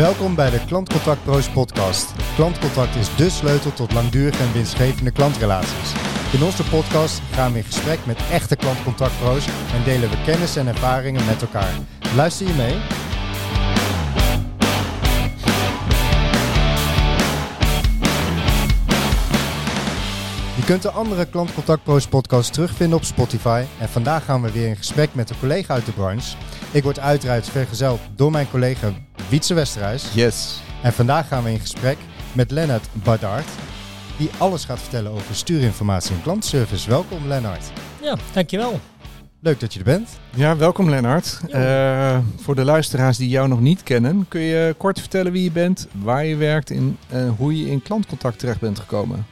[0.00, 2.12] Welkom bij de Klantcontact Pro's podcast.
[2.34, 5.92] Klantcontact is de sleutel tot langdurige en winstgevende klantrelaties.
[6.32, 10.66] In onze podcast gaan we in gesprek met echte klantcontactpro's en delen we kennis en
[10.66, 11.74] ervaringen met elkaar.
[12.14, 12.99] Luister je mee?
[20.70, 23.64] Kunt de andere Klantcontact Pro's podcast terugvinden op Spotify.
[23.80, 26.36] En vandaag gaan we weer in gesprek met een collega uit de branche.
[26.72, 28.92] Ik word uiteraard vergezeld door mijn collega
[29.28, 30.14] Wietse Westerhuis.
[30.14, 30.60] Yes.
[30.82, 31.96] En vandaag gaan we in gesprek
[32.32, 33.48] met Lennart Bardart,
[34.18, 36.88] die alles gaat vertellen over stuurinformatie en klantenservice.
[36.88, 37.72] Welkom Lennart.
[38.02, 38.80] Ja, dankjewel.
[39.40, 40.08] Leuk dat je er bent.
[40.34, 41.40] Ja, welkom Lennart.
[41.48, 45.52] Eh, voor de luisteraars die jou nog niet kennen, kun je kort vertellen wie je
[45.52, 49.26] bent, waar je werkt en eh, hoe je in klantcontact terecht bent gekomen?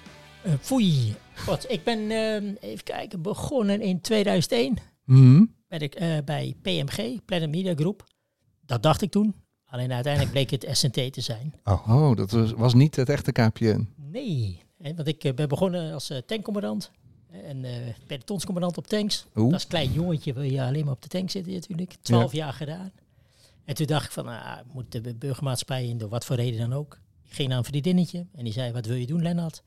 [0.47, 1.17] Uh, foei.
[1.39, 4.77] God, ik ben, uh, even kijken, begonnen in 2001.
[5.05, 5.45] Mhm.
[5.69, 8.05] Ben ik uh, bij PMG, Planet Media Group.
[8.67, 9.35] Dat dacht ik toen.
[9.65, 11.55] Alleen uiteindelijk bleek het SNT te zijn.
[11.65, 13.89] Oh, oh dat was, was niet het echte KPN.
[13.97, 16.91] Nee, hè, want ik uh, ben begonnen als uh, tankcommandant.
[17.31, 17.71] En uh,
[18.07, 19.27] pelotonscommandant op tanks.
[19.37, 19.53] Oeh.
[19.53, 21.95] Als klein jongetje wil je alleen maar op de tank zitten natuurlijk.
[22.01, 22.45] Twaalf ja.
[22.45, 22.93] jaar gedaan.
[23.65, 26.73] En toen dacht ik van, nou, moet de burgermaatschappij in, door wat voor reden dan
[26.73, 26.99] ook.
[27.25, 29.63] Ik ging naar een vriendinnetje en die zei, wat wil je doen Lennart?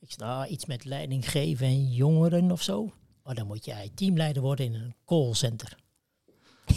[0.00, 2.92] Ik zei, nou, iets met leiding geven en jongeren of zo.
[3.24, 5.76] Maar dan moet jij teamleider worden in een callcenter.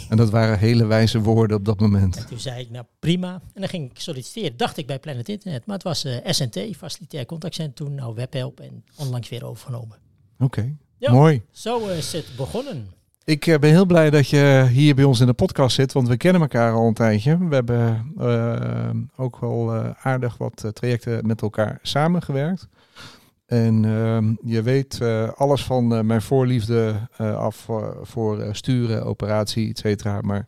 [0.08, 2.16] En dat waren hele wijze woorden op dat moment.
[2.16, 3.32] En toen zei ik, nou prima.
[3.32, 5.66] En dan ging ik solliciteren, dacht ik bij Planet Internet.
[5.66, 9.98] Maar het was uh, SNT, Facilitair Contactcentrum, toen nou Webhelp en onlangs weer overgenomen.
[10.34, 10.76] Oké, okay.
[10.98, 11.42] ja, mooi.
[11.50, 12.86] Zo is het begonnen.
[13.24, 16.08] Ik uh, ben heel blij dat je hier bij ons in de podcast zit, want
[16.08, 17.48] we kennen elkaar al een tijdje.
[17.48, 22.68] We hebben uh, ook wel aardig wat trajecten met elkaar samengewerkt.
[23.46, 24.18] En uh,
[24.52, 27.68] je weet uh, alles van uh, mijn voorliefde af
[28.02, 30.20] voor sturen, operatie, et cetera.
[30.20, 30.46] Maar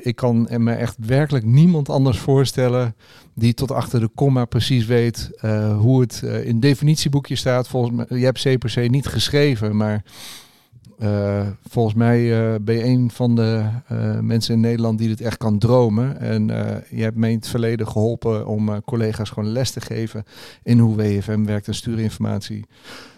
[0.00, 2.96] ik kan me echt werkelijk niemand anders voorstellen
[3.34, 5.30] die tot achter de komma precies weet
[5.78, 7.68] hoe het in definitieboekje staat.
[7.68, 10.04] Volgens mij, je hebt CPC niet geschreven, maar
[10.98, 15.20] uh, volgens mij uh, ben je een van de uh, mensen in Nederland die dit
[15.20, 16.20] echt kan dromen.
[16.20, 16.46] En
[16.90, 20.24] je hebt me in het verleden geholpen om collega's gewoon les te geven
[20.62, 22.66] in hoe WFM werkt en stuurinformatie.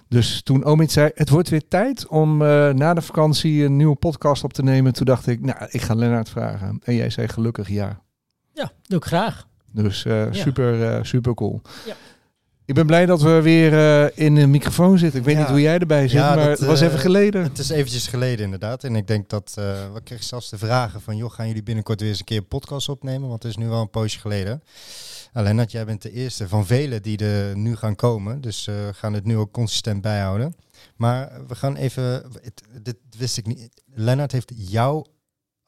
[0.09, 2.37] Dus toen Omid zei, het wordt weer tijd om
[2.77, 4.93] na de vakantie een nieuwe podcast op te nemen.
[4.93, 6.78] Toen dacht ik, nou, ik ga Lennart vragen.
[6.83, 8.03] En jij zei gelukkig ja.
[8.53, 9.47] Ja, doe ik graag.
[9.72, 10.33] Dus ja.
[10.33, 11.60] super, super cool.
[11.87, 11.94] Ja.
[12.65, 15.19] Ik ben blij dat we weer uh, in een microfoon zitten.
[15.19, 15.41] Ik weet ja.
[15.41, 17.43] niet hoe jij erbij zit, ja, maar dat, het was uh, even geleden.
[17.43, 18.84] Het is eventjes geleden inderdaad.
[18.84, 21.17] En ik denk dat, uh, we kregen zelfs de vragen van...
[21.17, 23.28] joh, gaan jullie binnenkort weer eens een keer een podcast opnemen?
[23.28, 24.62] Want het is nu wel een poosje geleden.
[25.33, 28.41] Alleen dat jij bent de eerste van velen die er nu gaan komen.
[28.41, 30.55] Dus we gaan het nu ook consistent bijhouden.
[30.97, 32.03] Maar we gaan even...
[32.43, 33.69] Het, dit wist ik niet.
[33.95, 35.05] Lennart heeft jou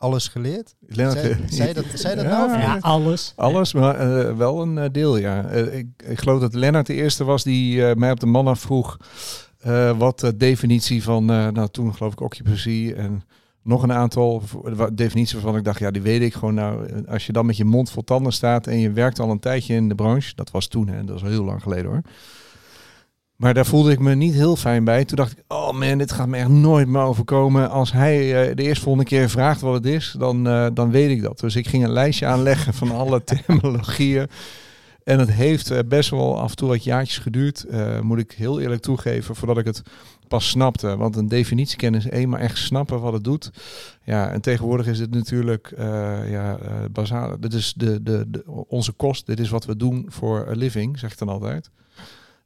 [0.05, 0.75] alles geleerd?
[0.87, 2.61] Lennart, zei, zei, dat, zei dat ja, nou?
[2.61, 3.33] Ja, alles.
[3.37, 5.53] Alles, maar uh, wel een uh, deel, ja.
[5.53, 8.97] Uh, ik, ik, geloof dat Lennart de eerste was die mij op de man vroeg
[9.97, 13.23] wat de definitie van, nou toen geloof ik occupancy en
[13.63, 14.43] nog een aantal
[14.93, 16.55] definities waarvan ik dacht, ja, die weet ik gewoon.
[16.55, 19.39] Nou, als je dan met je mond vol tanden staat en je werkt al een
[19.39, 22.03] tijdje in de branche, dat was toen, hè, dat is al heel lang geleden hoor.
[23.37, 25.05] Maar daar voelde ik me niet heel fijn bij.
[25.05, 27.71] Toen dacht ik, oh man, dit gaat me echt nooit meer overkomen.
[27.71, 31.23] Als hij uh, de eerstvolgende keer vraagt wat het is, dan, uh, dan weet ik
[31.23, 31.41] dat.
[31.41, 34.29] Dus ik ging een lijstje aanleggen van alle terminologieën.
[35.05, 37.67] En het heeft uh, best wel af en toe wat jaartjes geduurd,
[38.03, 39.83] moet ik heel eerlijk toegeven, voordat ik het
[40.29, 40.97] pas snapte.
[40.97, 43.51] Want een definitiekennis, eenmaal echt snappen wat het doet.
[44.05, 45.73] Ja, en tegenwoordig is het natuurlijk
[46.29, 46.59] ja,
[46.91, 47.41] bazaal.
[47.41, 50.99] Dit is de, de, de, onze kost, dit is wat we doen voor a living,
[50.99, 51.71] zeg ik dan altijd.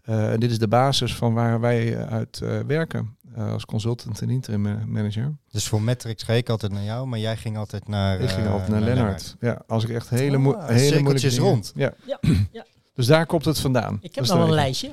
[0.08, 4.20] Uh, en dit is de basis van waar wij uit uh, werken uh, als consultant
[4.20, 5.36] en interim manager.
[5.50, 8.20] Dus voor Metrics ga ik altijd naar jou, maar jij ging altijd naar.
[8.20, 9.36] Ik ging altijd naar, naar Lennart.
[9.40, 9.58] Lennart.
[9.58, 11.72] Ja, als ik echt hele, oh, mo hele moeilijke dingen, rond.
[11.74, 11.92] Ja.
[12.06, 12.18] Ja,
[12.52, 12.64] ja.
[12.94, 13.98] Dus daar komt het vandaan.
[14.00, 14.90] Ik heb nog een lijstje.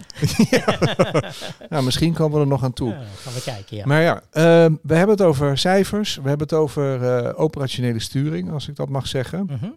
[1.70, 2.90] nou, misschien komen we er nog aan toe.
[2.90, 3.86] Ja, gaan we kijken, ja.
[3.86, 4.22] Maar ja, uh,
[4.82, 6.16] we hebben het over cijfers.
[6.16, 9.40] We hebben het over uh, operationele sturing, als ik dat mag zeggen.
[9.40, 9.76] Mm -hmm.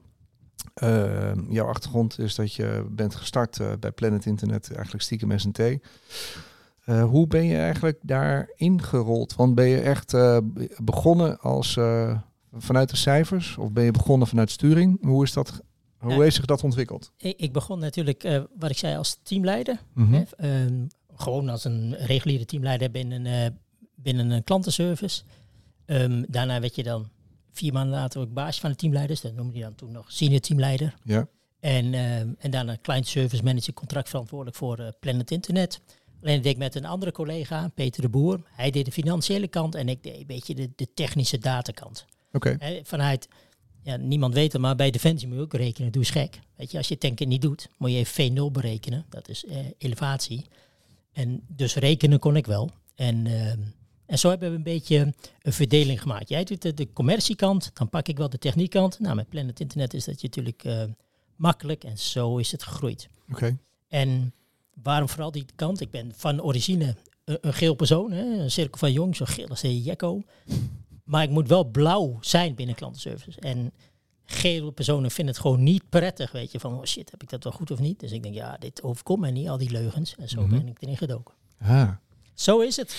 [0.82, 5.58] Uh, jouw achtergrond is dat je bent gestart uh, bij Planet Internet, eigenlijk stiekem SNT.
[5.58, 9.34] Uh, hoe ben je eigenlijk daar ingerold?
[9.34, 10.16] Want ben je echt
[10.84, 11.78] begonnen als
[12.52, 15.04] vanuit de cijfers of ben je begonnen vanuit sturing?
[15.04, 15.62] Hoe is dat?
[15.98, 17.12] Hoe ja, heeft zich dat ontwikkeld?
[17.16, 19.80] Ik, ik begon natuurlijk, wat ik zei, als teamleider.
[19.94, 20.12] -hmm.
[20.36, 23.58] hè, um, gewoon als een reguliere teamleider binnen,
[23.94, 25.22] binnen een klantenservice.
[25.86, 27.08] Um, daarna werd je dan
[27.58, 29.20] vier maanden later ook baas van de teamleiders.
[29.20, 30.94] Dat noemde hij dan toen nog senior teamleider.
[31.05, 31.28] Ja.
[31.60, 35.81] En, uh, en daarna client service manager, contractverantwoordelijk voor uh, Planet Internet.
[36.22, 38.40] Alleen deed ik met een andere collega, Peter de Boer.
[38.44, 42.06] Hij deed de financiële kant en ik deed een beetje de, de technische datakant.
[42.32, 42.52] Oké.
[42.52, 42.81] Okay.
[42.84, 43.28] Vanuit
[43.82, 45.93] ja, niemand weet het, maar bij Defensie moet je ook rekenen.
[45.93, 46.40] Doe eens gek.
[46.56, 49.06] Weet je, als je tanken niet doet, moet je even V0 berekenen.
[49.08, 50.46] Dat is eh, elevatie.
[51.12, 52.70] En dus rekenen kon ik wel.
[52.94, 53.58] En, ehm,
[54.08, 56.28] en zo hebben we een beetje een verdeling gemaakt.
[56.28, 58.99] Jij doet de, de commerciekant, dan pak ik wel de techniekkant.
[59.00, 60.82] Nou, met Planet Internet is dat natuurlijk eh,
[61.37, 63.08] makkelijk en zo is het gegroeid.
[63.31, 63.58] Oké.
[63.88, 64.32] En
[64.82, 65.81] waarom vooral die kant?
[65.81, 68.22] Ik ben van origine een, een geel persoon, hè?
[68.25, 70.22] een cirkel van jong, zo geel als de Jekko.
[71.04, 73.40] Maar ik moet wel blauw zijn binnen klantenservice.
[73.40, 73.72] En
[74.25, 77.44] gele personen vinden het gewoon niet prettig, weet je, van oh shit, heb ik dat
[77.44, 78.00] wel goed of niet?
[78.00, 80.14] Dus ik denk, ja, dit overkomt mij niet, al die leugens.
[80.16, 80.50] En zo Mhm.
[80.50, 81.34] ben ik erin gedoken.
[81.61, 81.90] Ah,
[82.34, 82.96] Zo is het.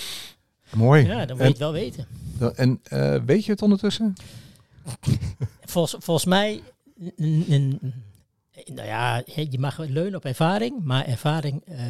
[0.76, 1.06] Mooi.
[1.06, 2.08] Ja, dan moet je het wel weten.
[2.56, 4.14] en eh, weet je het ondertussen?
[5.62, 6.62] Volgens, volgens mij,
[8.66, 11.82] nou ja, je mag leunen op ervaring, maar ervaring eh,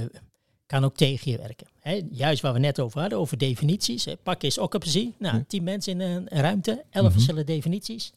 [0.65, 1.67] kan ook tegen je werken.
[1.79, 4.05] Hè, juist waar we net over hadden, over definities.
[4.05, 5.11] Hè, pak eens occupancy.
[5.17, 5.43] Nou, Ja.
[5.47, 7.13] tien mensen in een ruimte, elf Mhm.
[7.13, 8.13] verschillende definities.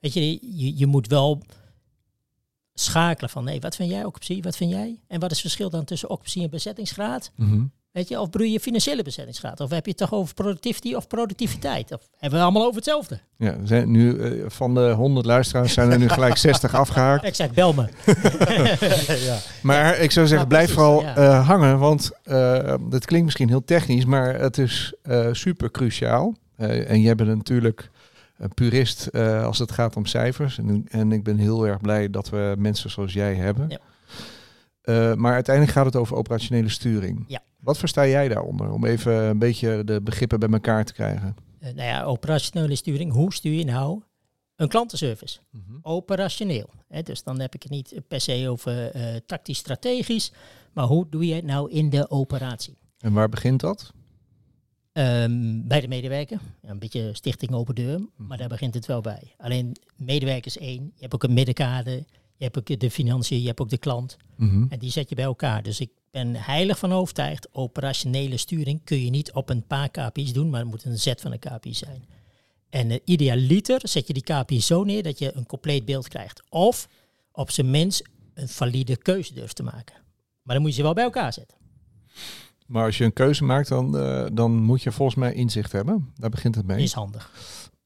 [0.00, 1.42] Weet je, je, je moet wel
[2.74, 4.98] schakelen van, nee, wat vind jij occupancy, wat vind jij?
[5.06, 7.30] En wat is het verschil dan tussen occupancy en bezettingsgraad?
[7.34, 7.64] Mhm.
[7.92, 9.60] Weet je, of broei je financiële bezettingsgraad?
[9.60, 11.92] Of heb je het toch over productivity of productiviteit?
[11.92, 13.20] Of hebben we allemaal over hetzelfde?
[13.36, 17.24] Ja, zijn nu eh, van de 100 luisteraars zijn er nu gelijk 60 afgehaakt.
[17.24, 17.88] Ik zeg, bel me.
[19.26, 19.38] ja.
[19.62, 21.16] Maar ik zou zeggen, Nou, blijf precies, vooral ja.
[21.16, 26.34] eh, hangen, want uh, dat klinkt misschien heel technisch, maar het is uh, super cruciaal.
[26.56, 27.90] Uh, en jij bent natuurlijk
[28.38, 30.58] een purist uh, als het gaat om cijfers.
[30.58, 33.68] En, en, ik ben heel erg blij dat we mensen zoals jij hebben.
[33.68, 33.78] Ja.
[34.84, 37.24] Uh, maar uiteindelijk gaat het over operationele sturing.
[37.26, 37.40] Ja.
[37.60, 38.72] Wat versta jij daaronder?
[38.72, 41.36] Om even een beetje de begrippen bij elkaar te krijgen.
[41.60, 43.12] Uh, nou ja, operationele sturing.
[43.12, 44.02] Hoe stuur je nou
[44.56, 45.38] een klantenservice?
[45.50, 45.78] Mm -hmm.
[45.82, 46.70] Operationeel.
[46.88, 47.02] Hè?
[47.02, 50.32] Dus dan heb ik het niet per se over uh, tactisch-strategisch.
[50.72, 52.78] Maar hoe doe je het nou in de operatie?
[52.98, 53.92] En waar begint dat?
[54.92, 56.40] Um, bij de medewerker.
[56.62, 59.34] Ja, een beetje stichting open deur, maar daar begint het wel bij.
[59.36, 60.92] Alleen medewerkers één.
[60.94, 62.04] Je hebt ook een middenkader.
[62.40, 64.16] Je hebt ook de financiën, je hebt ook de klant.
[64.36, 64.66] Mm -hmm.
[64.68, 65.62] En die zet je bij elkaar.
[65.62, 67.48] Dus ik ben heilig van overtuigd.
[67.52, 71.20] Operationele sturing kun je niet op een paar KPI's doen, maar het moet een zet
[71.20, 72.04] van een KPI zijn.
[72.70, 76.42] En uh, idealiter zet je die KPI zo neer dat je een compleet beeld krijgt.
[76.48, 76.88] Of
[77.32, 79.96] op zijn minst een valide keuze durft te maken.
[80.42, 81.56] Maar dan moet je ze wel bij elkaar zetten.
[82.66, 86.12] Maar als je een keuze maakt, dan, uh, dan moet je volgens mij inzicht hebben.
[86.16, 86.82] Daar begint het mee.
[86.82, 87.32] Is handig.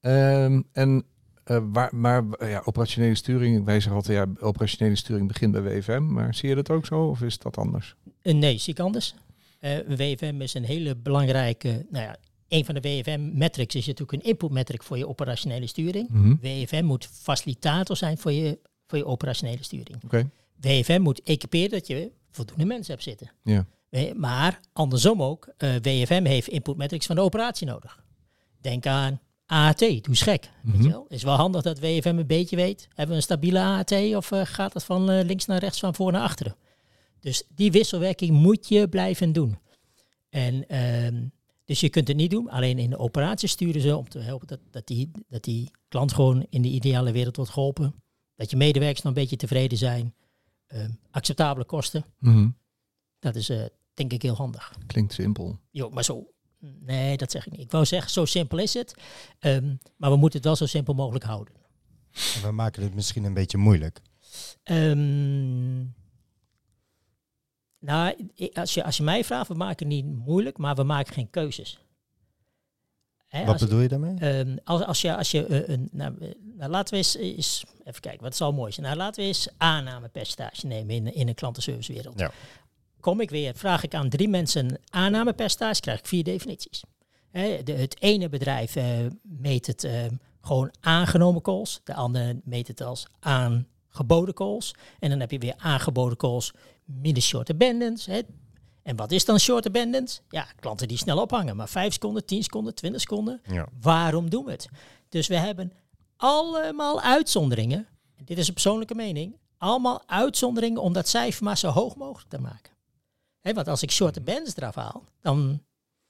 [0.01, 1.05] Um, en
[1.47, 6.07] uh, waar, maar ja, operationele sturing, wij zeggen altijd, ja, operationele sturing begint bij WFM.
[6.13, 7.95] Maar zie je dat ook zo of is dat anders?
[8.23, 9.15] Uh, nee, zie ik anders.
[9.61, 12.17] Uh, WFM is een hele belangrijke, nou ja,
[12.49, 16.09] een van de WFM-metrics is natuurlijk een input-metric voor je operationele sturing.
[16.09, 16.19] Mhm.
[16.19, 16.63] Mm -hmm.
[16.63, 20.05] WFM moet facilitator zijn voor je, voor je operationele sturing.
[20.05, 20.29] Okay.
[20.61, 23.31] WFM moet equiperen dat je voldoende mensen hebt zitten.
[23.43, 23.67] Ja.
[24.17, 28.03] Maar andersom ook, WFM heeft input metrics van de operatie nodig.
[28.61, 30.51] Denk aan AAT, doe eens gek.
[30.63, 30.77] Mhm.
[30.77, 31.07] Weet je wel?
[31.09, 34.41] is wel handig dat WFM een beetje weet, hebben we een stabiele AAT of uh,
[34.45, 36.57] gaat het van uh, links naar rechts, van voor naar achteren?
[37.21, 39.59] Dus die wisselwerking moet je blijven doen.
[40.29, 41.33] En um,
[41.65, 44.47] dus je kunt het niet doen, alleen in de operatie sturen ze om te helpen
[44.47, 47.95] dat, dat, die, dat die klant gewoon in de ideale wereld wordt geholpen.
[48.37, 50.15] Dat je medewerkers nog een beetje tevreden zijn.
[50.69, 52.05] Um, acceptabele kosten.
[52.19, 52.57] Mm -hmm.
[53.19, 54.75] Dat is uh, denk ik heel handig.
[54.87, 55.59] Klinkt simpel.
[55.71, 56.34] Jo, maar zo.
[56.81, 57.61] Nee, dat zeg ik niet.
[57.61, 58.95] Ik wou zeggen, zo simpel is het.
[59.41, 61.55] Um, maar we moeten het wel zo simpel mogelijk houden.
[62.13, 64.01] En we maken het misschien een beetje moeilijk.
[64.65, 65.95] Um,
[67.79, 71.15] nou, als je, als je mij vraagt, we maken het niet moeilijk, maar we maken
[71.15, 71.79] geen keuzes.
[73.45, 74.39] Wat bedoel je daarmee?
[74.39, 78.01] Um, als, als je, als je uh, een, nou, nou, laten we eens, eens, even
[78.01, 78.87] kijken, wat zal mooi zijn.
[78.87, 82.19] Nou, laten we eens aannamepercentage nemen in, in een klantenservicewereld.
[82.19, 82.33] Ja.
[83.05, 86.83] Kom ik weer, vraag ik aan drie mensen aannamepercentage, krijg ik vier definities.
[87.31, 88.85] Hè, de, het ene bedrijf uh,
[89.23, 90.05] meet het uh,
[90.41, 94.75] gewoon aangenomen calls, de andere meet het als aangeboden calls.
[94.99, 96.53] En dan heb je weer aangeboden calls
[96.85, 98.07] minus short abandons.
[98.07, 98.21] Hè.
[98.83, 100.21] En wat is dan short abandons?
[100.29, 103.41] Ja, klanten die snel ophangen, maar 5 seconden, 10 seconden, 20 seconden.
[103.47, 103.69] Ja.
[103.81, 104.69] Waarom doen we het?
[105.09, 105.73] Dus we hebben
[106.17, 107.87] allemaal uitzonderingen.
[108.25, 109.37] Dit is een persoonlijke mening.
[109.59, 112.74] Allemaal uitzonderingen om dat cijfer maar zo hoog mogelijk te maken.
[113.45, 115.63] He, want als ik short abandons eraf haal, dan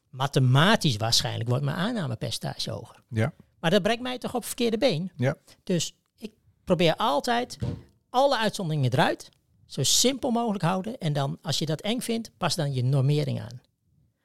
[0.08, 3.02] mathematisch waarschijnlijk wordt mijn aannamepercentage hoger.
[3.08, 3.32] Ja.
[3.60, 5.10] Maar dat brengt mij toch op verkeerde been.
[5.16, 5.36] Ja.
[5.62, 6.32] Dus ik
[6.64, 7.58] probeer altijd
[8.10, 9.30] alle uitzonderingen eruit
[9.66, 10.98] zo simpel mogelijk houden.
[10.98, 13.60] En dan, als je dat eng vindt, pas dan je normering aan.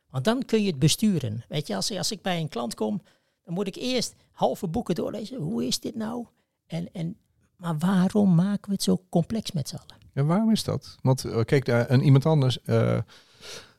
[0.09, 1.43] Want dan kun je het besturen.
[1.47, 3.01] Weet je, als, als ik bij een klant kom,
[3.43, 5.37] dan moet ik eerst halve boeken doorlezen.
[5.37, 6.25] Hoe is dit nou?
[6.65, 7.17] En, en,
[7.55, 9.98] maar waarom maken we het zo complex met z'n allen?
[10.13, 10.95] En waarom is dat?
[11.01, 12.97] Want uh, kijk, uh, en iemand anders uh,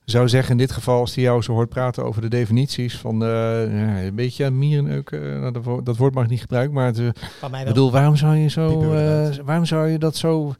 [0.05, 3.25] zou zeggen in dit geval, als hij jou zo hoort praten over de definities van
[3.25, 6.99] eh, een beetje mierenneuken, nou, dat, wo- dat woord mag ik niet gebruiken, maar het,
[6.99, 7.09] eh,
[7.39, 7.75] Van mij ik wel.
[7.75, 10.55] bedoel, waarom zou je zo, eh, waarom zou je dat zo,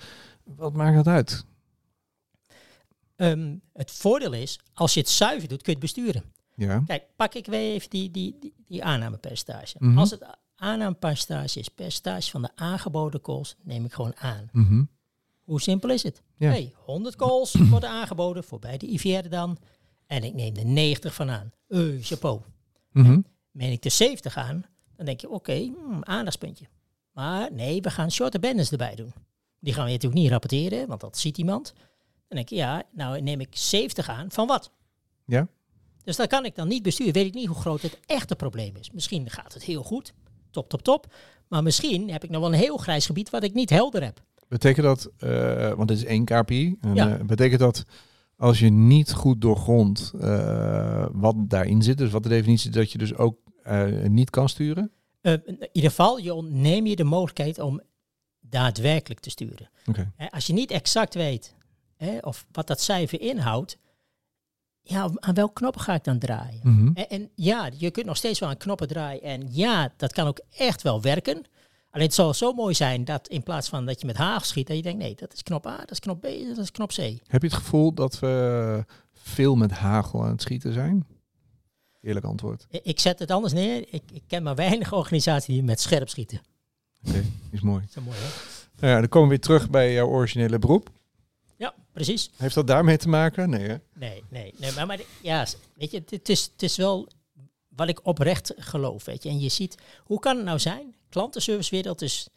[0.45, 1.45] wat maakt dat uit?
[3.17, 6.23] Ehm, het voordeel is, als je het zuiver doet, kun je het besturen.
[6.55, 9.77] Ja, Kijk, pak ik weer even die, die, die, die aannamepercentage.
[9.79, 9.99] Mhm.
[9.99, 14.49] Als het aannamepercentage is percentage van de aangeboden calls, neem ik gewoon aan.
[14.53, 14.83] Mhm.
[15.51, 16.23] Hoe simpel is het?
[16.37, 16.51] Ja.
[16.51, 19.59] Hey, 100 calls worden aangeboden, voorbij de IVR dan.
[20.07, 21.53] En ik neem er 90 van aan.
[21.69, 22.41] Eh, chapeau.
[22.93, 23.21] Mhm.
[23.51, 24.65] Meen ik er 70 aan,
[24.97, 26.65] dan denk je, oké, hmm, aandachtspuntje.
[27.13, 29.13] Maar nee, we gaan short abandons erbij doen.
[29.61, 31.73] Die gaan we natuurlijk niet rapporteren, want dat ziet iemand.
[32.29, 34.73] Dan denk je, ja, nou neem ik 70 aan, van wat?
[35.27, 35.49] Ja.
[36.05, 37.13] Dus dat kan ik dan niet besturen.
[37.13, 38.91] Weet ik niet hoe groot het echte probleem is.
[38.91, 40.15] Misschien gaat het heel goed,
[40.51, 41.15] top, top, top.
[41.49, 44.23] Maar misschien heb ik nog wel een heel grijs gebied wat ik niet helder heb.
[44.51, 47.19] Betekent dat, eh, want dit is één KPI, en, Ja.
[47.19, 47.85] eh, betekent dat
[48.37, 52.93] als je niet goed doorgrondt eh, wat daarin zit, dus wat de definitie is, dat
[52.93, 53.39] je dus ook
[54.09, 54.91] niet kan sturen?
[55.23, 57.81] In ieder geval, je ontneem je de mogelijkheid om
[58.41, 59.71] daadwerkelijk te sturen.
[60.31, 61.55] Als je niet exact weet
[61.97, 63.79] hè, of wat dat cijfer inhoudt,
[64.83, 66.61] ja, aan welke knoppen ga ik dan draaien?
[66.63, 66.91] Mhm.
[66.95, 69.23] En, en ja, je kunt nog steeds wel aan knoppen draaien.
[69.23, 71.45] En ja, dat kan ook echt wel werken.
[71.91, 74.67] Alleen het zal zo mooi zijn dat in plaats van dat je met hagel schiet,
[74.67, 76.89] dat je denkt, nee, dat is knop A, dat is knop B, dat is knop
[76.89, 76.97] C.
[76.97, 81.07] Heb je het gevoel dat we veel met hagel aan het schieten zijn?
[82.01, 82.67] Eerlijk antwoord.
[82.83, 83.85] Ik zet het anders neer.
[83.91, 86.41] Ik, ik ken maar weinig organisaties die met scherp schieten.
[87.09, 87.85] Oké, is mooi.
[87.91, 88.29] Zo mooi, hè?
[88.81, 90.91] Nou ja, dan komen we weer terug bij jouw originele beroep.
[91.57, 92.31] Ja, precies.
[92.37, 93.51] Heeft dat daarmee te maken?
[93.51, 93.77] Nee, hè?
[93.95, 94.73] Nee, nee, nee.
[94.73, 97.09] Maar, maar ja, weet je, het- het is, het is wel
[97.69, 99.29] wat ik oprecht geloof, weet je.
[99.29, 100.95] En je ziet, hoe kan het nou zijn?
[101.11, 102.29] Klantenservicewereld is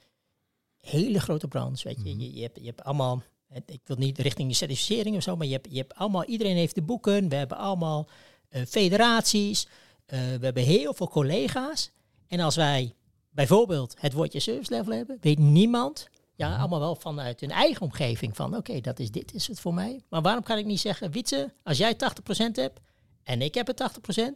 [0.81, 2.17] een hele grote branche, weet je.
[2.17, 3.23] je, je, hebt, je hebt allemaal,
[3.65, 6.55] ik wil niet richting de certificering of zo, maar je hebt, je hebt allemaal, iedereen
[6.55, 7.29] heeft de boeken.
[7.29, 8.07] We hebben allemaal
[8.49, 9.67] eh, federaties.
[10.05, 11.91] eh, we hebben heel veel collega's.
[12.27, 12.93] En als wij
[13.29, 18.35] bijvoorbeeld het woordje service level hebben, weet niemand, ja, allemaal wel vanuit hun eigen omgeving
[18.35, 20.01] van, oké, dat is dit, is het voor mij.
[20.09, 21.97] Maar waarom kan ik niet zeggen, Wietse, als jij 80%
[22.51, 22.79] hebt
[23.23, 23.81] en ik heb het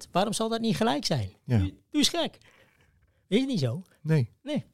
[0.06, 1.32] 80%, waarom zal dat niet gelijk zijn?
[1.44, 1.58] Ja.
[1.58, 2.38] Doe eens gek.
[3.27, 3.81] Is het niet zo?
[4.01, 4.29] Nee.
[4.41, 4.65] Nee.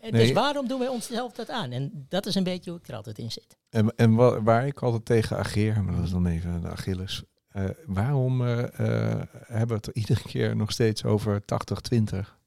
[0.00, 0.20] En Nee.
[0.22, 1.70] Dus waarom doen wij onszelf dat aan?
[1.70, 3.56] En dat is een beetje hoe ik er altijd in zit.
[3.70, 7.22] En, en wa- waar ik altijd tegen ageer, maar dat is dan even de Achilles.
[7.48, 12.38] eh, waarom eh, eh, hebben we het er iedere keer nog steeds over 80-20?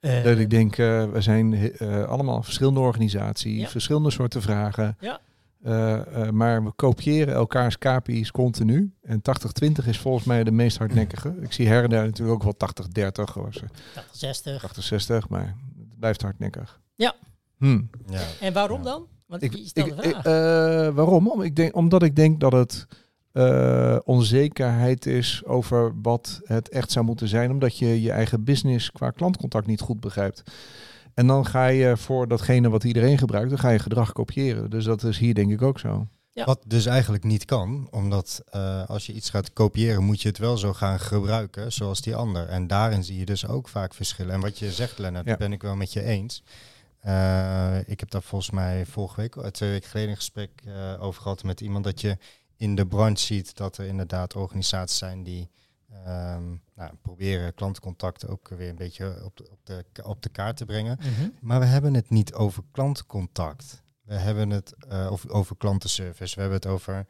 [0.00, 3.68] Eh, Dat ik denk, eh, we zijn eh, allemaal verschillende organisaties, Ja.
[3.68, 4.96] verschillende soorten vragen.
[5.00, 5.20] Ja.
[5.64, 8.92] Eh, eh, maar we kopiëren elkaars KPI's continu.
[9.02, 11.34] En 80-20 is volgens mij de meest hardnekkige.
[11.40, 15.22] Ik zie her en daar natuurlijk ook wel 80-30 of zo, 80, 60.
[15.24, 16.80] 80-60, maar het blijft hardnekkig.
[16.94, 17.14] Ja.
[17.58, 17.80] Hm.
[18.10, 18.20] Ja.
[18.40, 19.06] En waarom dan?
[19.26, 20.24] Want Ik, ik, de ik- vraag.
[20.24, 21.28] eh, waarom?
[21.28, 22.86] Om, ik denk, omdat ik denk dat het
[23.32, 27.50] eh, onzekerheid is over wat het echt zou moeten zijn.
[27.50, 30.42] Omdat je je eigen business qua klantcontact niet goed begrijpt.
[31.14, 34.70] En dan ga je voor datgene wat iedereen gebruikt, dan ga je gedrag kopiëren.
[34.70, 36.06] Dus dat is hier denk ik ook zo.
[36.32, 36.44] Ja.
[36.44, 40.38] Wat dus eigenlijk niet kan, omdat eh, als je iets gaat kopiëren, moet je het
[40.38, 42.48] wel zo gaan gebruiken zoals die ander.
[42.48, 44.32] En daarin zie je dus ook vaak verschillen.
[44.34, 45.30] En wat je zegt, Lennart, Ja.
[45.30, 46.42] dat ben ik wel met je eens.
[47.00, 51.02] Eh, ik heb daar volgens mij vorige week, eh, twee weken geleden, een gesprek eh,
[51.02, 52.16] over gehad met iemand dat je
[52.56, 55.50] in de branche ziet dat er inderdaad organisaties zijn die
[56.04, 60.56] ehm, nou, proberen klantencontact ook weer een beetje op de, op de, op de kaart
[60.56, 60.98] te brengen.
[61.00, 61.28] Mhm.
[61.40, 63.82] Maar we hebben het niet over klantcontact.
[64.02, 66.34] We hebben het eh, over, over klantenservice.
[66.34, 67.06] We hebben het over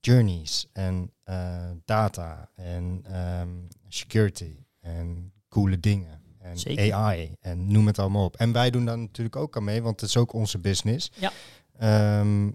[0.00, 3.48] journeys en eh, data en ehm,
[3.88, 6.22] security en coole dingen.
[6.38, 6.92] En Zeker.
[6.92, 8.36] AI en noem het allemaal op.
[8.36, 11.10] En wij doen daar natuurlijk ook aan mee, want het is ook onze business.
[11.14, 11.32] Ja.
[11.78, 12.50] Ehm,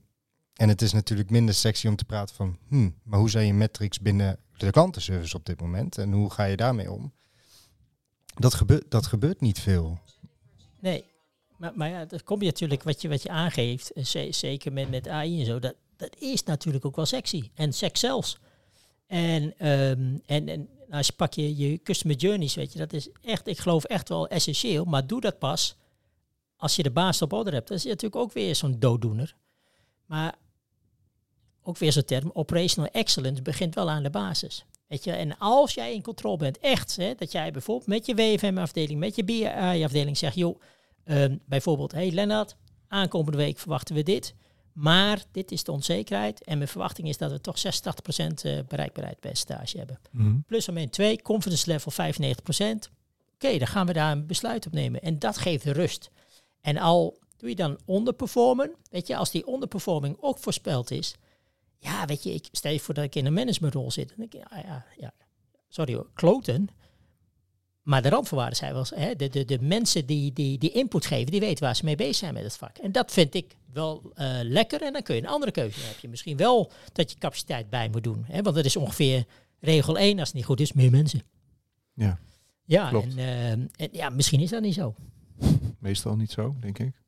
[0.54, 3.54] en het is natuurlijk minder sexy om te praten van, hmm, maar hoe zijn je
[3.54, 5.98] metrics binnen de klantenservice op dit moment?
[5.98, 7.14] En hoe ga je daarmee om?
[8.34, 10.00] Dat, gebeurt dat gebeurt niet veel.
[10.80, 11.06] Nee,
[11.58, 14.74] maar, maar ja, dat komt je natuurlijk wat je, wat je aangeeft, eh, ze- zeker
[14.74, 17.50] met, met AI en zo, dat, dat is natuurlijk ook wel sexy.
[17.54, 18.38] En seks zelfs.
[19.08, 23.10] En, ehm, en, en als je pak je, je customer journeys, weet je, dat is
[23.22, 25.76] echt, ik geloof echt wel essentieel, maar doe dat pas
[26.56, 27.68] als je de baas op orde hebt.
[27.68, 29.36] Dat is natuurlijk ook weer zo'n dooddoener.
[30.06, 30.36] Maar
[31.64, 34.66] ook weer zo'n term, operational excellence begint wel aan de basis.
[34.88, 38.16] Weet je, en als jij in controle bent, echt, hè, dat jij bijvoorbeeld met je
[38.16, 40.62] WFM-afdeling, met je BI-afdeling zegt, joh,
[41.04, 42.56] ehm, bijvoorbeeld, hey Lennart,
[42.88, 44.36] aankomende week verwachten we dit,
[44.74, 49.78] maar dit is de onzekerheid en mijn verwachting is dat we toch 86% eh, bereikbaarheidspercentage
[49.78, 50.00] hebben.
[50.48, 52.90] Plus aan 2, confidence level 95%.
[53.34, 55.02] Oké, dan gaan we daar een besluit op nemen.
[55.02, 56.12] En dat geeft rust.
[56.62, 61.16] En al doe je dan onderperformen, weet je, als die onderperforming ook voorspeld is,
[61.84, 64.10] ja, weet je, ik stel je voor dat ik in een managementrol zit.
[64.10, 65.14] En denk ik, ja, ja, ja,
[65.70, 66.68] sorry hoor, kloten.
[67.82, 71.32] Maar de randvoorwaarden zijn wel, hè, de, de, de mensen die, die, die input geven,
[71.32, 72.78] die weten waar ze mee bezig zijn met het vak.
[72.78, 74.82] En dat vind ik wel eh, lekker.
[74.82, 75.80] En dan kun je een andere keuze.
[75.80, 78.24] Heb je misschien wel dat je capaciteit bij moet doen.
[78.28, 79.26] Hè, want dat is ongeveer
[79.60, 81.22] regel 1, als het niet goed is, meer mensen.
[81.94, 82.20] Ja,
[82.66, 83.16] Ja, Klopt.
[83.16, 84.96] en, eh, en ja, misschien is dat niet zo.
[85.80, 87.02] meestal niet zo, denk ik.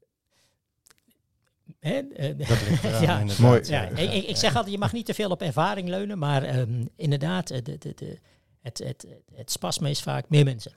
[1.80, 2.00] Hè?
[2.00, 3.34] eh, Dat ligt eraan, Ja.
[3.40, 3.62] Mooi.
[3.64, 6.44] Ja, ik, ik, ik zeg altijd, je mag niet te veel op ervaring leunen, maar
[6.44, 8.20] ehm, inderdaad, eh, de, de, de,
[8.62, 10.72] het, het, het spasme is vaak meer mensen.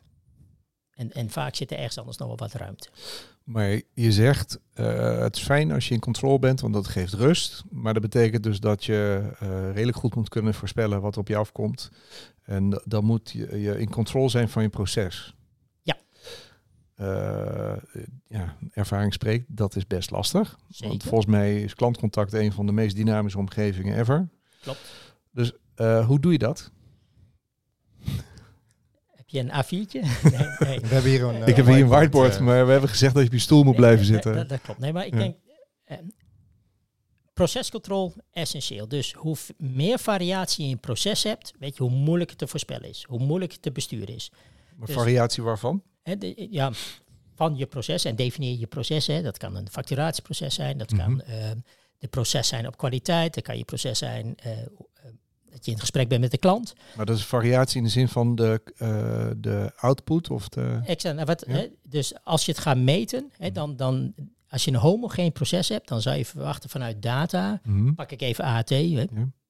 [0.90, 2.88] En, en vaak zit er ergens anders nog wel wat ruimte.
[3.44, 7.12] Maar je zegt, eh, het is fijn als je in controle bent, want dat geeft
[7.12, 7.64] rust.
[7.70, 11.28] Maar dat betekent dus dat je eh, redelijk goed moet kunnen voorspellen wat er op
[11.28, 11.90] je afkomt.
[12.42, 15.34] En dan moet je, je in controle zijn van je proces.
[16.98, 17.74] Ja.
[17.92, 20.58] Eh, ja, ervaring spreekt, dat is best lastig.
[20.78, 24.28] Want volgens mij is klantcontact een van de meest dynamische omgevingen ever.
[24.60, 24.92] Klopt.
[25.30, 26.70] Dus eh, hoe doe je dat?
[29.16, 30.00] Heb je een A4'tje?
[30.22, 30.80] nee, nee.
[30.80, 33.12] We hebben hier een, eh, ik heb hier een whiteboard, eh, maar we hebben gezegd
[33.14, 34.34] dat je op je stoel moet blijven Nee, zitten.
[34.34, 34.78] Dat, dat klopt.
[34.80, 35.18] Nee, maar ik Ja.
[35.18, 35.36] denk,
[35.84, 35.96] eh,
[37.32, 38.88] procescontrole essentieel.
[38.88, 42.46] Dus hoe meer variatie je in je proces hebt, weet je hoe moeilijk het te
[42.46, 43.04] voorspellen is.
[43.08, 44.32] Hoe moeilijk het te besturen is.
[44.76, 45.82] maar dus- variatie waarvan?
[46.16, 46.70] De- ja,
[47.34, 49.06] van je proces en definieer je proces.
[49.06, 49.22] Hè.
[49.22, 51.20] Dat kan een facturatieproces zijn, dat kan Mhm.
[51.20, 51.50] eh,
[51.98, 54.66] de proces zijn op kwaliteit, dat kan je proces zijn eh, eh,
[55.50, 56.74] dat je in gesprek bent met de klant.
[56.96, 60.80] Maar dat is variatie in de zin van de, eh, de output of de...
[60.84, 61.52] Extra, nou, wat, Ja.
[61.54, 64.14] hè, dus als je het gaat meten, hè, dan, dan,
[64.48, 67.94] als je een homogeen proces hebt, dan zou je verwachten vanuit data, Mhm.
[67.94, 69.04] pak ik even AAT, hè,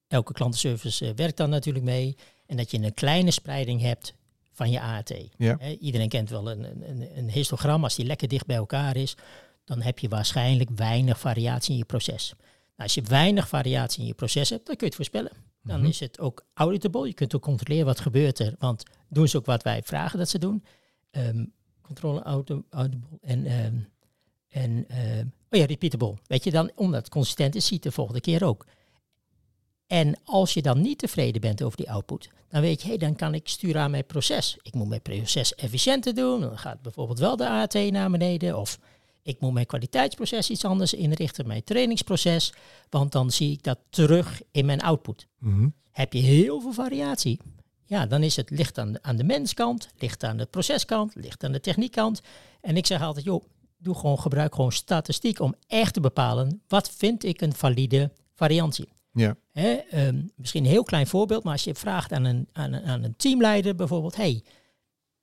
[0.09, 4.15] elke klantenservice werkt dan natuurlijk mee, en dat je een kleine spreiding hebt
[4.59, 5.15] van je AAT.
[5.37, 5.59] Ja.
[5.81, 9.17] Iedereen kent wel een, een, een histogram, als die lekker dicht bij elkaar is,
[9.65, 12.33] dan heb je waarschijnlijk weinig variatie in je proces.
[12.37, 12.43] Nou,
[12.77, 15.33] als je weinig variatie in je proces hebt, dan kun je het voorspellen.
[15.63, 15.89] Dan Mhm.
[15.89, 17.07] is het ook auditable.
[17.07, 20.29] Je kunt ook controleren wat gebeurt er, want doen ze ook wat wij vragen dat
[20.29, 20.65] ze doen.
[21.11, 21.45] Ehm
[21.83, 23.77] controle auto, auditable en, ehm,
[24.49, 26.15] en ehm, oh ja, repeatable.
[26.27, 28.67] Weet je dan, omdat het consistent is, ziet de volgende keer ook.
[29.89, 33.17] En als je dan niet tevreden bent over die output, dan weet je, hey, dan
[33.17, 34.57] kan ik sturen aan mijn proces.
[34.63, 36.41] Ik moet mijn proces efficiënter doen.
[36.41, 38.59] Dan gaat bijvoorbeeld wel de AT naar beneden.
[38.59, 38.79] Of
[39.23, 42.53] ik moet mijn kwaliteitsproces iets anders inrichten, mijn trainingsproces.
[42.91, 45.27] Want dan zie ik dat terug in mijn output.
[45.39, 45.69] Mhm.
[45.91, 47.41] Heb je heel veel variatie,
[47.87, 51.45] ja, dan is het licht aan de, aan de menskant, ligt aan de proceskant, ligt
[51.45, 52.21] aan de techniekkant.
[52.61, 53.45] En ik zeg altijd, joh,
[53.79, 58.89] doe gewoon, gebruik gewoon statistiek om echt te bepalen wat vind ik een valide variantie.
[59.19, 59.37] Ja.
[59.53, 62.85] Hè, ehm, misschien een heel klein voorbeeld, maar als je vraagt aan een, aan een,
[62.85, 64.43] aan een teamleider bijvoorbeeld, hey,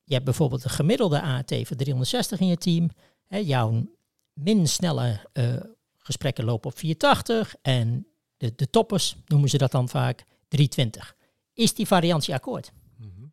[0.03, 2.89] je hebt bijvoorbeeld een gemiddelde AT van 360 in je team,
[3.27, 3.85] hè, jouw
[4.33, 5.55] min snelle eh,
[5.97, 11.15] gesprekken lopen op 480 en de, de toppers noemen ze dat dan vaak 320.
[11.53, 12.71] Is die variantie akkoord?
[12.97, 13.25] Mhm.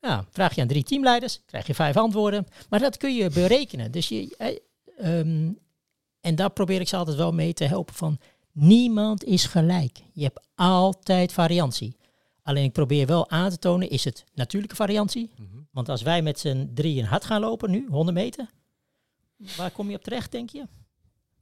[0.00, 2.46] Ja, vraag je aan drie teamleiders, krijg je vijf antwoorden.
[2.68, 3.90] Maar dat kun je berekenen.
[3.90, 4.56] Dus je, eh,
[4.98, 5.52] ehm,
[6.20, 8.18] en daar probeer ik ze altijd wel mee te helpen van
[8.52, 10.02] niemand is gelijk.
[10.12, 11.96] Je hebt altijd variantie.
[12.42, 15.30] Alleen ik probeer wel aan te tonen, is het natuurlijke variantie?
[15.36, 15.46] Mhm.
[15.70, 18.50] Want als wij met z'n drieën hard gaan lopen nu, 100 meter,
[19.56, 20.66] waar kom je op terecht, denk je?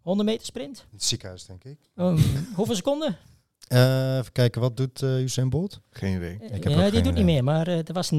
[0.00, 0.86] 100 meter sprint?
[0.92, 1.78] Het ziekenhuis, denk ik.
[1.94, 2.18] Um,
[2.54, 3.18] hoeveel seconden?
[3.70, 5.80] Eh, even kijken, wat doet eh Usain Bolt?
[5.90, 6.34] Geen idee.
[6.34, 8.18] Ik heb ja, die geen doet niet meer, maar eh er was 9,8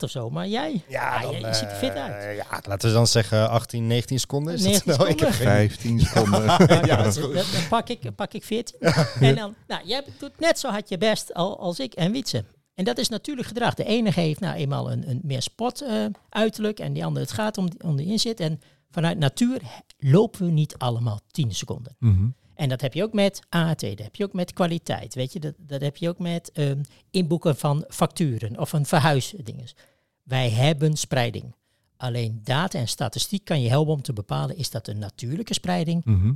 [0.00, 0.30] of zo.
[0.30, 0.82] Maar jij?
[0.88, 2.12] Ja, dan, je, je ziet er fit uit.
[2.24, 4.54] eh, ja, laten we dan zeggen 18, 19 seconden.
[4.54, 5.10] Is 19 dat nou?
[5.10, 5.54] Ik heb seconden?
[5.56, 6.44] geen 15 seconden.
[6.86, 8.78] Ja, dat is dan, pak ik, pak ik 14.
[9.20, 12.44] En dan, nou, jij doet net zo hard je best al, als ik en Wietse.
[12.74, 13.74] En dat is natuurlijk gedrag.
[13.74, 17.34] De ene heeft nou eenmaal een, een meer sport eh, uiterlijk en die andere het
[17.34, 18.40] gaat om, om die inzet.
[18.40, 19.60] En vanuit natuur
[19.98, 21.96] lopen we niet allemaal 10 seconden.
[21.98, 22.26] Mhm.
[22.56, 25.14] En dat heb je ook met AT, dat heb je ook met kwaliteit.
[25.14, 29.74] Weet je, dat, dat heb je ook met ehm, inboeken van facturen of een verhuisdinges.
[30.22, 31.54] Wij hebben spreiding.
[31.96, 36.04] Alleen data en statistiek kan je helpen om te bepalen, is dat een natuurlijke spreiding
[36.04, 36.32] Mhm.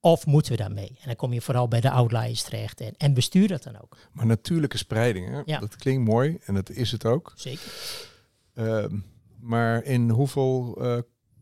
[0.00, 0.88] of moeten we daarmee?
[0.88, 3.96] En dan kom je vooral bij de outliers terecht en, en bestuur dat dan ook.
[4.12, 5.40] Maar natuurlijke spreiding, hè?
[5.44, 5.58] Ja.
[5.58, 7.32] dat klinkt mooi en dat is het ook.
[7.36, 7.72] Zeker.
[8.54, 8.98] Ehm,
[9.40, 10.98] maar in hoeveel eh,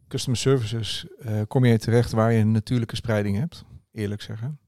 [0.09, 3.65] customer services eh, kom je terecht waar je een natuurlijke spreiding hebt?
[3.93, 4.59] Eerlijk zeggen.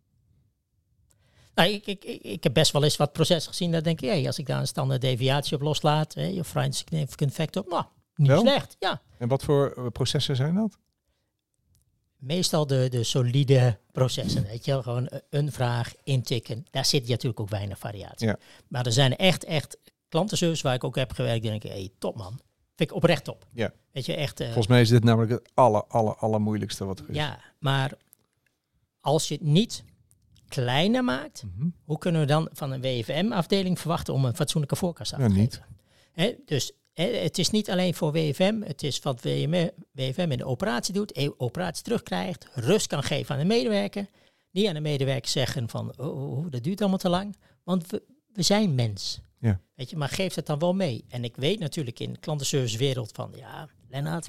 [1.55, 3.73] Nou, ik, ik, ik, ik heb best wel eens wat processen gezien.
[3.73, 7.33] Dat denk ik, hey, als ik daar een standaard deviatie op loslaat, je find significant
[7.33, 8.41] factor, nou, niet Wel?
[8.41, 8.77] slecht.
[8.79, 10.79] Ja, En wat voor eh, processen zijn dat?
[12.17, 14.43] meestal de, de solide processen.
[14.43, 16.65] Weet je gewoon een vraag intikken.
[16.71, 18.27] Daar zit natuurlijk ook weinig variatie.
[18.27, 18.37] Ja.
[18.69, 21.43] Maar er zijn echt, echt klantenservice waar ik ook heb gewerkt.
[21.43, 22.41] denk ik, hey, top man.
[22.77, 23.47] Vind ik oprecht top.
[23.53, 23.73] Ja.
[23.93, 24.41] Weet je, echt.
[24.41, 27.17] eh, Volgens mij is dit namelijk het aller, aller, allermoeilijkste wat er is.
[27.17, 27.93] ja, maar
[29.03, 29.85] als je het niet
[30.49, 31.69] kleiner maakt, Mhm.
[31.85, 35.33] hoe kunnen we dan van een WFM-afdeling verwachten om een fatsoenlijke voorkast af Ja, te
[35.33, 35.63] niet.
[36.15, 36.41] geven?
[36.47, 39.23] Dus het is niet alleen voor WFM, het is wat
[39.93, 44.07] WFM in de operatie doet, e- operatie terugkrijgt, rust kan geven aan de medewerker.
[44.51, 48.03] Niet aan de medewerker zeggen van, oh, oh, dat duurt allemaal te lang, want we,
[48.33, 49.21] we zijn mens.
[49.39, 49.61] Ja.
[49.75, 51.05] Weet je, maar geef het dan wel mee.
[51.09, 54.29] En ik weet natuurlijk in de klantenservicewereld van, ja, Lennart,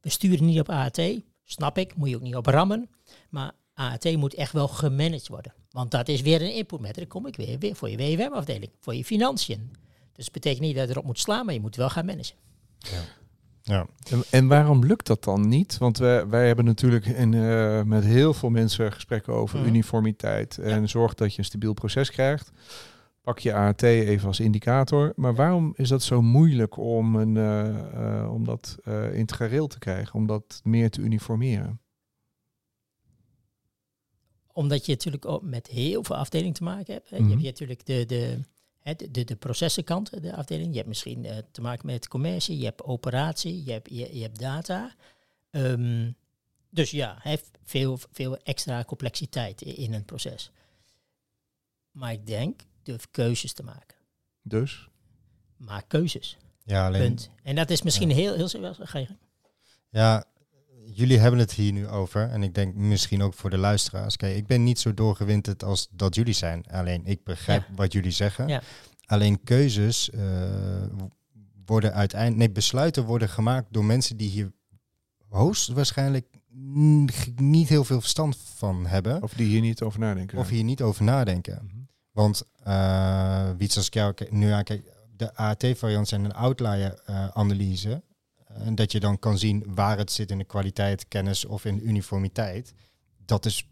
[0.00, 1.00] we sturen niet op AAT,
[1.44, 2.90] snap ik, moet je ook niet op rammen.
[3.30, 5.54] Maar AAT moet echt wel gemanaged worden.
[5.70, 8.94] Want dat is weer een input Dan kom ik weer, weer voor je WWM-afdeling, voor
[8.94, 9.70] je financiën.
[10.12, 12.36] Dus het betekent niet dat je erop moet slaan, maar je moet wel gaan managen.
[13.62, 13.86] Ja.
[14.10, 15.78] En, en waarom lukt dat dan niet?
[15.78, 19.68] Want wij, wij hebben natuurlijk in, eh, met heel veel mensen gesprekken over Mhm.
[19.68, 22.50] uniformiteit en zorg dat je een stabiel proces krijgt.
[23.22, 25.12] Pak je AAT even als indicator.
[25.16, 27.68] Maar waarom is dat zo moeilijk om, een, eh,
[28.22, 31.79] eh, om dat eh in het gareel te krijgen, om dat meer te uniformeren?
[34.52, 37.10] Omdat je natuurlijk ook met heel veel afdelingen te maken hebt.
[37.10, 37.18] Hè.
[37.18, 37.28] Mhm.
[37.28, 38.40] Je hebt natuurlijk de, de,
[38.96, 40.70] de, de, de processenkant, de afdeling.
[40.70, 44.22] Je hebt misschien eh, te maken met commercie, je hebt operatie, je hebt, je, je
[44.22, 44.94] hebt data.
[45.50, 46.10] Ehm,
[46.70, 50.50] dus ja, heeft veel, veel extra complexiteit in een proces.
[51.90, 53.96] Maar ik denk, durf keuzes te maken.
[54.42, 54.88] Dus,
[55.56, 56.36] Maak keuzes.
[56.64, 57.30] Ja, alleen, Punt.
[57.42, 59.08] En dat is misschien heel, heel, heel, ga je
[59.90, 60.24] ja,
[60.92, 62.28] jullie hebben het hier nu over.
[62.28, 64.16] En ik denk misschien ook voor de luisteraars.
[64.16, 66.64] Kijk, ik ben niet zo doorgewinterd als dat jullie zijn.
[66.70, 68.48] Alleen ik begrijp wat jullie zeggen.
[68.48, 68.62] Ja.
[69.06, 70.22] Alleen keuzes eh,
[71.64, 74.52] worden uiteindelijk, nee, besluiten worden gemaakt door mensen die hier
[75.28, 76.26] hoogstwaarschijnlijk
[77.36, 79.22] niet heel veel verstand van hebben.
[79.22, 80.38] of die hier niet over nadenken.
[80.38, 81.60] Of hier niet over nadenken.
[81.64, 81.78] Mhm.
[82.12, 84.82] Want uh, wie zoals ik jou nu aankijk,
[85.16, 88.02] de AAT-variant zijn een outlier-analyse.
[88.54, 91.88] En dat je dan kan zien waar het zit in de kwaliteit, kennis of in
[91.88, 92.74] uniformiteit.
[93.24, 93.68] Dat is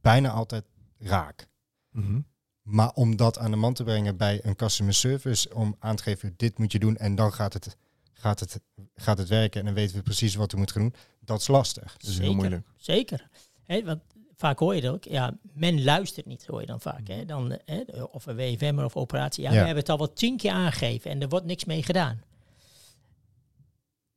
[0.00, 0.64] bijna altijd
[0.98, 1.48] raak.
[1.90, 2.20] Mhm.
[2.62, 6.02] Maar om dat aan de man te brengen bij een customer service, om aan te
[6.02, 7.76] geven, dit moet je doen en dan gaat het,
[8.12, 8.60] gaat het,
[8.94, 11.46] gaat het werken en dan weten we precies wat we moeten gaan doen, dat is
[11.48, 11.96] lastig.
[11.96, 12.66] Dat is heel moeilijk.
[12.76, 13.28] Zeker.
[13.62, 14.00] Hè, want
[14.36, 15.04] vaak hoor je dat ook.
[15.04, 17.08] Ja, men luistert niet, hoor je dan vaak.
[17.08, 17.24] Hè?
[17.24, 19.42] Dan, eh, hè, of een WFM of operatie.
[19.42, 19.54] Ja, Ja.
[19.54, 22.22] we hebben het al wel tien keer aangegeven en er wordt niks mee gedaan.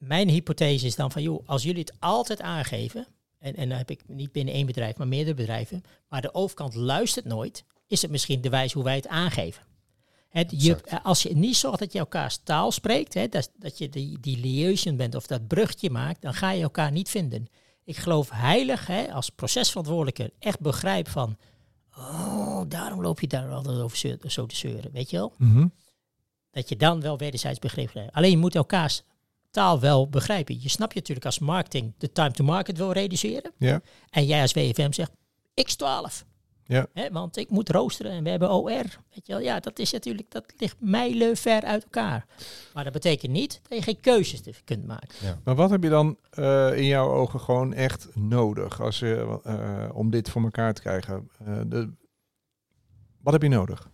[0.02, 3.08] Mijn hypothese is dan van, joh, als jullie het altijd aangeven,
[3.40, 6.76] en, en dan heb ik niet binnen één bedrijf, maar meerdere bedrijven, maar de overkant
[6.76, 9.64] luistert nooit, is het misschien de wijze hoe wij het aangeven.
[10.30, 13.78] Het, je, eh, als je niet zorgt dat je elkaars taal spreekt, hè, dat, dat
[13.78, 17.48] je die, die liaison bent of dat brugje maakt, dan ga je elkaar niet vinden.
[17.84, 21.38] Ik geloof heilig, hè, als procesverantwoordelijke, echt begrijp van,
[21.98, 25.34] oh, daarom loop je daar altijd over zo te zeuren, weet je wel?
[25.38, 25.68] Mhm.
[26.52, 28.14] Dat je dan wel wederzijds begrip krijgt.
[28.14, 29.04] Alleen je moet elkaars
[29.52, 30.62] taal wel begrijpen.
[30.62, 33.52] Je snapt je natuurlijk als marketing de time to market wil reduceren.
[33.58, 33.82] Ja.
[34.10, 35.12] En jij als WFM zegt,
[35.54, 36.30] x12.
[36.64, 36.88] Ja.
[36.94, 38.70] Hè, want ik moet roosteren en we hebben OR.
[38.70, 42.26] Weet je wel, ja, dat is natuurlijk, dat ligt mijlenver uit elkaar.
[42.74, 45.40] Maar dat betekent niet dat je geen keuzes te- kunt maken.
[45.44, 49.90] Maar wat heb je dan eh, in jouw ogen gewoon echt nodig als je, eh,
[49.94, 51.30] om dit voor elkaar te krijgen?
[51.46, 51.92] Eh, de,
[53.22, 53.90] wat heb je nodig?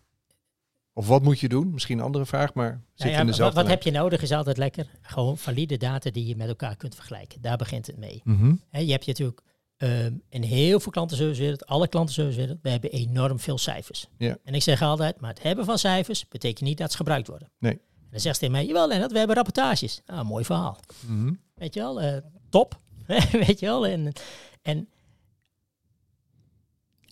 [0.98, 1.72] Of wat moet je doen?
[1.72, 3.78] Misschien een andere vraag, maar zit Nou ja, in wat, dezelfde wat lijn.
[3.78, 4.90] heb je nodig is altijd lekker.
[5.02, 7.42] Gewoon valide data die je met elkaar kunt vergelijken.
[7.42, 8.22] Daar begint het mee.
[8.70, 9.42] Hè, je hebt natuurlijk
[9.78, 14.08] ehm, in heel veel klantenservicewereld, alle klantenservicewereld, we hebben enorm veel cijfers.
[14.18, 14.38] Ja.
[14.44, 17.52] En ik zeg altijd, maar het hebben van cijfers betekent niet dat ze gebruikt worden.
[17.60, 17.74] Nee.
[17.74, 20.02] En dan zegt ze tegen mij, jawel Lennart, we hebben rapportages.
[20.06, 20.80] Nou, mooi verhaal.
[21.08, 21.34] Mhm.
[21.56, 22.18] Weet je wel, eh,
[22.50, 22.80] top.
[23.46, 24.14] Weet je wel, en,
[24.62, 24.90] en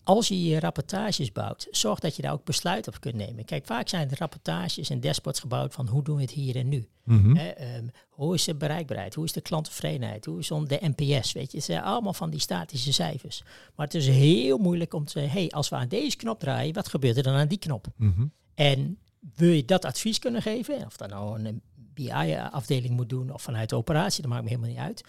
[0.06, 3.46] als je je rapportages bouwt, zorg dat je daar ook besluit op kunt nemen.
[3.46, 6.68] Kijk, vaak zijn de rapportages en dashboards gebouwd van hoe doen we het hier en
[6.68, 6.88] nu.
[7.08, 9.14] Ehm, hoe is de bereikbaarheid?
[9.14, 10.26] Hoe is de klanttevredenheid?
[10.26, 11.32] Hoe is de NPS?
[11.32, 13.44] Weet je, het zijn allemaal van die statische cijfers.
[13.76, 16.74] Maar het is heel moeilijk om te zeggen, hey, als we aan deze knop draaien,
[16.74, 17.88] wat gebeurt er dan aan die knop?
[17.96, 18.26] Mhm.
[18.56, 18.98] En
[19.36, 21.62] wil je dat advies kunnen geven, of dat nou een
[21.94, 25.04] BI-afdeling moet doen of vanuit de operatie, dat maakt me helemaal niet uit.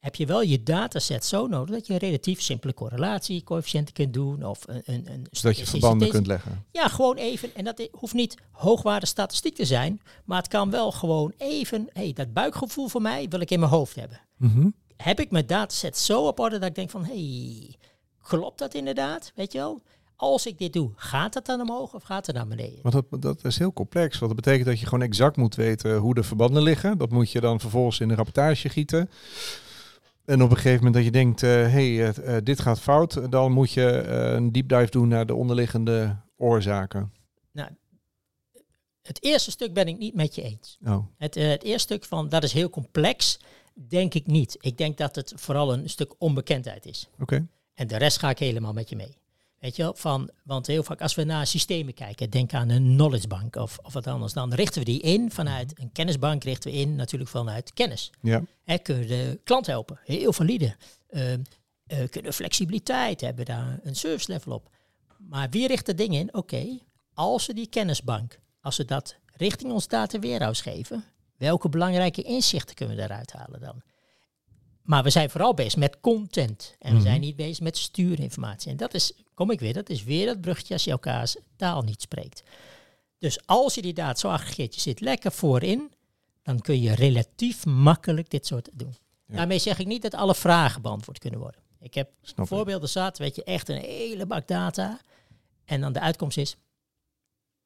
[0.00, 4.12] Heb je wel je dataset zo nodig dat je een relatief simpele correlatie, coëfficiënten kunt
[4.12, 6.64] doen of een, een, een Zodat je verbanden kunt leggen.
[6.70, 7.54] ja, gewoon even.
[7.54, 10.00] En dat hoeft niet hoogwaarde statistiek te zijn.
[10.24, 11.88] Maar het kan wel gewoon even.
[11.92, 14.20] hey, dat buikgevoel voor mij wil ik in mijn hoofd hebben.
[14.36, 14.68] Mhm.
[14.96, 17.04] Heb ik mijn dataset zo op orde dat ik denk van...
[17.04, 17.74] hey,
[18.22, 19.32] klopt dat inderdaad?
[19.34, 19.82] Weet je wel?
[20.16, 22.78] Als ik dit doe, gaat dat dan omhoog of gaat het naar beneden?
[22.82, 24.18] Want dat, dat is heel complex.
[24.18, 26.98] Want dat betekent dat je gewoon exact moet weten hoe de verbanden liggen.
[26.98, 29.10] Dat moet je dan vervolgens in de rapportage gieten.
[30.30, 33.30] En op een gegeven moment dat je denkt, hé, hey, eh, eh, dit gaat fout,
[33.30, 37.12] dan moet je eh, een deep dive doen naar de onderliggende oorzaken.
[39.02, 40.78] Het eerste stuk ben ik niet met je eens.
[40.86, 43.40] Oh, Het, eh, het eerste stuk van dat is heel complex,
[43.74, 44.56] denk ik niet.
[44.60, 47.08] Ik denk dat het vooral een stuk onbekendheid is.
[47.20, 47.46] oké.
[47.74, 49.16] En de rest ga ik helemaal met je mee.
[49.60, 52.94] Weet je wel, van, want heel vaak als we naar systemen kijken, denk aan een
[52.94, 56.70] knowledge bank of, of wat anders, dan richten we die in vanuit een kennisbank, richten
[56.70, 58.10] we in natuurlijk vanuit kennis.
[58.20, 58.42] Ja.
[58.64, 60.76] Hè, kunnen we de klant helpen, heel valide.
[61.10, 61.38] Uh, uh,
[62.10, 64.70] kunnen flexibiliteit, hebben we daar een service level op.
[65.28, 66.34] Maar wie richt het ding in?
[66.34, 66.78] Oké,
[67.14, 71.04] als we die kennisbank, als we dat richting ons data warehouse geven,
[71.36, 73.82] welke belangrijke inzichten kunnen we daaruit halen dan?
[74.82, 76.74] Maar we zijn vooral bezig met content.
[76.78, 77.06] En we Mhm.
[77.06, 78.70] zijn niet bezig met stuurinformatie.
[78.70, 81.82] En dat is, kom ik weer, dat is weer dat bruggetje als je elkaars taal
[81.82, 82.42] niet spreekt.
[83.18, 85.92] Dus als je die data zo aggregeert, je zit lekker voorin,
[86.42, 88.94] dan kun je relatief makkelijk dit soort doen.
[89.26, 89.36] Ja.
[89.36, 91.60] Daarmee zeg ik niet dat alle vragen beantwoord kunnen worden.
[91.80, 92.46] Ik heb Snap ik.
[92.46, 95.00] voorbeelden zat, weet je, echt een hele bak data.
[95.64, 96.56] En dan de uitkomst is,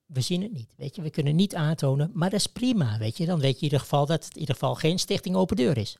[0.06, 0.68] we zien het niet.
[0.76, 2.98] Weet je, we kunnen niet aantonen, maar dat is prima.
[2.98, 5.36] Weet je, dan weet je in ieder geval dat het in ieder geval geen stichting
[5.36, 5.96] open deur is.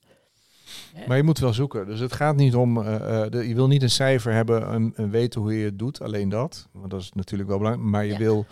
[1.07, 1.87] Maar je moet wel zoeken.
[1.87, 4.93] Dus het gaat niet om, eh, eh, de, je wil niet een cijfer hebben en,
[4.97, 6.69] en weten hoe je het doet, alleen dat.
[6.73, 7.89] Want dat is natuurlijk wel belangrijk.
[7.91, 8.19] Maar je Ja.
[8.19, 8.47] wil,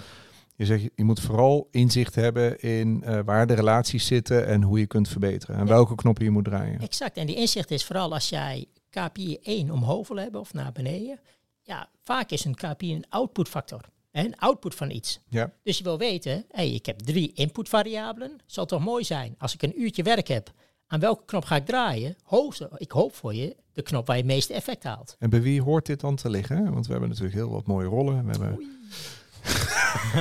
[0.57, 4.79] je zegt, je moet vooral inzicht hebben in eh, waar de relaties zitten en hoe
[4.79, 5.57] je kunt verbeteren.
[5.57, 5.69] En Ja.
[5.73, 6.81] welke knoppen je moet draaien.
[6.81, 7.17] Exact.
[7.17, 11.19] En die inzicht is vooral als jij KPI 1 omhoog wil hebben of naar beneden.
[11.63, 13.81] Ja, vaak is een KPI een outputfactor.
[14.13, 15.21] Een output van iets.
[15.29, 15.53] Ja.
[15.63, 18.37] Dus je wil weten, hey, ik heb drie inputvariabelen.
[18.47, 20.51] Zal toch mooi zijn als ik een uurtje werk heb.
[20.93, 22.17] Aan welke knop ga ik draaien?
[22.25, 25.17] Hoogste, ik hoop voor je de knop waar je het meeste effect haalt.
[25.19, 26.73] En bij wie hoort dit dan te liggen?
[26.73, 28.25] Want we hebben natuurlijk heel wat mooie rollen.
[28.25, 28.59] We hebben,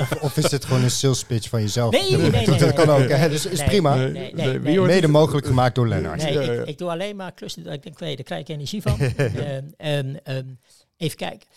[0.01, 1.91] Of, of is dit gewoon een sales pitch van jezelf?
[1.91, 3.29] Nee, nee, nee, dat nee, kan ook, hè?
[3.29, 3.95] Dus is Nee, prima.
[3.95, 4.77] nee, nee, nee, Wie nee.
[4.77, 5.11] hoort Mede het?
[5.11, 6.23] mogelijk gemaakt door Lennart.
[6.23, 6.63] Nee, Ja, ik, ja.
[6.63, 8.99] ik doe alleen maar klussen dat ik denk, weet, daar krijg ik energie van.
[8.99, 10.47] Ehm, ehm, ehm,
[10.97, 11.47] even kijken.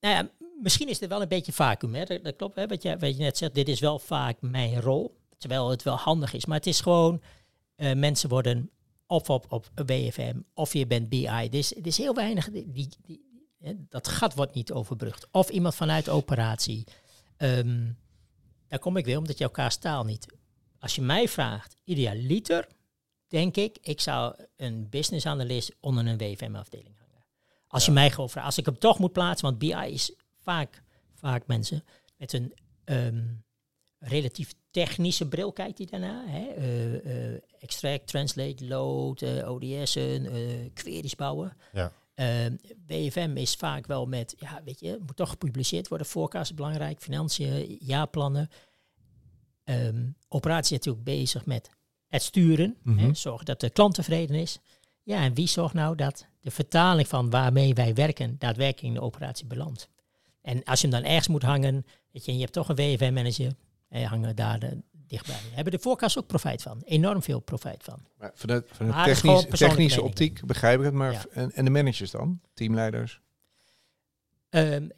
[0.00, 0.28] Nou ja,
[0.62, 1.94] misschien is dit wel een beetje vacuüm.
[1.94, 2.04] Hè?
[2.04, 2.66] Dat, dat klopt, hè?
[2.66, 3.54] Wat, je, wat je net zegt.
[3.54, 5.18] Dit is wel vaak mijn rol.
[5.38, 6.46] Terwijl het wel handig is.
[6.46, 7.20] Maar het is gewoon,
[7.80, 8.70] eh, mensen worden
[9.06, 11.48] of op, op BFM of je bent BI.
[11.50, 13.20] Is, er is heel weinig, die, die,
[13.88, 15.28] dat gat wordt niet overbrugd.
[15.30, 16.84] Of iemand vanuit operatie.
[17.36, 17.92] Ehm,
[18.68, 20.26] daar kom ik weer, omdat je elkaars taal niet...
[20.78, 22.68] Als je mij vraagt, idealiter,
[23.28, 27.26] denk ik, ik zou een business analyst onder een WFM-afdeling hangen.
[27.66, 30.82] Als je mij gewoon vraagt, als ik hem toch moet plaatsen, want BI is vaak,
[31.14, 31.84] vaak mensen
[32.16, 33.24] met een ehm,
[34.00, 36.24] relatief technische bril kijkt hij daarna.
[36.26, 36.46] Hè?
[36.46, 40.28] Eh, eh, extract, translate, load, eh, ODS'en,
[40.74, 41.56] queries bouwen.
[41.72, 41.92] Ja.
[42.14, 46.06] Ehm, WFM is vaak wel met, ja, weet je, moet toch gepubliceerd worden.
[46.06, 48.50] Forecast is belangrijk, financiën, jaarplannen.
[49.64, 51.70] Ehm, operatie is natuurlijk bezig met
[52.08, 52.76] het sturen.
[52.82, 52.98] Mhm.
[52.98, 54.58] hè, zorgen dat de klant tevreden is.
[55.02, 59.00] Ja, en wie zorgt nou dat de vertaling van waarmee wij werken daadwerkelijk in de
[59.06, 59.88] operatie belandt?
[60.42, 62.76] En als je hem dan ergens moet hangen, weet je, en je hebt toch een
[62.76, 63.54] WFM-manager,
[63.90, 65.36] hangen daar de, dichtbij.
[65.52, 66.82] Hebben de forecast ook profijt van?
[66.84, 67.98] Enorm veel profijt van.
[68.18, 70.94] Maar vanuit, vanuit Maar technisch, technische optiek begrijp ik het.
[70.94, 71.24] Maar Ja.
[71.32, 72.40] en, en de managers dan?
[72.54, 73.20] Teamleiders?
[74.50, 74.88] Ehm,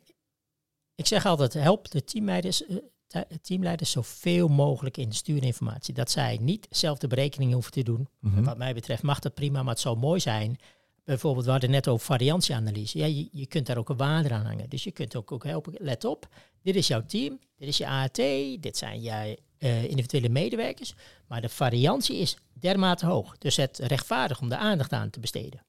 [0.94, 2.76] ik zeg altijd, help de teamleiders, eh,
[3.06, 5.94] te- teamleiders zoveel mogelijk in stuurinformatie.
[5.94, 8.08] Dat zij niet zelf de berekeningen hoeven te doen.
[8.18, 8.42] Mhm.
[8.42, 10.56] Wat mij betreft mag dat prima, maar het zou mooi zijn.
[11.04, 12.98] Bijvoorbeeld, we hadden net over variantieanalyse.
[12.98, 14.68] Ja, je, je kunt daar ook een waarde aan hangen.
[14.68, 16.28] Dus je kunt ook, ook helpen, let op,
[16.62, 18.16] dit is jouw team, dit is je AAT,
[18.60, 20.94] dit zijn jij eh, individuele medewerkers.
[21.28, 23.38] Maar de variantie is dermate hoog.
[23.38, 25.64] Dus het rechtvaardig om de aandacht aan te besteden.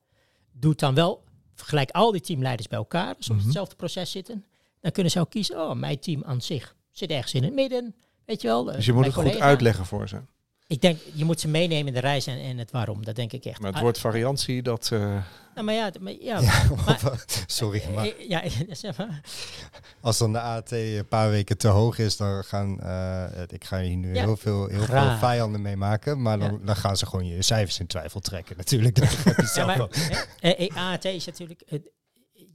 [0.52, 1.24] Doe het dan wel,
[1.56, 3.46] vergelijk al die teamleiders bij elkaar, als ze op Mhm.
[3.46, 4.46] hetzelfde proces zitten.
[4.82, 7.96] Dan kunnen ze ook kiezen, oh, mijn team aan zich zit ergens in het midden.
[8.26, 8.70] Weet je wel.
[8.70, 10.22] eh, Dus je moet het goed uitleggen voor ze.
[10.74, 13.06] Ik denk, je moet ze meenemen in de reis en, en het waarom.
[13.06, 13.58] Dat denk ik echt.
[13.60, 14.90] Maar het Ah, woord variantie, dat...
[14.94, 15.00] eh,
[15.56, 18.44] nou, maar ja, maar, ja, Ja, maar- sorry, maar eh, ja,
[18.76, 19.22] zeg maar.
[20.02, 23.80] als dan de AT een paar weken te hoog is, dan gaan, eh, ik ga
[23.82, 27.06] hier nu Ja, heel, veel, heel veel vijanden mee maken, maar dan, dan gaan ze
[27.06, 28.96] gewoon je cijfers in twijfel trekken natuurlijk.
[29.36, 29.88] Dat Ja, maar,
[30.40, 31.62] eh, eh, AAT is natuurlijk.
[31.62, 31.80] eh,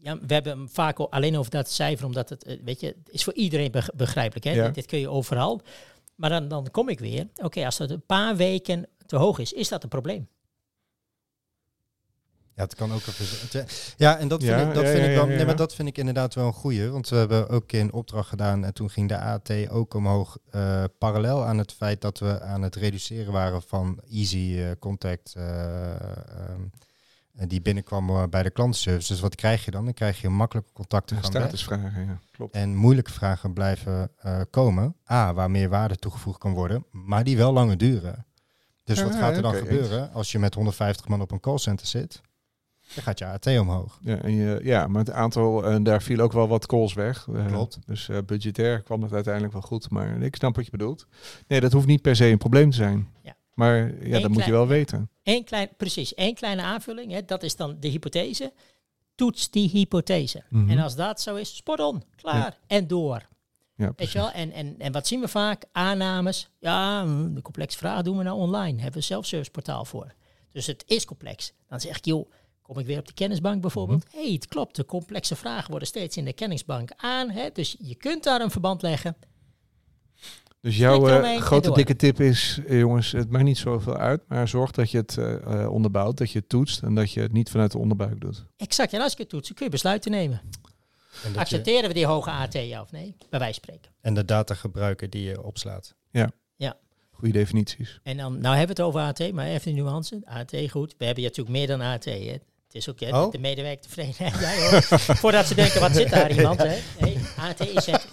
[0.02, 2.96] ja, we hebben hem vaak al alleen over dat cijfer, omdat het, eh, weet je,
[3.11, 4.44] is voor iedereen beg- begrijpelijk.
[4.44, 4.52] Hè?
[4.52, 4.64] Ja.
[4.64, 5.62] Dit, dit kun je overal.
[6.18, 7.26] Maar dan, dan kom ik weer.
[7.42, 10.28] Oké, als het een paar weken te hoog is, is dat een probleem.
[12.54, 15.09] Ja, het kan ook een Ja, en dat vind, Ja, ik, dat ja, vind ja,
[15.11, 15.28] ik wel.
[15.28, 16.88] ja, Nee, maar dat vind ik inderdaad wel een goeie.
[16.88, 20.38] Want we hebben ook een opdracht gedaan en toen ging de AT ook omhoog.
[20.50, 25.35] eh, parallel aan het feit dat we aan het reduceren waren van easy eh, contact.
[25.37, 26.62] eh, ehm,
[27.46, 29.12] die binnenkwam eh, bij de klantenservice.
[29.12, 29.85] Dus wat krijg je dan?
[29.85, 32.18] Dan krijg je makkelijke contacten gaan statusvragen, ja.
[32.33, 32.55] Klopt.
[32.55, 34.94] En moeilijke vragen blijven eh, komen.
[35.11, 38.27] A, waar meer waarde toegevoegd kan worden, maar die wel langer duren.
[38.85, 41.87] Dus Ja, wat gaat er dan gebeuren als je met 150 man op een callcenter
[41.87, 42.20] zit?
[42.94, 43.98] Dan gaat je AT omhoog.
[44.03, 47.27] Ja, en je, ja, maar het aantal, en daar viel ook wel wat calls weg.
[47.35, 47.79] Eh, Klopt.
[47.87, 49.90] Dus eh, budgetair kwam het uiteindelijk wel goed.
[49.90, 51.07] Maar ik snap wat je bedoelt.
[51.46, 53.09] Nee, dat hoeft niet per se een probleem te zijn.
[53.22, 53.37] Ja.
[53.58, 55.10] Maar ja, dat moet je klein- wel weten.
[55.22, 57.12] Eén klein, precies, één kleine aanvulling.
[57.12, 58.52] Hè, dat is dan de hypothese.
[59.14, 60.42] toets die hypothese.
[60.48, 60.70] Mhm.
[60.70, 63.28] En als dat zo is, spot on, klaar en door.
[63.74, 64.30] Ja, Weet je wel?
[64.30, 65.64] En, en, en wat zien we vaak?
[65.72, 66.50] Aannames.
[66.58, 68.80] Ja, hm, de complexe vraag doen we nou online.
[68.82, 70.14] Hebben we een portaal voor.
[70.52, 71.52] Dus het is complex.
[71.68, 72.30] Dan zeg ik, joh,
[72.62, 74.04] kom ik weer op de kennisbank bijvoorbeeld.
[74.04, 74.16] Mhm.
[74.16, 74.76] Hé, hey, het klopt.
[74.76, 77.30] De complexe vragen worden steeds in de kennisbank aan.
[77.30, 77.48] Hè?
[77.52, 79.16] Dus je kunt daar een verband leggen.
[80.60, 81.76] Dus jouw eh, grote door.
[81.76, 85.16] dikke tip is, eh, jongens, het maakt niet zoveel uit, maar zorg dat je het
[85.16, 88.20] eh, eh, onderbouwt, dat je het toetst en dat je het niet vanuit de onderbuik
[88.20, 88.44] doet.
[88.56, 88.92] Exact.
[88.92, 90.40] En als ik het toetsen, kun je besluiten nemen.
[90.40, 90.50] En,
[91.22, 93.16] dat je, Accepteren we die hoge AT, ja of nee?
[93.30, 93.92] Bij wijze van spreken.
[94.00, 95.96] en de data gebruiken die je opslaat.
[97.18, 98.00] Goede definities.
[98.02, 100.20] En dan, nou hebben we het over AT, maar even de nuance.
[100.24, 100.94] AT, goed.
[100.98, 102.04] We hebben natuurlijk meer dan AT.
[102.04, 102.36] Hè.
[102.68, 103.33] Het is ook hè, Oh.
[103.33, 104.38] de medewerker tevredenheid.
[104.40, 104.83] Jij hoor.
[104.98, 106.59] Voordat ze denken, wat zit daar iemand?
[106.62, 106.78] Hè?
[107.00, 108.09] Nee, AT is het,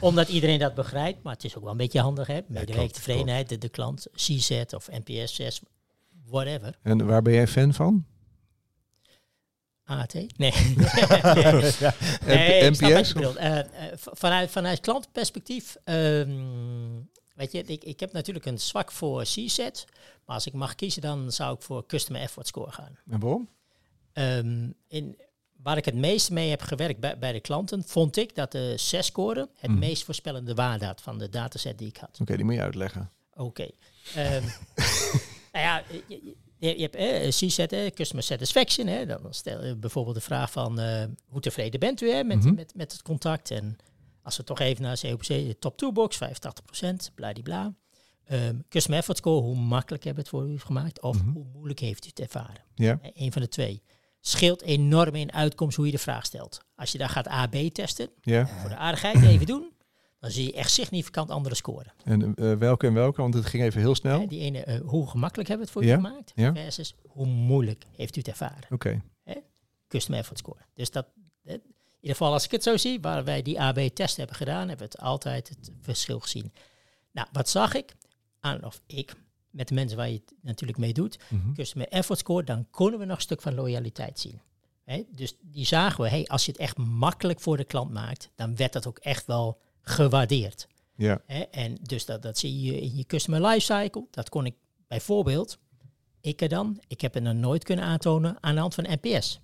[0.00, 1.22] omdat iedereen dat begrijpt.
[1.22, 2.26] Maar het is ook wel een beetje handig.
[2.26, 2.40] Hè?
[2.46, 5.60] Medewerker tevredenheid, de, de klant, CZ of NPS 6,
[6.26, 6.78] whatever.
[6.82, 8.04] En waar ben jij fan van?
[9.84, 10.14] AT?
[10.36, 10.52] Nee.
[12.70, 13.12] NPS?
[13.12, 13.36] bedoelt.
[13.36, 16.30] Eh, eh, vanuit, vanuit klantenperspectief, ehm,
[17.34, 19.58] weet je, ik, ik heb natuurlijk een zwak voor CZ.
[20.24, 22.98] Maar als ik mag kiezen, dan zou ik voor Customer Effort Score gaan.
[23.10, 23.48] En waarom?
[24.14, 25.16] Ehm, in,
[25.62, 28.74] waar ik het meest mee heb gewerkt bij, bij de klanten, vond ik dat de
[28.96, 29.78] 6-score het Mhm.
[29.78, 32.18] meest voorspellende waarde had van de dataset die ik had.
[32.20, 33.10] Oké, die moet je uitleggen.
[33.34, 33.68] Oké.
[34.14, 34.42] Ehm,
[35.52, 38.86] nou ja, je, je- je hebt eh, CSAT, hè, Customer Satisfaction.
[38.86, 42.44] Hè, dan stel je bijvoorbeeld de vraag van eh, hoe tevreden bent u hè, met,
[42.44, 42.54] Mhm.
[42.54, 43.50] met, met het contact.
[43.50, 43.76] En
[44.22, 47.74] als we toch even naar COPC, de top toolbox, 85%, bladibla.
[48.24, 51.00] Ehm Customer Effort Score, hoe makkelijk hebben we het voor u gemaakt?
[51.02, 51.30] Of Mhm.
[51.32, 52.62] hoe moeilijk heeft u het ervaren?
[52.74, 52.98] Ja.
[53.02, 53.82] Eh, Een van de twee.
[54.26, 56.64] Scheelt enorm in uitkomst hoe je de vraag stelt.
[56.76, 58.46] Als je daar gaat AB testen, Ja.
[58.46, 59.72] voor de aardigheid even doen,
[60.20, 61.92] dan zie je echt significant andere scoren.
[62.04, 63.20] En eh, welke en welke?
[63.20, 64.20] Want het ging even heel snel.
[64.20, 66.32] Eh, Die ene, eh, hoe gemakkelijk hebben we het voor Ja, u gemaakt?
[66.34, 66.52] ja.
[66.54, 68.64] Versus hoe moeilijk heeft u het ervaren?
[68.70, 69.02] Oké.
[69.88, 70.58] Custom effort score.
[70.74, 71.06] Dus dat,
[71.42, 71.52] in
[72.00, 74.92] ieder geval als ik het zo zie, waar wij die AB-test hebben gedaan, hebben we
[74.92, 76.52] het altijd het verschil gezien.
[77.12, 77.94] Nou, wat zag ik?
[78.40, 79.14] Aan of ik,
[79.54, 81.18] met de mensen waar je het natuurlijk mee doet,
[81.54, 84.40] customer effort score, dan konden we nog een stuk van loyaliteit zien.
[85.10, 88.56] Dus die zagen we, hey, als je het echt makkelijk voor de klant maakt, dan
[88.56, 90.68] werd dat ook echt wel gewaardeerd.
[90.94, 91.22] Ja.
[91.50, 94.06] En dus dat, dat zie je in je customer lifecycle.
[94.10, 94.54] Dat kon ik
[94.88, 95.58] bijvoorbeeld,
[96.20, 99.40] ik er dan, ik heb het nog nooit kunnen aantonen aan de hand van NPS.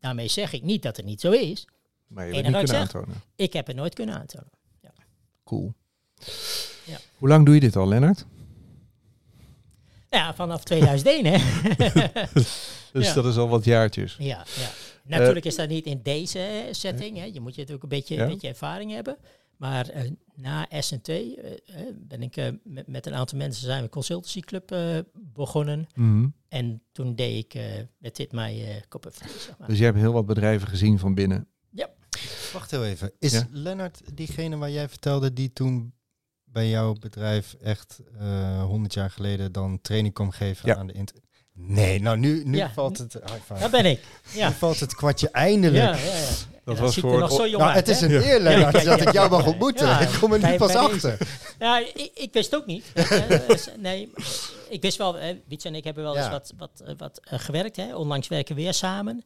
[0.00, 1.68] Daarmee zeg ik niet dat het niet zo is.
[2.06, 2.94] Maar je hebt niet wat ik kunnen zeg.
[2.94, 3.22] aantonen.
[3.36, 4.50] Ik heb het nooit kunnen aantonen.
[5.44, 5.74] Cool.
[6.84, 6.98] Ja.
[7.18, 8.26] Hoe lang doe je dit al, Lennart?
[10.14, 11.38] Ja, vanaf 2001 hè.
[12.92, 13.14] Dus Ja.
[13.14, 14.16] dat is al wat jaartjes.
[14.18, 14.70] ja, ja.
[15.18, 17.16] Natuurlijk is dat niet in deze eh, setting.
[17.18, 17.24] Hè.
[17.24, 18.22] Je moet je natuurlijk een beetje, Ja.
[18.22, 19.16] een beetje ervaring hebben.
[19.56, 21.36] Maar eh, na S&T eh, eh,
[21.94, 25.86] ben ik eh, met, met een aantal mensen zijn we consultancyclub eh, begonnen.
[25.94, 26.26] Mhm.
[26.48, 27.62] En toen deed ik eh,
[27.98, 29.68] met dit mijn eh kop of zeg maar.
[29.68, 31.48] Dus jij hebt heel wat bedrijven gezien van binnen.
[32.52, 33.12] Wacht heel even.
[33.18, 33.46] Is Ja.
[33.50, 35.93] Lennart diegene waar jij vertelde die toen
[36.54, 40.76] bij jouw bedrijf echt eh 100 jaar geleden dan training kwam geven Ja.
[40.76, 41.16] aan de inter...
[41.56, 42.70] Nee, nou nu, nu Ja.
[42.74, 43.16] valt het...
[43.46, 43.60] five.
[43.60, 44.00] Dat ben ik.
[44.32, 44.48] Ja.
[44.48, 45.84] Nu valt het kwartje eindelijk.
[45.98, 46.26] Ja, ja, ja.
[46.64, 48.72] Dat Ja, was voor nog het- zo jong Nou, uit, het is een eer, Lennart,
[48.72, 49.86] dat ja, ik jou mag ontmoeten.
[49.86, 50.00] ja.
[50.00, 51.18] ik kom er nu Bij- pas bij achter.
[51.58, 52.84] Ja, ik, ik wist het ook niet.
[53.48, 54.12] Dus, nee,
[54.68, 55.16] ik wist wel,
[55.48, 56.20] Wietse en ik hebben wel Ja.
[56.22, 57.76] eens wat, wat, eh, wat eh, gewerkt.
[57.76, 57.96] Hè.
[57.96, 59.24] Onlangs werken we weer samen.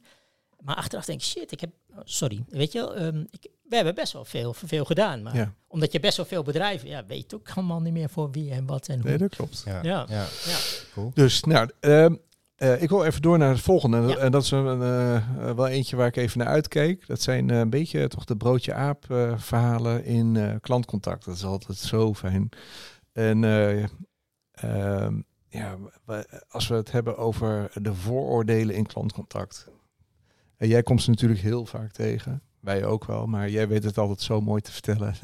[0.59, 3.75] Maar achteraf denk ik, shit, ik heb, oh, sorry, weet je wel, ehm, ik, we
[3.75, 5.21] hebben best wel veel, veel gedaan.
[5.23, 5.53] Maar Ja.
[5.67, 8.51] omdat je best wel veel bedrijven, ja, weet je ook allemaal niet meer voor wie
[8.51, 9.09] en wat en hoe.
[9.09, 9.61] Nee, dat klopt.
[9.65, 10.05] Ja, Ja.
[10.09, 10.25] ja.
[10.45, 10.57] Ja.
[10.93, 11.11] cool.
[11.13, 12.15] Dus, nou, ehm,
[12.55, 13.97] eh, ik wil even door naar het volgende.
[13.97, 14.17] En dat- Ja.
[14.17, 17.07] En dat is een, eh, wel eentje waar ik even naar uitkeek.
[17.07, 21.25] Dat zijn eh, een beetje toch de broodje aap eh, verhalen in eh, klantcontact.
[21.25, 22.49] Dat is altijd zo fijn.
[23.13, 23.83] En eh,
[24.51, 25.77] ehm, ja,
[26.49, 29.67] als we het hebben over de vooroordelen in klantcontact.
[30.59, 32.41] En jij komt ze natuurlijk heel vaak tegen.
[32.59, 35.15] Wij ook wel, maar jij weet het altijd zo mooi te vertellen.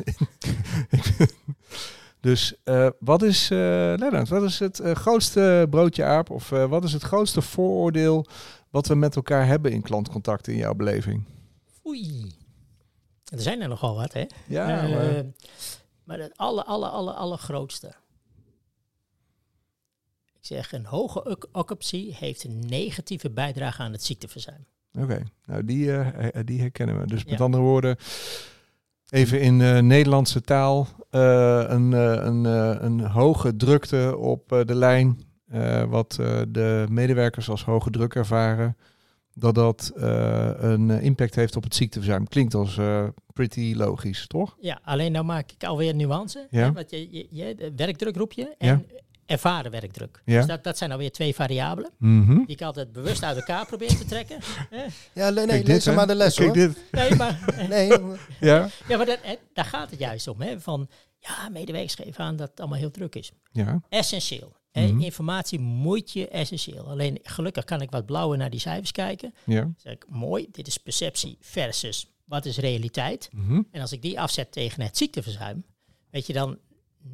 [2.19, 6.29] dus eh, wat is, Lennart, wat is het eh, grootste broodje aap?
[6.29, 8.25] Of wat is het grootste vooroordeel
[8.69, 11.25] wat we met elkaar hebben in klantcontact in jouw beleving?
[11.87, 12.31] Oei.
[13.25, 14.25] Er zijn er nogal wat, hè?
[14.47, 15.23] Ja, maar,
[16.03, 17.87] maar het alle, alle, alle, allergrootste.
[20.33, 24.65] Ik zeg, een hoge oc- occupancy heeft een negatieve bijdrage aan het ziekteverzuim.
[24.97, 25.23] Oké.
[25.45, 27.07] Nou, die, eh, eh, die herkennen we.
[27.07, 27.43] Dus met Ja.
[27.43, 27.95] andere woorden,
[29.09, 32.45] even in eh, Nederlandse taal, een, een,
[32.85, 35.19] een hoge drukte op de lijn,
[35.89, 36.11] wat
[36.47, 38.77] de medewerkers als hoge druk ervaren,
[39.33, 42.27] dat dat een impact heeft op het ziekteverzuim.
[42.27, 42.79] Klinkt als
[43.33, 44.55] pretty logisch, toch?
[44.59, 46.47] Ja, alleen nou maak ik alweer nuance.
[46.49, 46.59] Ja.
[46.59, 48.55] Hè, want je, je, werkdruk roep je.
[48.57, 48.85] En
[49.25, 50.21] ervaren werkdruk.
[50.25, 50.37] Ja.
[50.37, 51.91] Dus dat, dat zijn alweer twee variabelen.
[51.97, 52.35] Mhm.
[52.35, 54.37] Die ik altijd bewust uit elkaar probeer te trekken.
[54.69, 54.85] Hè?
[55.13, 56.55] Ja, nee, nee lees maar de les Kijk hoor.
[56.57, 56.77] dit.
[56.91, 57.87] Nee, maar, Nee,
[58.39, 58.69] Ja.
[58.87, 60.41] ja, maar dat, hè, daar gaat het juist om.
[60.41, 60.59] Hè?
[60.59, 60.87] Van,
[61.19, 63.31] ja, medewerkers geven aan dat het allemaal heel druk is.
[63.51, 63.81] Ja.
[63.89, 64.55] Essentieel.
[64.71, 64.87] Hè?
[64.87, 65.01] Mhm.
[65.01, 66.87] Informatie moet je essentieel.
[66.87, 69.33] Alleen gelukkig kan ik wat blauwer naar die cijfers kijken.
[69.45, 69.61] Ja.
[69.61, 73.29] Dan zeg ik, mooi, dit is perceptie versus wat is realiteit.
[73.31, 73.61] Mhm.
[73.71, 75.65] En als ik die afzet tegen het ziekteverzuim,
[76.09, 76.57] weet je dan,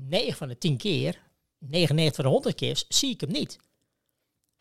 [0.08, 1.20] 9 van de 10 keer,
[1.68, 3.60] 99 van de 100 keer, zie ik hem niet.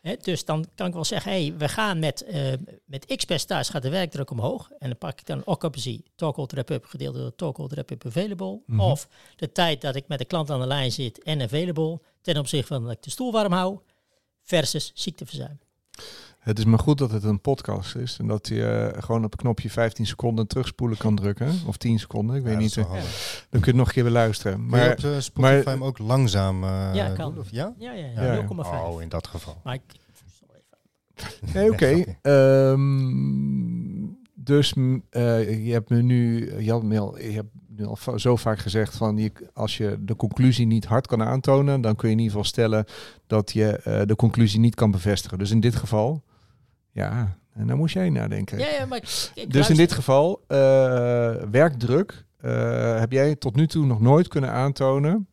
[0.01, 2.53] Hè, dus dan kan ik wel zeggen, hey, we gaan met, eh,
[2.85, 4.71] met x percentage gaat de werkdruk omhoog.
[4.79, 8.59] En dan pak ik dan occupancy, toggle wrap-up, gedeeld door toggle wrap-up available.
[8.65, 8.79] Mhm.
[8.79, 12.37] Of de tijd dat ik met de klant aan de lijn zit en available, ten
[12.37, 13.79] opzichte van dat ik de stoel warm hou,
[14.41, 15.59] versus ziekteverzuim.
[16.41, 19.31] Het is maar goed dat het een podcast is en dat je eh, gewoon op
[19.31, 21.51] het knopje 15 seconden terugspoelen kan drukken.
[21.67, 22.77] Of 10 seconden, ik weet Ja, niet.
[22.77, 22.83] eh.
[22.91, 23.01] Dan
[23.49, 24.53] kun je het nog een keer beluisteren.
[24.53, 27.37] Kun je Maar op eh, Spotify maar- hem ook langzaam eh, Ja, kan.
[27.39, 27.73] Of, ja?
[27.77, 28.41] Ja, ja, Ja, ja, ja.
[28.41, 28.83] 0,5.
[28.83, 29.61] Oh, in dat geval.
[29.63, 29.81] Maar ik.
[31.53, 32.03] Nee, oké.
[32.21, 38.35] Ehm, dus je hebt me nu, je, had me al, je hebt nu al zo
[38.35, 42.13] vaak gezegd van je, als je de conclusie niet hard kan aantonen, dan kun je
[42.15, 42.85] in ieder geval stellen
[43.27, 45.37] dat je eh, de conclusie niet kan bevestigen.
[45.37, 46.23] Dus in dit geval,
[46.91, 48.59] ja, en daar moest jij nadenken.
[48.59, 50.57] Ja, ja, maar ik, ik dus in dit geval, eh,
[51.51, 55.27] werkdruk, eh, heb jij tot nu toe nog nooit kunnen aantonen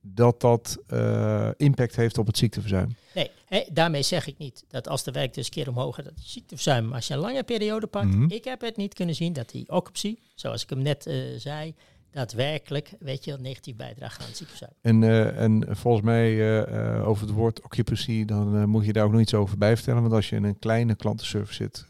[0.00, 2.96] dat dat eh, impact heeft op het ziekteverzuim.
[3.14, 6.04] Nee, hè, daarmee zeg ik niet dat als de werk dus een keer omhoog gaat,
[6.04, 8.30] dat je ziekteverzuim, als je een lange periode pakt, Mhm.
[8.30, 11.74] ik heb het niet kunnen zien dat die occupancy, zoals ik hem net zei,
[12.14, 14.72] daadwerkelijk, weet je, negatief bijdraagt aan het ziekteverzuim.
[14.80, 19.04] En, eh, en volgens mij eh, eh, over het woord occupancy, dan moet je daar
[19.04, 20.00] ook nog iets over bij vertellen.
[20.02, 21.86] Want als je in een kleine klantenservice zit,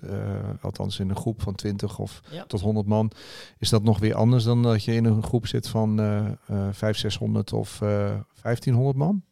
[0.60, 2.44] althans in een groep van 20 of Ja.
[2.44, 3.10] tot 100 man,
[3.58, 6.32] is dat nog weer anders dan dat je in een groep zit van eh eh
[6.46, 9.22] 500, 600 of eh 1500 man.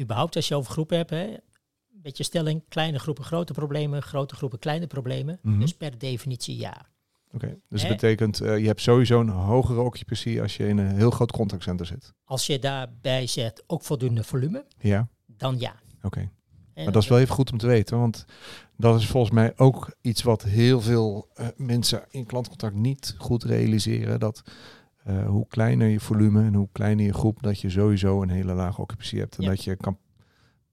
[0.00, 4.34] Überhaupt als je over groepen hebt, hè, een beetje stelling, kleine groepen grote problemen, grote
[4.34, 5.38] groepen kleine problemen.
[5.42, 5.60] Mhm.
[5.60, 6.86] Dus per definitie ja.
[7.36, 10.96] Oké, dus dat betekent, eh, je hebt sowieso een hogere occupancy als je in een
[10.96, 12.12] heel groot contactcenter zit.
[12.24, 15.74] Als je daarbij zet ook voldoende volume, Ja, dan ja.
[16.02, 16.30] oké.
[16.74, 18.24] Maar dat is wel even goed om te weten, want
[18.76, 23.44] dat is volgens mij ook iets wat heel veel eh, mensen in klantcontact niet goed
[23.44, 24.20] realiseren.
[24.20, 24.42] Dat
[25.04, 28.52] eh, hoe kleiner je volume en hoe kleiner je groep, dat je sowieso een hele
[28.52, 29.36] lage occupancy hebt.
[29.36, 29.48] En Ja.
[29.48, 29.98] dat je kan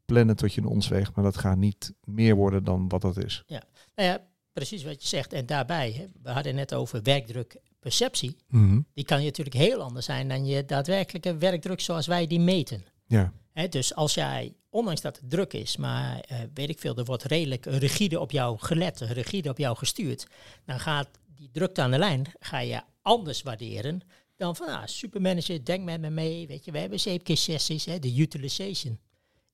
[0.05, 3.17] plannen tot je een ons weegt, maar dat gaat niet meer worden dan wat dat
[3.23, 3.43] is.
[3.47, 4.19] Nou ja,
[4.53, 5.33] precies wat je zegt.
[5.33, 8.37] En daarbij, hè, we hadden net over werkdruk perceptie.
[8.47, 8.81] Mhm.
[8.93, 12.85] Die kan je natuurlijk heel anders zijn dan je daadwerkelijke werkdruk zoals wij die meten.
[13.07, 16.97] Ja, Hè, dus als jij, ondanks dat het druk is, maar eh, weet ik veel,
[16.97, 20.27] er wordt redelijk rigide op jou gelet, rigide op jou gestuurd,
[20.65, 24.01] dan gaat die drukte aan de lijn, ga je anders waarderen
[24.35, 28.15] dan van, ah, supermanager, denk met me mee, weet je, we hebben zeepkist-sessies, hè, de
[28.15, 28.99] utilization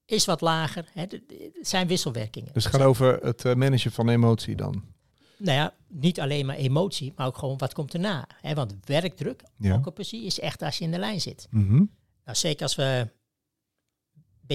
[0.10, 1.22] is wat lager, hè, het
[1.62, 2.54] zijn wisselwerkingen.
[2.54, 4.84] dus het gaat over het eh, managen van emotie dan.
[5.38, 8.28] Nou ja, niet alleen maar emotie, maar ook gewoon wat komt erna.
[8.42, 8.54] Hè?
[8.54, 9.82] Want werkdruk, Ja.
[10.12, 11.48] is echt als je in de lijn zit.
[11.50, 11.76] Mhm.
[12.26, 13.08] Nou, zeker als we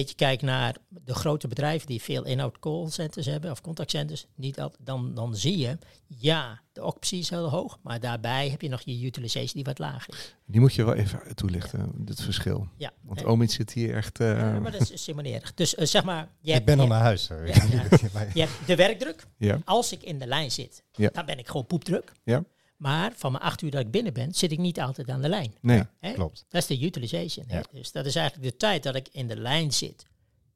[0.01, 4.77] beetje kijken naar de grote bedrijven die veel in-out callcenters hebben of contactcenters, niet dat,
[4.79, 5.77] dan, dan zie je,
[6.07, 9.79] ja, de occupancy is heel hoog, maar daarbij heb je nog je utilization die wat
[9.79, 10.35] lager is.
[10.45, 12.67] Die moet je wel even toelichten, dit verschil.
[12.77, 13.25] Ja, Want?
[13.25, 14.19] Omid zit hier echt...
[14.19, 15.53] eh, Ja, maar dat is helemaal niet erg.
[15.53, 17.27] Dus eh, zeg maar, je Ik hebt, ben al je, naar huis.
[17.27, 19.27] Ja, niet waar je- je hebt de werkdruk.
[19.37, 19.59] ja.
[19.65, 21.09] Als ik in de lijn zit, Ja.
[21.13, 22.11] dan ben ik gewoon poepdruk.
[22.23, 22.43] Ja.
[22.75, 25.29] Maar van mijn acht uur dat ik binnen ben, zit ik niet altijd aan de
[25.29, 25.53] lijn.
[25.61, 25.83] Nee.
[25.99, 26.11] Hè?
[26.13, 26.45] Klopt.
[26.49, 27.45] Dat is de utilization.
[27.47, 27.57] hè.
[27.57, 27.63] Ja.
[27.71, 30.05] Dus dat is eigenlijk de tijd dat ik in de lijn zit,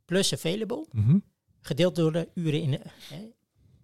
[0.05, 1.17] plus available, Mhm.
[1.61, 2.79] gedeeld door de uren in, hè,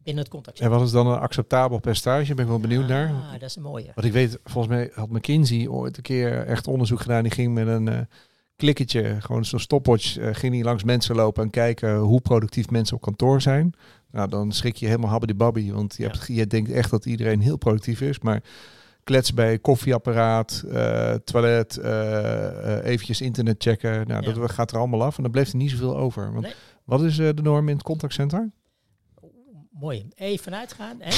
[0.03, 0.59] binnen het contact.
[0.59, 2.33] En wat is dan een acceptabel percentage?
[2.33, 3.09] Ben ik wel benieuwd naar.
[3.13, 3.91] Ah, dat is een mooie.
[3.95, 7.23] Wat ik weet, volgens mij had McKinsey ooit een keer echt onderzoek gedaan.
[7.23, 7.99] Die ging met een eh
[8.55, 12.95] klikketje, gewoon zo'n stopwatch, eh, ging die langs mensen lopen en kijken hoe productief mensen
[12.95, 13.73] op kantoor zijn.
[14.15, 16.09] Nou, dan schrik je helemaal habbidi want je, Ja.
[16.09, 18.19] hebt, je denkt echt dat iedereen heel productief is.
[18.19, 18.43] Maar
[19.03, 24.07] klets bij koffieapparaat, eh, toilet, eh, eventjes internet checken.
[24.07, 24.31] Nou, Ja.
[24.33, 26.31] dat gaat er allemaal af en dan blijft er niet zoveel over.
[26.31, 26.53] Want Nee.
[26.83, 28.51] Wat is de norm in het contactcenter?
[29.79, 30.07] Mooi.
[30.15, 30.97] Even vanuitgaan.
[30.99, 31.09] Hè?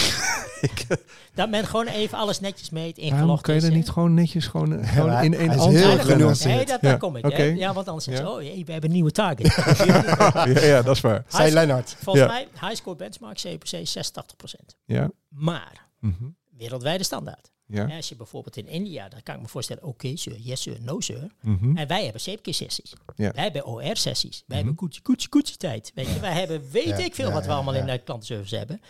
[1.36, 4.14] dat men gewoon even alles netjes meet, ingelogd Waarom kan je is, er niet gewoon
[4.14, 6.55] netjes gewoon, eh, gewoon in één is antwoord heel genuanceerd.
[6.55, 7.38] Nee, dat, Ja, daar kom ik.
[7.58, 8.30] Ja, want anders zeggen Ja.
[8.32, 9.55] ze, oh, jee, we hebben een nieuwe target.
[9.86, 11.24] ja, ja, dat is waar.
[11.28, 11.95] Zei Lennart.
[11.99, 12.32] Volgens Ja.
[12.32, 14.76] mij, high score benchmark CPC 86%.
[14.86, 15.10] Ja.
[15.30, 16.24] Maar, Mhm.
[16.58, 17.51] wereldwijde standaard.
[17.68, 17.95] Ja.
[17.95, 20.99] Als je bijvoorbeeld in India, dan kan ik me voorstellen, oké sir, yes sir, no
[20.99, 21.32] sir.
[21.41, 21.78] Mhm.
[21.78, 22.93] En wij hebben zeepkist-sessies.
[23.15, 23.32] Ja.
[23.32, 24.38] Wij hebben OR-sessies.
[24.38, 24.55] Wij Mhm.
[24.57, 25.91] hebben koetsie, koetsie, koetsie tijd.
[25.95, 27.80] Weet je, wij hebben, weet Ja, ik veel ja, wat we allemaal ja.
[27.80, 28.82] in de klantenservice hebben.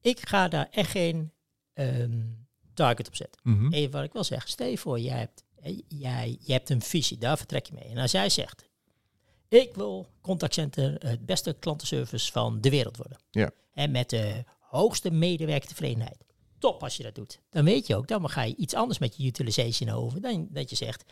[0.00, 1.32] Ik ga daar echt geen
[1.74, 2.20] ehm,
[2.74, 3.40] target op zetten.
[3.44, 3.72] Mhm.
[3.72, 4.50] Even wat ik wil zeggen.
[4.50, 5.44] Stel je voor, jij hebt
[5.88, 7.84] jij, je hebt een visie, daar vertrek je mee.
[7.84, 8.68] En als jij zegt,
[9.48, 13.18] ik wil contactcenter het beste klantenservice van de wereld worden.
[13.30, 13.50] Ja.
[13.74, 16.24] En met de hoogste medewerkertevredenheid.
[16.58, 17.40] Top als je dat doet.
[17.50, 20.20] Dan weet je ook, dan ga je iets anders met je utilization over.
[20.20, 21.04] Dan dat je zegt,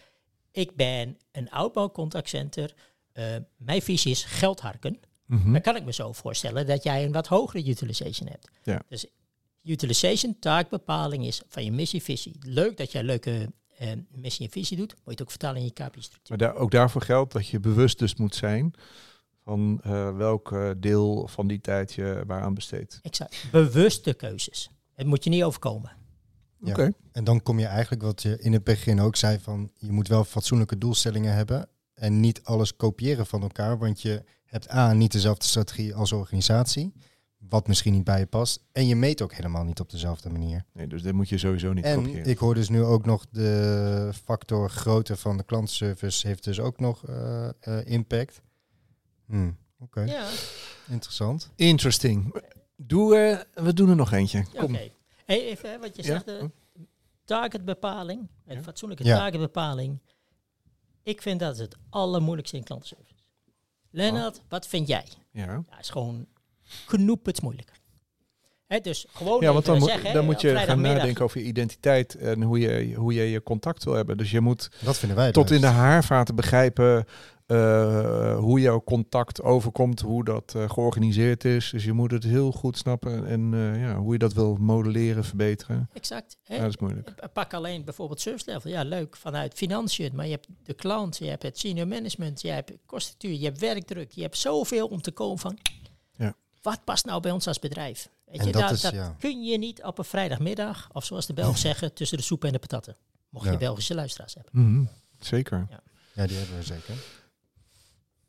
[0.51, 2.75] ik ben een outbound contactcenter.
[3.15, 5.01] Uh, mijn visie is geld harken.
[5.27, 5.53] Mhm.
[5.53, 8.49] Dan kan ik me zo voorstellen dat jij een wat hogere utilization hebt.
[8.63, 8.83] Ja.
[8.89, 9.07] Dus
[9.63, 12.37] utilization, taakbepaling is van je missie-visie.
[12.41, 15.65] Leuk dat jij leuke eh, missie en visie doet, moet je het ook vertalen in
[15.65, 16.39] je KPI-structuur.
[16.39, 18.75] Maar daar, ook daarvoor geldt dat je bewust dus moet zijn
[19.45, 22.99] van eh, welk eh, deel van die tijd je waaraan besteedt.
[23.03, 23.45] Exact.
[23.51, 24.71] Bewuste keuzes.
[24.97, 25.93] Het moet je niet overkomen.
[26.61, 26.71] Ja.
[26.71, 26.93] Oké.
[27.13, 30.09] En dan kom je eigenlijk wat je in het begin ook zei van je moet
[30.09, 35.13] wel fatsoenlijke doelstellingen hebben en niet alles kopiëren van elkaar, want je hebt A niet
[35.13, 36.93] dezelfde strategie als organisatie,
[37.39, 40.65] wat misschien niet bij je past, en je meet ook helemaal niet op dezelfde manier.
[40.73, 42.27] Nee, dus dit moet je sowieso niet En kopiëren.
[42.27, 46.81] ik hoor dus nu ook nog de factor grootte van de klantenservice heeft dus ook
[46.81, 47.53] nog eh, eh,
[47.85, 48.41] impact.
[49.27, 50.29] Hmm, Oké, Ja,
[50.89, 51.51] interessant.
[51.57, 52.35] Interesting.
[52.77, 54.39] Doe, eh, we doen er nog eentje.
[54.49, 54.59] oké.
[54.59, 54.75] Kom.
[55.25, 56.09] Hey, even hè, wat je Ja?
[56.09, 56.51] zegt, de
[57.25, 58.63] targetbepaling, een Ja.
[58.63, 59.17] fatsoenlijke Ja.
[59.17, 59.99] targetbepaling.
[61.03, 63.15] Ik vind dat het allermoeilijkste in klantenservice.
[63.91, 65.05] Lennart, wat vind jij?
[65.31, 65.45] Ja.
[65.71, 66.27] Ja, is gewoon
[66.87, 67.71] knoepend moeilijk.
[68.67, 71.47] Hè, dus gewoon Ja, want dan, moet, zeggen, dan moet je gaan nadenken over je
[71.47, 74.17] identiteit en hoe je, hoe je je contact wil hebben.
[74.17, 75.79] Dus je moet Dat vinden wij tot in de leukst.
[75.79, 77.05] haarvaten begrijpen
[77.47, 81.71] eh, hoe jouw contact overkomt, hoe dat eh, georganiseerd is.
[81.71, 85.25] Dus je moet het heel goed snappen en eh, ja, hoe je dat wil modelleren,
[85.25, 85.89] verbeteren.
[85.93, 86.37] Exact.
[86.43, 86.55] Hè?
[86.55, 87.33] Ja, dat is moeilijk.
[87.33, 88.71] Pak alleen bijvoorbeeld service level.
[88.71, 90.15] Ja, leuk vanuit financiën.
[90.15, 93.61] Maar je hebt de klant, je hebt het senior management, je hebt kostenstructuur, je hebt
[93.61, 94.11] werkdruk.
[94.11, 95.59] Je hebt zoveel om te komen van...
[96.17, 96.35] Ja.
[96.63, 98.11] Wat past nou bij ons als bedrijf?
[98.25, 99.17] Weet En je, dat is, dat ja.
[99.19, 102.53] kun je niet op een vrijdagmiddag, of zoals de Belgen zeggen, tussen de soep en
[102.53, 102.97] de patatten.
[103.29, 103.57] Mocht je.
[103.57, 104.53] Belgische luisteraars hebben.
[104.63, 104.85] Mhm,
[105.19, 105.67] Zeker.
[106.15, 106.95] Ja, die hebben we zeker.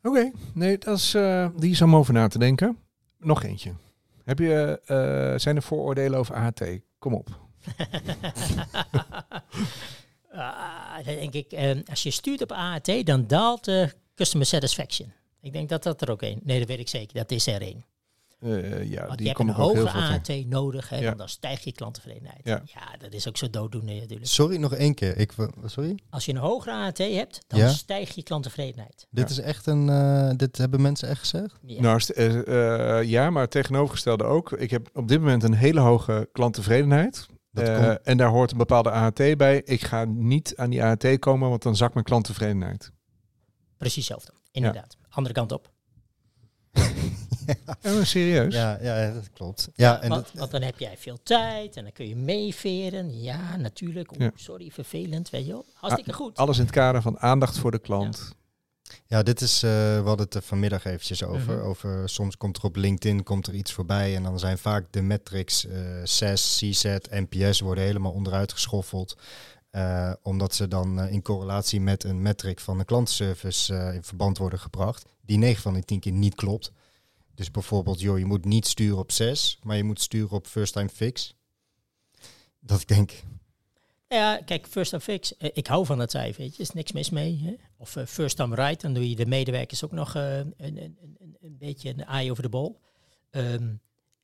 [0.02, 2.78] Oké, nee, dat is, eh, die is om over na te denken.
[3.18, 3.72] Nog eentje.
[4.24, 6.62] Heb je, eh, zijn er vooroordelen over AT?
[6.98, 7.28] Kom op.
[10.32, 15.12] Ah, denk ik, eh, als je stuurt op AAT, dan daalt de customer satisfaction.
[15.40, 16.40] Ik denk dat dat er ook één.
[16.42, 17.16] Nee, dat weet ik zeker.
[17.16, 17.84] Dat is er één.
[18.40, 18.50] Eh,
[18.90, 19.96] ja, Want die je hebt een ik ook heel hoge.
[19.98, 21.14] AAT nodig, hè, Ja.
[21.14, 22.40] dan stijgt je klanttevredenheid.
[22.44, 22.62] Ja.
[22.64, 22.96] Ja.
[22.98, 24.26] dat is ook zo dooddoende natuurlijk.
[24.26, 25.16] Sorry, nog één keer.
[25.16, 25.98] Ik, wil- sorry?
[26.10, 27.68] Als je een hogere AAT hebt, dan Ja.
[27.68, 29.06] stijgt je klanttevredenheid.
[29.10, 29.88] Dit is echt een...
[29.88, 31.58] eh, dit hebben mensen echt gezegd?
[31.62, 31.80] Ja.
[31.80, 34.52] Nou, eh, eh, ja, maar tegenovergestelde ook.
[34.52, 37.26] Ik heb op dit moment een hele hoge klanttevredenheid.
[37.50, 39.62] Dat Eh, komt- En daar hoort een bepaalde AAT bij.
[39.64, 42.90] Ik ga niet aan die AAT komen, want dan zakt mijn klanttevredenheid.
[43.76, 44.96] Precies hetzelfde, inderdaad.
[45.08, 45.70] Andere kant op.
[47.82, 48.54] Ja, maar serieus?
[48.54, 49.68] Ja, ja, dat klopt.
[49.74, 53.22] Ja, en want, dat, want dan heb jij veel tijd en dan kun je meeveren.
[53.22, 54.10] Ja, natuurlijk.
[54.18, 54.30] Ja.
[54.34, 55.64] Sorry, vervelend, weet je wel.
[55.74, 56.36] Hartstikke Ah, goed.
[56.36, 58.32] Alles in het kader van aandacht voor de klant.
[59.06, 59.62] ja, dit is...
[59.62, 61.56] eh, we hadden het er vanmiddag eventjes over.
[61.56, 61.66] Mhm.
[61.66, 62.08] over.
[62.08, 65.66] Soms komt er op LinkedIn komt er iets voorbij en dan zijn vaak de metrics
[65.66, 69.16] eh CES, CSAT, NPS worden helemaal onderuit geschoffeld.
[69.70, 74.38] eh, omdat ze dan in correlatie met een metric van de klantenservice eh, in verband
[74.38, 75.04] worden gebracht.
[75.20, 76.72] Die 9 van de 10 keer niet klopt.
[77.38, 80.72] Dus bijvoorbeeld, joh, je moet niet sturen op 6, maar je moet sturen op first
[80.72, 81.34] time fix.
[82.60, 83.12] Dat ik denk,
[84.08, 85.36] Ja, kijk, first time fix.
[85.36, 86.62] eh, ik hou van dat cijfer, weet je.
[86.62, 87.40] Er is niks mis mee.
[87.42, 87.54] Hè?
[87.76, 88.80] Of eh, first time right.
[88.80, 92.30] Dan doe je de medewerkers ook nog eh, een, een, een, een- beetje een eye
[92.30, 92.80] over de bol.
[93.30, 93.74] Ehm,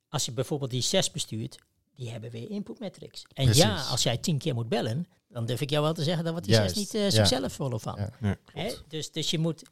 [0.08, 1.58] als je bijvoorbeeld die 6 bestuurt,
[1.96, 3.22] die hebben weer input metrics.
[3.32, 6.24] En ja, als jij tien keer moet bellen, dan durf ik jou wel te zeggen
[6.24, 7.10] dat wat die Juist, 6 niet ja.
[7.10, 7.80] zichzelf van.
[7.98, 8.10] Ja.
[8.20, 8.72] Ja, Hè?
[8.88, 9.62] Dus, dus je moet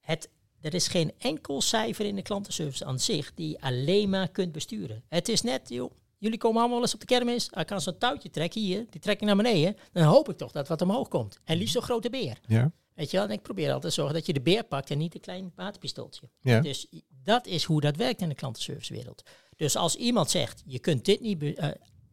[0.00, 0.28] het.
[0.60, 4.52] Er is geen enkel cijfer in de klantenservice aan zich die je alleen maar kunt
[4.52, 5.02] besturen.
[5.08, 7.48] Het is net, joh, jullie komen allemaal eens op de kermis.
[7.48, 9.76] Ik kan zo'n touwtje trekken hier, die trek ik naar beneden.
[9.92, 11.38] Dan hoop ik toch dat wat omhoog komt.
[11.44, 12.38] En liefst een grote beer.
[12.46, 13.26] Ja, Weet je wel?
[13.26, 15.52] En ik probeer altijd te zorgen dat je de beer pakt en niet een klein
[15.54, 16.28] waterpistooltje.
[16.40, 16.60] ja.
[16.60, 16.86] Dus
[17.22, 19.22] dat is hoe dat werkt in de klantenservicewereld.
[19.56, 21.68] Dus als iemand zegt, je kunt dit niet, eh,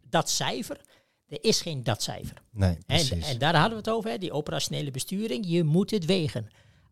[0.09, 0.81] dat cijfer,
[1.27, 2.41] er is geen dat cijfer.
[2.51, 3.27] nee, En, precies.
[3.29, 5.45] en daar hadden we het over, hè, die operationele besturing.
[5.47, 6.47] Je moet het wegen.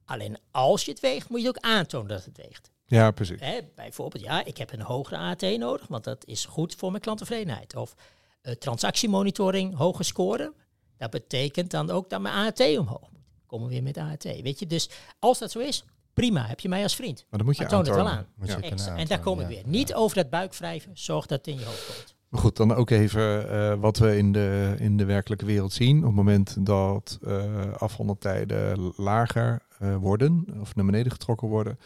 [0.06, 2.72] Alleen als je het weegt, moet je ook aantonen dat het weegt.
[2.86, 3.40] ja precies.
[3.40, 7.02] Hè, bijvoorbeeld, ja, ik heb een hogere AT nodig, want dat is goed voor mijn
[7.02, 7.76] klanttevredenheid.
[7.76, 7.96] Of
[8.42, 10.54] eh, transactiemonitoring, hoge score.
[10.98, 13.22] Dat betekent dan ook dat mijn AT omhoog moet.
[13.46, 14.24] Komen we weer met AT.
[14.24, 14.90] Weet je, dus
[15.20, 17.26] als dat zo is, prima, heb je mij als vriend.
[17.30, 18.28] Maar dan moet je Maar toon het wel aan.
[18.36, 18.96] Moet Ja.
[18.96, 19.54] en daar kom ik ja.
[19.54, 19.64] weer.
[19.66, 22.16] Niet over dat buikwrijven, zorg dat het in je hoofd komt.
[22.30, 25.98] Maar goed, dan ook even eh, wat we in de, in de werkelijke wereld zien.
[25.98, 31.80] Op het moment dat eh afhandeltijden lager eh, worden of naar beneden getrokken worden,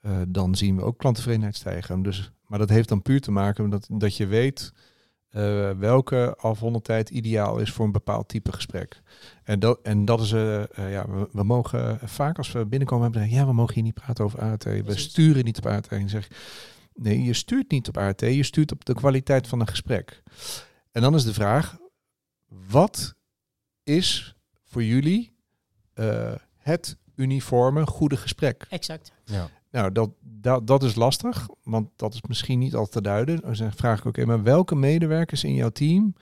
[0.00, 2.02] eh, dan zien we ook klanttevredenheid stijgen.
[2.02, 4.72] Dus, maar dat heeft dan puur te maken met dat, dat je weet
[5.28, 9.02] eh, welke afhondertijd ideaal is voor een bepaald type gesprek.
[9.42, 13.46] En dat, en dat is, ja, we, we mogen vaak als we binnenkomen hebben, ja,
[13.46, 14.64] we mogen hier niet praten over ART.
[14.64, 15.10] We Precies.
[15.10, 15.88] sturen niet op ART.
[15.88, 16.28] En zeg,
[16.94, 20.22] nee, je stuurt niet op ART, je stuurt op de kwaliteit van een gesprek.
[20.90, 21.78] En dan is de vraag,
[22.48, 23.14] wat
[23.82, 25.32] is voor jullie
[26.56, 28.66] het uniforme goede gesprek?
[28.68, 29.12] Exact.
[29.24, 29.48] Ja.
[29.70, 33.40] Nou, dat, dat, dat is lastig, want dat is misschien niet altijd te duiden.
[33.40, 36.14] Dan vraag ik, oké, maar welke medewerkers in jouw team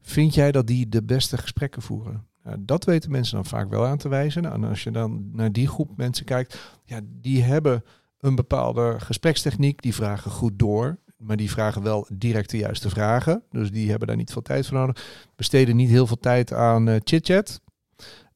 [0.00, 2.26] vind jij dat die de beste gesprekken voeren?
[2.44, 4.42] Nou, dat weten mensen dan vaak wel aan te wijzen.
[4.42, 7.84] Nou, en als je dan naar die groep mensen kijkt, ja, die hebben
[8.18, 13.42] een bepaalde gesprekstechniek, die vragen goed door, maar die vragen wel direct de juiste vragen.
[13.50, 15.04] Dus die hebben daar niet veel tijd voor nodig.
[15.36, 17.60] Besteden niet heel veel tijd aan eh chit-chat.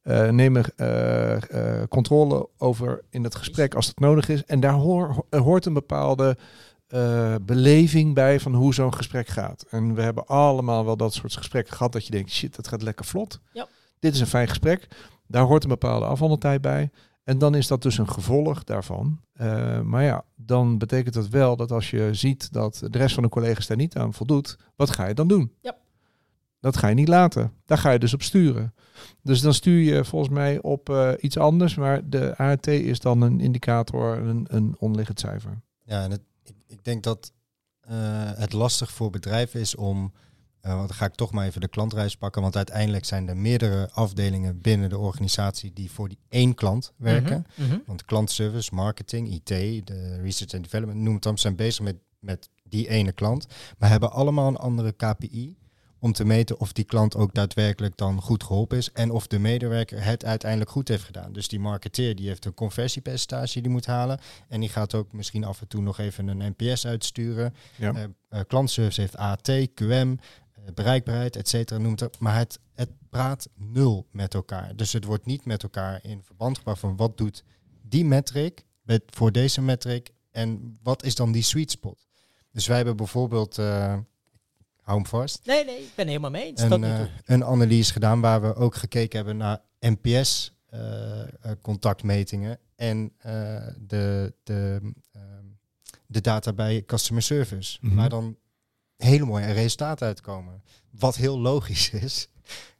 [0.07, 1.35] Eh, nemen eh,
[1.81, 4.45] eh, controle over in het gesprek als het nodig is.
[4.45, 6.37] En daar hoor, hoort een bepaalde
[7.41, 9.65] beleving bij van hoe zo'n gesprek gaat.
[9.69, 12.81] En we hebben allemaal wel dat soort gesprekken gehad dat je denkt, shit, dat gaat
[12.81, 13.39] lekker vlot.
[13.53, 13.67] Ja.
[13.99, 14.87] Dit is een fijn gesprek.
[15.27, 16.89] Daar hoort een bepaalde afhandeltijd bij.
[17.23, 19.19] En dan is dat dus een gevolg daarvan.
[19.83, 23.29] Maar ja, dan betekent dat wel dat als je ziet dat de rest van de
[23.29, 25.51] collega's daar niet aan voldoet, wat ga je dan doen?
[25.61, 25.75] Ja.
[26.67, 27.53] Dat ga je niet laten.
[27.65, 28.73] Daar ga je dus op sturen.
[29.21, 33.21] Dus dan stuur je volgens mij op eh, iets anders, maar de ART is dan
[33.21, 35.61] een indicator, een, een onliggend cijfer.
[35.83, 37.31] Ja, en het, ik, ik denk dat
[37.79, 37.95] eh,
[38.35, 40.13] het lastig voor bedrijven is om,
[40.61, 43.37] eh, want dan ga ik toch maar even de klantreis pakken, want uiteindelijk zijn er
[43.37, 47.45] meerdere afdelingen binnen de organisatie die voor die één klant werken.
[47.55, 47.79] Mhm, mhm.
[47.85, 49.47] Want klantservice, marketing, IT,
[49.87, 53.47] de research and development, noem het dan, zijn bezig met, met die ene klant,
[53.77, 55.57] maar hebben allemaal een andere KPI
[55.99, 59.39] om te meten of die klant ook daadwerkelijk dan goed geholpen is en of de
[59.39, 61.33] medewerker het uiteindelijk goed heeft gedaan.
[61.33, 65.43] Dus die marketeer die heeft een conversiepercentage die moet halen en die gaat ook misschien
[65.43, 67.53] af en toe nog even een NPS uitsturen.
[67.75, 67.93] Ja.
[67.93, 72.19] Eh, eh, klantservice heeft AT, QM, eh, bereikbaarheid, et cetera, noem het.
[72.19, 74.75] Maar het, het praat nul met elkaar.
[74.75, 77.43] Dus het wordt niet met elkaar in verband gebracht van wat doet
[77.81, 82.07] die metric met, voor deze metric en wat is dan die sweet spot.
[82.51, 83.59] Dus wij hebben bijvoorbeeld,
[84.87, 86.61] hou hem vast, Nee, nee, ik ben het helemaal mee eens.
[86.61, 91.27] tot een, eh, een analyse gedaan waar we ook gekeken hebben naar NPS eh, eh,
[91.61, 95.45] contactmetingen en eh, de, de, ehm,
[96.05, 97.77] de data bij customer service.
[97.81, 97.95] Mhm.
[97.95, 98.37] Waar dan
[98.97, 100.63] hele mooie resultaten uitkomen.
[100.91, 102.29] Wat heel logisch is,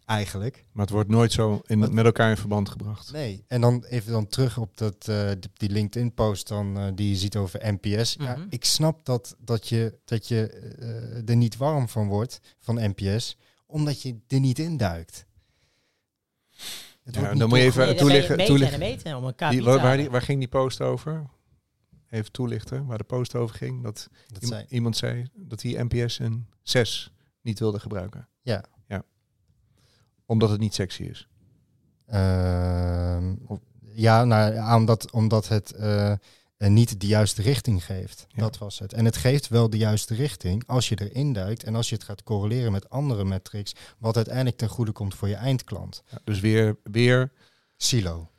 [0.08, 0.66] eigenlijk.
[0.72, 3.12] Maar het wordt nooit zo in, Wat- met elkaar in verband gebracht.
[3.12, 7.16] Nee, en dan even dan terug op dat, eh, die- LinkedIn-post dan, eh, die je
[7.16, 8.16] ziet over NPS.
[8.20, 8.47] Ja, Mhm.
[8.49, 13.38] ik snap dat, dat je, dat je eh, er niet warm van wordt, van NPS,
[13.66, 15.26] omdat je er niet induikt.
[17.03, 18.36] Het Ja, dan moet je even Nee, toelichten.
[18.36, 18.82] meten toelichten.
[18.82, 21.30] en meten om elkaar Die, waar, die- waar ging die post over?
[22.10, 23.84] Even toelichten waar de post over ging.
[23.84, 28.28] Dat, Dat iem- zei- iemand zei dat hij NPS een 6 niet wilde gebruiken.
[28.41, 28.64] Ja.
[30.28, 31.28] Omdat het niet sexy is.
[32.05, 33.36] Ehm,
[33.93, 36.17] ja, nou, omdat, omdat het eh, eh,
[36.57, 38.25] niet de juiste richting geeft.
[38.30, 38.41] Ja.
[38.41, 38.93] Dat was het.
[38.93, 42.03] En het geeft wel de juiste richting als je erin duikt en als je het
[42.03, 46.03] gaat correleren met andere metrics, wat uiteindelijk ten goede komt voor je eindklant.
[46.11, 47.32] Ja, dus weer, weer
[47.78, 48.30] Silo.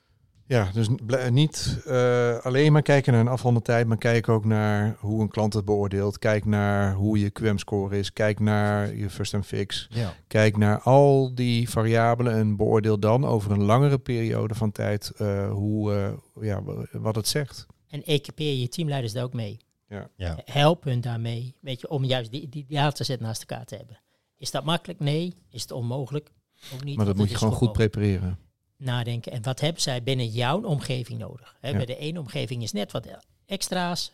[0.49, 0.88] Ja, dus
[1.30, 5.53] niet eh, alleen maar kijken naar een afhandeltijd, maar kijk ook naar hoe een klant
[5.53, 6.18] het beoordeelt.
[6.18, 8.12] Kijk naar hoe je QM-score is.
[8.12, 9.86] Kijk naar je first and fix.
[9.90, 10.14] Ja.
[10.26, 15.51] Kijk naar al die variabelen en beoordeel dan over een langere periode van tijd eh,
[15.51, 17.66] hoe, eh, ja, wat het zegt.
[17.88, 19.57] En equipeer je teamleiders daar ook mee.
[20.16, 20.36] Ja.
[20.44, 24.01] Help hun daarmee, weet je, om juist die, die dataset naast elkaar te hebben.
[24.36, 25.01] Is dat makkelijk?
[25.01, 25.34] Nee.
[25.51, 26.30] Is het onmogelijk?
[26.74, 26.96] Ook niet.
[26.96, 27.90] Maar dat moet je gewoon goed mogelijk.
[27.90, 28.38] prepareren.
[28.79, 29.33] Nadenken.
[29.33, 31.57] En wat hebben zij binnen jouw omgeving nodig?
[31.62, 31.72] Ja.
[31.72, 33.09] Bij de ene omgeving is net wat
[33.47, 34.12] extra's.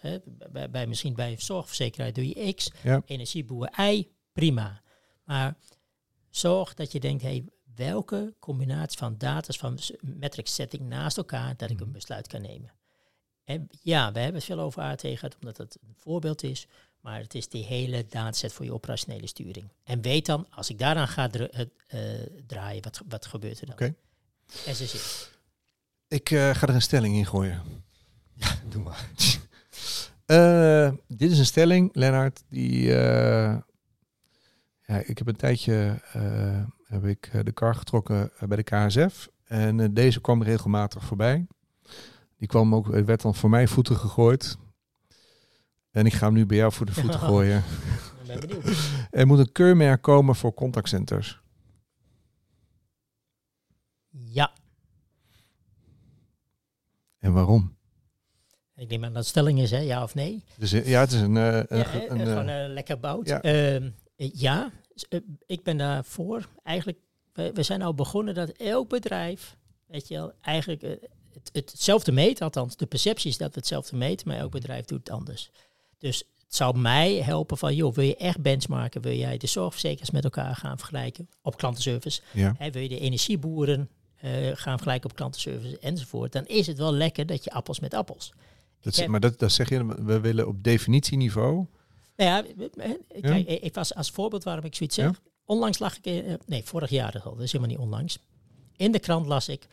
[0.52, 2.70] Bij, bij, misschien bij zorgverzekeraar doe je X.
[2.82, 3.02] Ja.
[3.06, 4.82] Energieboer Y, prima.
[5.24, 5.56] Maar
[6.30, 7.44] zorg dat je denkt, hey,
[7.74, 11.84] welke combinatie van data's, van metrics zet ik naast elkaar, dat ik Mhm.
[11.86, 12.72] een besluit kan nemen.
[13.44, 16.66] En ja, we hebben het veel over AT gehad, omdat het een voorbeeld is.
[17.00, 19.68] Maar het is die hele dataset voor je operationele sturing.
[19.84, 23.66] En weet dan, als ik daaraan ga dra- eh, eh, draaien, wat, wat gebeurt er
[23.66, 23.74] dan?
[23.74, 23.94] Oké.
[24.66, 25.30] En ze zit.
[26.08, 27.62] Ik eh, ga er een stelling in gooien.
[28.70, 29.08] Doe maar.
[30.24, 32.94] Eh, dit is een stelling, Lennart, die...
[32.96, 33.56] eh,
[34.86, 39.28] ja, ik heb een tijdje eh, heb ik de kar getrokken bij de KSF.
[39.44, 41.46] En deze kwam regelmatig voorbij.
[42.38, 44.56] Die kwam ook, het werd dan voor mij voeten gegooid.
[45.90, 47.58] En ik ga hem nu bij jou voor de voeten gooien.
[47.58, 48.76] Ik ben benieuwd.
[49.10, 51.40] Er moet een keurmerk komen voor contactcenters.
[54.34, 54.52] Ja,
[57.18, 57.76] En waarom?
[58.76, 60.44] ik denk maar dat het stelling is, hè, ja of nee.
[60.58, 61.36] Dus, ja, het is een...
[61.36, 63.28] eh, een, Ja, ge- eh, een, eh, eh, gewoon lekker bout.
[63.28, 63.38] ja.
[63.42, 63.80] Ja,
[64.16, 64.70] ja
[65.46, 66.48] ik ben daarvoor.
[66.62, 66.98] Eigenlijk,
[67.32, 69.56] we, we zijn nou begonnen dat elk bedrijf,
[69.86, 71.08] weet je wel, eigenlijk het,
[71.52, 72.40] het, hetzelfde meet.
[72.42, 75.50] Althans, de perceptie is dat we hetzelfde meten, maar elk bedrijf doet het anders.
[75.98, 79.00] Dus het zou mij helpen van, joh, wil je echt benchmarken?
[79.02, 82.20] Wil jij de zorgverzekeraars met elkaar gaan vergelijken op klantenservice?
[82.32, 82.56] Ja.
[82.70, 83.90] Wil je de energieboeren
[84.24, 86.32] eh, gaan vergelijken op klantenservice enzovoort?
[86.32, 88.32] Dan is het wel lekker dat je appels met appels.
[88.80, 91.66] Dat, heb- maar dat, dat zeg je, we willen op definitieniveau.
[92.16, 92.44] Nou ja,
[93.20, 95.04] kijk, ik was als voorbeeld waarom ik zoiets zeg.
[95.04, 95.14] Ja.
[95.44, 98.18] Onlangs lag ik, eh, nee, vorig jaar al, dat is helemaal niet onlangs.
[98.76, 99.66] In de krant las ik,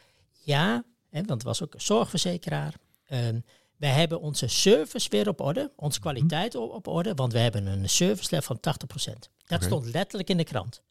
[0.44, 2.74] ja, hè, want het was ook een zorgverzekeraar.
[3.08, 3.40] ehm,
[3.78, 6.10] we hebben onze service weer op orde, onze Mhm.
[6.10, 9.30] kwaliteit op, op orde, want we hebben een service level van 80%.
[9.46, 10.82] Dat stond letterlijk in de krant.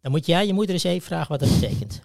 [0.00, 2.02] Dan moet jij je moeder eens even vragen wat dat betekent.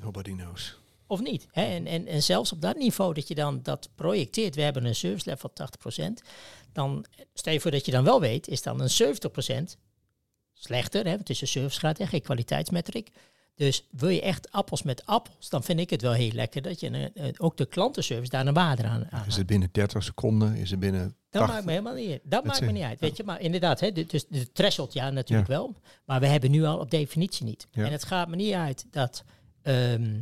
[0.00, 0.78] Nobody knows.
[1.06, 1.46] Of niet.
[1.50, 1.64] Hè?
[1.64, 4.94] En, en, en zelfs op dat niveau dat je dan dat projecteert, we hebben een
[4.94, 6.26] service level van 80%,
[6.72, 9.76] dan stel je voor dat je dan wel weet, is dan een 70%
[10.54, 11.04] slechter.
[11.04, 11.10] Hè?
[11.10, 13.10] Het is een servicegraad en geen kwaliteitsmetric.
[13.54, 16.80] Dus wil je echt appels met appels, dan vind ik het wel heel lekker dat
[16.80, 20.54] je ook de klantenservice daar een waarde aan, aan Is het binnen 30 seconden?
[20.54, 21.54] Is het binnen dat 80?
[21.54, 22.20] maakt me helemaal niet uit.
[22.24, 23.00] Dat maakt me niet uit.
[23.00, 25.74] Weet je, maar inderdaad, hè, dus de threshold, ja, natuurlijk wel.
[26.04, 27.66] Maar we hebben nu al op definitie niet.
[27.70, 27.84] Ja.
[27.84, 29.24] En het gaat me niet uit dat,
[29.66, 30.20] ehm,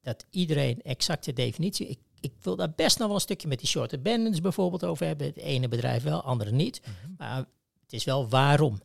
[0.00, 1.86] dat iedereen exacte definitie.
[1.86, 5.06] Ik, ik wil daar best nog wel een stukje met die short abandons bijvoorbeeld over
[5.06, 5.26] hebben.
[5.26, 6.80] Het ene bedrijf wel, andere niet.
[6.80, 7.12] Mhm.
[7.18, 7.36] Maar
[7.82, 8.80] het is wel waarom.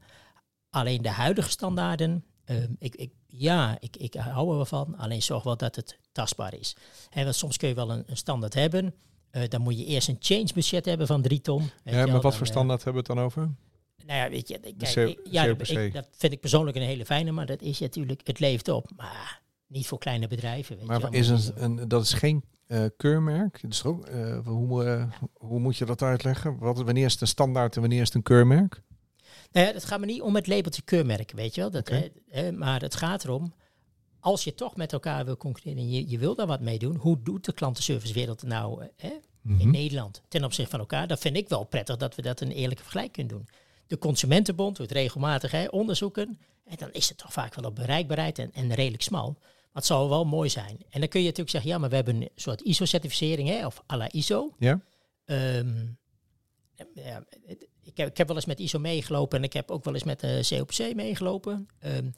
[0.70, 2.24] Alleen de huidige standaarden.
[2.46, 4.98] ehm, ik, ik, ja, ik, ik hou er wel van.
[4.98, 6.76] Alleen zorg wel dat het tastbaar is.
[7.14, 8.96] Want soms kun je wel een, een standaard hebben.
[9.30, 11.70] Eh, dan moet je eerst een change budget hebben van drie ton.
[11.84, 12.08] Ja, wel.
[12.08, 13.42] maar wat voor eh, standaard hebben we het dan over?
[14.06, 14.74] nou ja, weet je, kijk,
[15.10, 18.40] ik- ja, ik- dat vind ik persoonlijk een hele fijne, maar dat is natuurlijk, het
[18.40, 18.90] leeft op.
[18.96, 20.78] Maar niet voor kleine bedrijven.
[20.78, 23.62] Weet Maar je is een, een, dat is geen eh, keurmerk.
[23.62, 26.58] Dus ook, eh, hoe, eh, hoe moet je dat uitleggen?
[26.58, 28.82] Wat, wanneer is het een standaard en wanneer is het een keurmerk?
[29.52, 31.72] Nou ja, het gaat me niet om het labeltje keurmerk, weet je wel.
[31.72, 31.92] Dat,
[32.30, 33.54] hè, maar het gaat erom,
[34.20, 36.96] als je toch met elkaar wil concurreren en je, je wil daar wat mee doen,
[36.96, 39.10] hoe doet de klantenservicewereld nou hè,
[39.48, 39.70] in Mhm.
[39.70, 41.08] Nederland ten opzichte van elkaar?
[41.08, 43.48] Dat vind ik wel prettig dat we dat een eerlijke vergelijk kunnen doen.
[43.88, 46.40] De Consumentenbond doet regelmatig hè, onderzoeken.
[46.66, 49.38] En dan is het toch vaak wel op bereikbaarheid en, en redelijk smal.
[49.78, 50.78] Maar het zou wel mooi zijn.
[50.90, 53.84] En dan kun je natuurlijk zeggen, ja, maar we hebben een soort ISO-certificering, hè, of
[53.92, 54.54] à la ISO.
[54.60, 54.82] Ja?
[55.26, 55.86] Ehm,
[56.94, 57.24] ja,
[57.84, 60.04] ik, heb, ik heb wel eens met ISO meegelopen en ik heb ook wel eens
[60.04, 61.68] met de COPC meegelopen.
[61.80, 62.10] Ehm,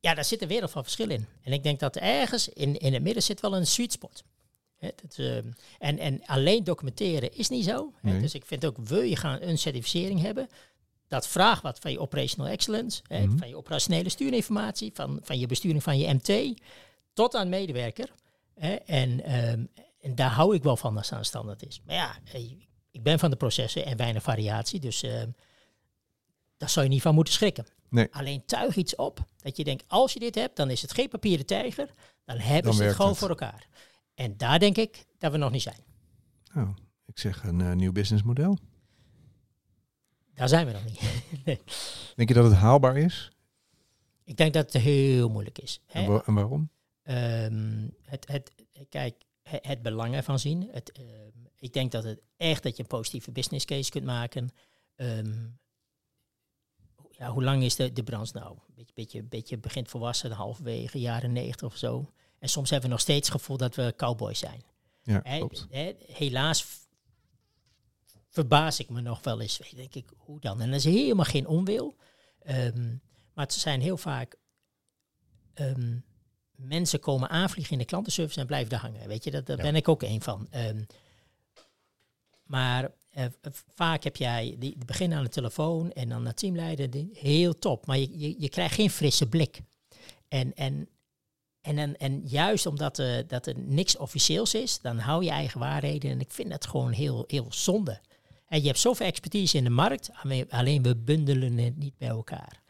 [0.00, 1.26] ja, daar zit een wereld van verschil in.
[1.42, 4.22] En ik denk dat ergens in, in het midden zit wel een sweet spot.
[4.76, 7.92] Hè, dat, ehm, en, en alleen documenteren is niet zo.
[8.02, 10.48] Dus ik vind ook, wil je gaan een certificering hebben,
[11.12, 13.36] dat vraagt wat van je operational excellence, hè, Mhm.
[13.38, 16.60] van je operationele stuurinformatie, van, van je besturing van je MT,
[17.12, 18.10] tot aan medewerker.
[18.54, 19.64] Hè, en, ehm,
[20.00, 21.80] en daar hou ik wel van als het aan standaard is.
[21.86, 22.50] Maar ja, eh,
[22.90, 25.30] ik ben van de processen en weinig variatie, dus ehm,
[26.56, 27.66] daar zou je niet van moeten schrikken.
[27.88, 28.08] Nee.
[28.10, 31.08] Alleen tuig iets op dat je denkt, als je dit hebt, dan is het geen
[31.08, 31.90] papieren tijger,
[32.24, 33.20] dan hebben Dan ze het gewoon het.
[33.20, 33.66] voor elkaar.
[34.14, 35.84] En daar denk ik dat we nog niet zijn.
[36.56, 36.68] Oh,
[37.06, 38.58] ik zeg een eh, nieuw businessmodel.
[40.42, 41.00] Daar zijn we nog niet.
[41.44, 41.60] nee.
[42.14, 43.30] Denk je dat het haalbaar is?
[44.24, 45.80] Ik denk dat het heel moeilijk is.
[45.86, 46.00] hè.
[46.00, 46.70] En, wa- en waarom?
[47.02, 48.52] Ehm, het, het,
[48.88, 50.68] kijk, het, het belang ervan zien.
[50.72, 51.06] Het, ehm,
[51.58, 54.50] ik denk dat het echt dat je een positieve business case kunt maken.
[54.96, 55.46] Ehm,
[57.10, 58.58] ja, hoe lang is de, de branche nou?
[58.74, 62.10] Beetje, beetje, beetje begint volwassen, halverwege jaren negentig of zo.
[62.38, 64.62] En soms hebben we nog steeds het gevoel dat we cowboys zijn.
[65.02, 65.66] Ja, Hè, klopt.
[65.70, 66.64] hè, helaas
[68.32, 69.60] verbaas ik me nog wel eens.
[69.76, 70.60] Denk ik, hoe dan?
[70.60, 71.96] En dat is helemaal geen onwil.
[72.42, 72.88] Ehm,
[73.34, 74.36] maar het zijn heel vaak...
[75.54, 75.96] ehm,
[76.56, 79.08] mensen komen aanvliegen in de klantenservice en blijven daar hangen.
[79.08, 79.62] Weet je, dat, daar Ja.
[79.62, 80.46] ben ik ook een van.
[80.50, 80.82] Ehm,
[82.44, 83.24] maar eh,
[83.74, 86.90] vaak heb jij die beginnen aan de telefoon en dan naar teamleider.
[86.90, 89.60] die- Heel top, maar je, je, je krijgt geen frisse blik.
[90.28, 90.88] En, en,
[91.60, 95.60] en, en, en juist omdat eh, dat er niks officieels is, dan hou je eigen
[95.60, 96.10] waarheden.
[96.10, 98.00] En ik vind dat gewoon heel, heel zonde.
[98.52, 100.10] En je hebt zoveel expertise in de markt,
[100.48, 102.60] alleen- we bundelen het niet bij elkaar.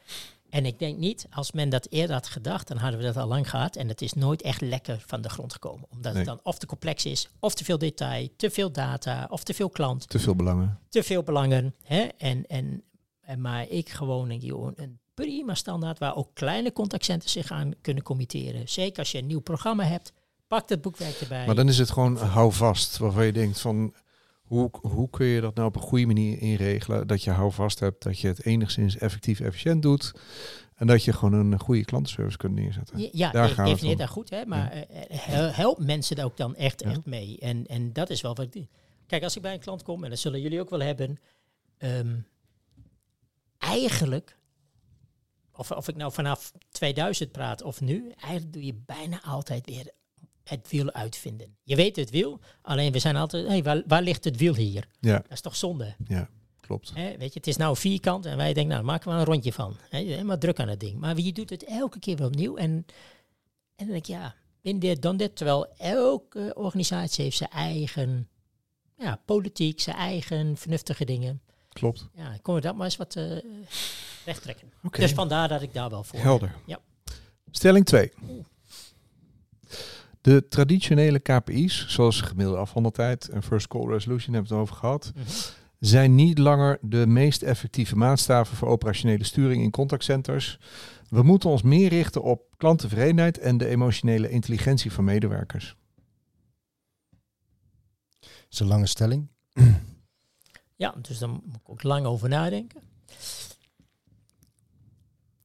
[0.50, 3.26] En ik denk niet, als men dat eerder had gedacht, dan hadden we dat al
[3.28, 3.76] lang gehad.
[3.76, 5.86] En het is nooit echt lekker van de grond gekomen.
[5.90, 6.22] Omdat Nee.
[6.22, 9.54] het dan of te complex is, of te veel detail, te veel data, of te
[9.54, 10.78] veel klant, Te veel belangen.
[10.88, 11.74] te veel belangen.
[11.82, 12.00] Hè?
[12.18, 12.82] En, en,
[13.20, 17.50] en maar ik gewoon denk, joh, een- een prima standaard waar ook kleine contactcenten zich
[17.50, 18.68] aan kunnen committeren.
[18.68, 20.12] Zeker als je een nieuw programma hebt,
[20.46, 21.46] pak dat boekwerk erbij.
[21.46, 22.98] Maar dan is het gewoon hou vast.
[22.98, 23.94] Waarvan je denkt van
[24.52, 27.06] hoe, hoe kun je dat nou op een goede manier inregelen?
[27.06, 30.12] Dat je hou vast hebt, dat je het enigszins effectief efficiënt doet.
[30.74, 33.08] En dat je gewoon een goede klantenservice kunt neerzetten.
[33.12, 34.86] Ja, Daar de- gaat het definieer dat goed, hè, maar eh,
[35.18, 36.90] hel- help mensen er ook dan echt, Ja.
[36.90, 37.38] echt mee.
[37.38, 38.66] En, en dat is wel wat ik.
[39.06, 41.18] Kijk, als ik bij een klant kom, en dat zullen jullie ook wel hebben,
[41.78, 42.16] ehm,
[43.58, 44.38] eigenlijk
[45.56, 49.90] of, of ik nou vanaf 2000 praat of nu, eigenlijk doe je bijna altijd weer
[50.44, 51.56] het wiel uitvinden.
[51.62, 54.88] Je weet het wiel, alleen we zijn altijd, hey, waar, waar ligt het wiel hier?
[55.00, 55.94] Ja, Dat is toch zonde?
[56.06, 56.28] ja,
[56.60, 56.92] klopt.
[56.92, 59.76] Weet je, het is nou vierkant en wij denken, nou, maken we een rondje van.
[59.88, 59.98] Hè?
[59.98, 60.98] Helemaal druk aan het ding.
[60.98, 62.56] Maar je doet het elke keer weer opnieuw.
[62.56, 62.84] En, en
[63.76, 65.36] dan denk ik, ja, in dit, dan dit.
[65.36, 68.28] Terwijl elke organisatie heeft zijn eigen
[68.98, 71.42] ja, politiek, zijn eigen vernuftige dingen.
[71.68, 72.08] Klopt.
[72.14, 73.36] Ja, kon we dat maar eens wat eh
[74.24, 74.72] recht trekken.
[74.82, 76.22] Oké, Dus vandaar dat ik daar wel voor ben.
[76.22, 76.54] helder.
[76.66, 76.80] Ja.
[77.50, 78.12] Stelling 2.
[80.22, 85.12] De traditionele KPI's, zoals gemiddelde afhandeltijd en first call resolution hebben we het over gehad,
[85.14, 85.24] Mhm.
[85.78, 90.58] zijn niet langer de meest effectieve maatstaven voor operationele sturing in contactcenters.
[91.08, 95.76] We moeten ons meer richten op klanttevredenheid en de emotionele intelligentie van medewerkers.
[98.20, 99.28] Dat is een lange stelling.
[100.76, 102.80] Ja, dus daar moet ik ook lang over nadenken.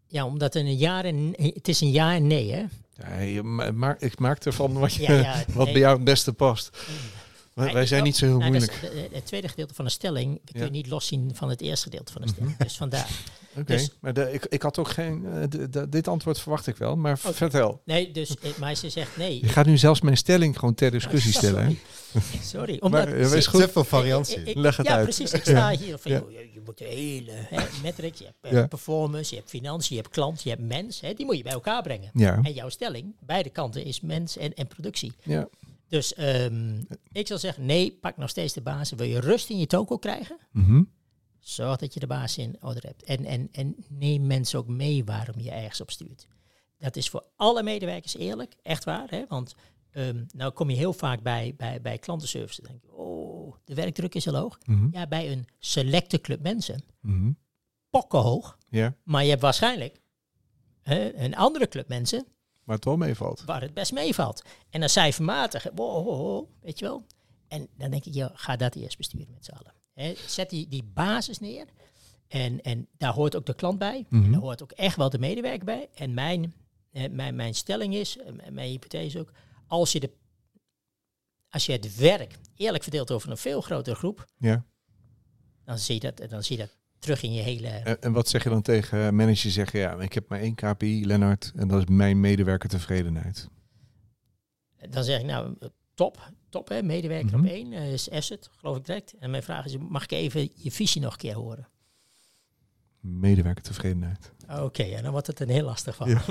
[0.08, 2.66] Ja, omdat in een jaar en het is een ja en nee, hè?
[3.00, 5.74] Ja, je ma- ik maak ervan wat, je, Ja, ja, wat nee.
[5.74, 6.78] bij jou het beste past.
[7.58, 9.14] Wij, wij zijn niet zo heel Nou, is moeilijk.
[9.14, 10.72] het tweede gedeelte van de stelling kun je Ja.
[10.72, 12.52] niet loszien van het eerste gedeelte van de stelling.
[12.54, 12.64] Mhm.
[12.64, 13.10] Dus vandaar.
[13.58, 15.26] Oké, dus- maar de, ik, ik had ook geen.
[15.26, 17.82] eh, de- de- dit antwoord verwacht ik wel, maar vertel.
[17.86, 19.40] Nee, dus eh, maar ze zegt nee.
[19.42, 21.78] Je gaat nu zelfs mijn stelling gewoon ter discussie Oh, stellen.
[22.12, 23.62] Sorry, Sorry, omdat Maar, eh, wees ze- goed.
[23.62, 24.38] Te veel variantie.
[24.40, 25.04] Ik- ik- Leg het ja, uit.
[25.04, 25.32] precies.
[25.34, 26.24] Ik sta hier van, Ja.
[26.30, 28.68] je, je moet de hele hè, metrics, je hebt eh, Ja.
[28.68, 31.02] performance, je hebt financiën, je hebt klant, je hebt mens.
[31.02, 32.10] Hè, die moet je bij elkaar brengen.
[32.14, 35.14] Ja, En jouw stelling, beide kanten, is mens en, en productie.
[35.24, 35.48] ja.
[35.88, 36.82] Dus ehm,
[37.12, 38.98] ik zal zeggen, nee, pak nog steeds de basis.
[38.98, 40.38] Wil je rust in je toko krijgen?
[40.52, 40.84] Mhm.
[41.40, 43.04] Zorg dat je de basis in orde hebt.
[43.04, 46.28] En, en, en neem mensen ook mee waarom je ergens op stuurt.
[46.78, 49.10] Dat is voor alle medewerkers eerlijk, echt waar.
[49.10, 49.24] Hè?
[49.28, 49.56] Want
[49.92, 52.62] ehm, nou kom je heel vaak bij, bij, bij klantenservice.
[52.62, 54.58] Dan denk je, oh, de werkdruk is heel hoog.
[54.66, 54.88] Mhm.
[54.92, 57.32] Ja, bij een selecte club mensen, Mhm.
[57.90, 58.58] pokkenhoog.
[58.70, 60.02] Ja, Maar je hebt waarschijnlijk
[60.82, 62.26] hè, een andere club mensen
[62.68, 63.44] maar het wel meevalt.
[63.46, 64.42] waar het best meevalt.
[64.70, 67.04] En dan cijfermatig, wow, wow, wow, weet je wel.
[67.48, 70.16] En dan denk ik, ja, ga dat eerst besturen met z'n allen.
[70.28, 71.66] Zet die, die basis neer.
[72.28, 74.06] En, en daar hoort ook de klant bij.
[74.10, 74.24] Mhm.
[74.24, 75.90] En daar hoort ook echt wel de medewerker bij.
[75.96, 76.54] En mijn,
[76.92, 79.32] eh, mijn, mijn stelling is, mijn- mijn hypothese ook,
[79.68, 80.12] als je, de,
[81.50, 84.66] als je het werk eerlijk verdeelt over een veel grotere groep, Ja.
[85.66, 87.68] dan zie je dat, dan zie je dat terug in je hele...
[87.68, 90.56] En, en wat zeg je dan tegen managers die zeggen, ja, ik heb maar één
[90.56, 93.48] KPI, Lennart, en dat is mijn medewerker tevredenheid.
[94.90, 95.56] Dan zeg ik, nou,
[95.94, 97.46] top, top hè, medewerker Mhm.
[97.46, 99.14] op één, eh, is asset, geloof ik direct.
[99.20, 101.68] En mijn vraag is, mag ik even je visie nog een keer horen?
[103.08, 104.32] Medewerker tevredenheid.
[104.60, 106.10] Oké, en dan wordt het een heel lastig van.
[106.10, 106.22] Ja.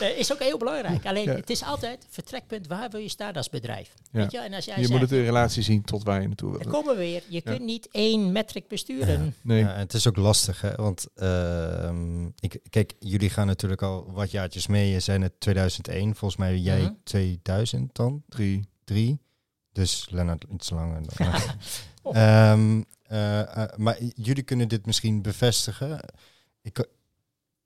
[0.16, 1.06] is ook heel belangrijk.
[1.06, 1.34] Alleen, Ja.
[1.34, 3.94] het is altijd vertrekpunt, waar wil je staan als bedrijf?
[4.12, 4.20] Ja.
[4.20, 4.38] Weet je?
[4.38, 6.62] En als jij Je zegt, moet het in relatie zien tot waar je naartoe dan
[6.62, 6.70] wil.
[6.72, 9.34] komen we weer, je kunt niet één metric besturen.
[9.42, 9.64] Nee.
[9.64, 10.74] Het is ook lastig, hè?
[10.74, 14.90] want ehm, ik, kijk, jullie gaan natuurlijk al wat jaartjes mee.
[14.90, 16.92] Je zijn het 2001, volgens mij jij Mhm.
[17.04, 18.68] 2000 dan, Drie.
[18.84, 19.18] drie.
[19.72, 21.00] Dus Lennart iets langer.
[21.16, 21.26] Dan.
[21.26, 21.42] Oh.
[22.16, 22.82] Ehm, eh, eh,
[23.76, 26.00] maar j- jullie kunnen dit misschien bevestigen.
[26.62, 26.86] Ik,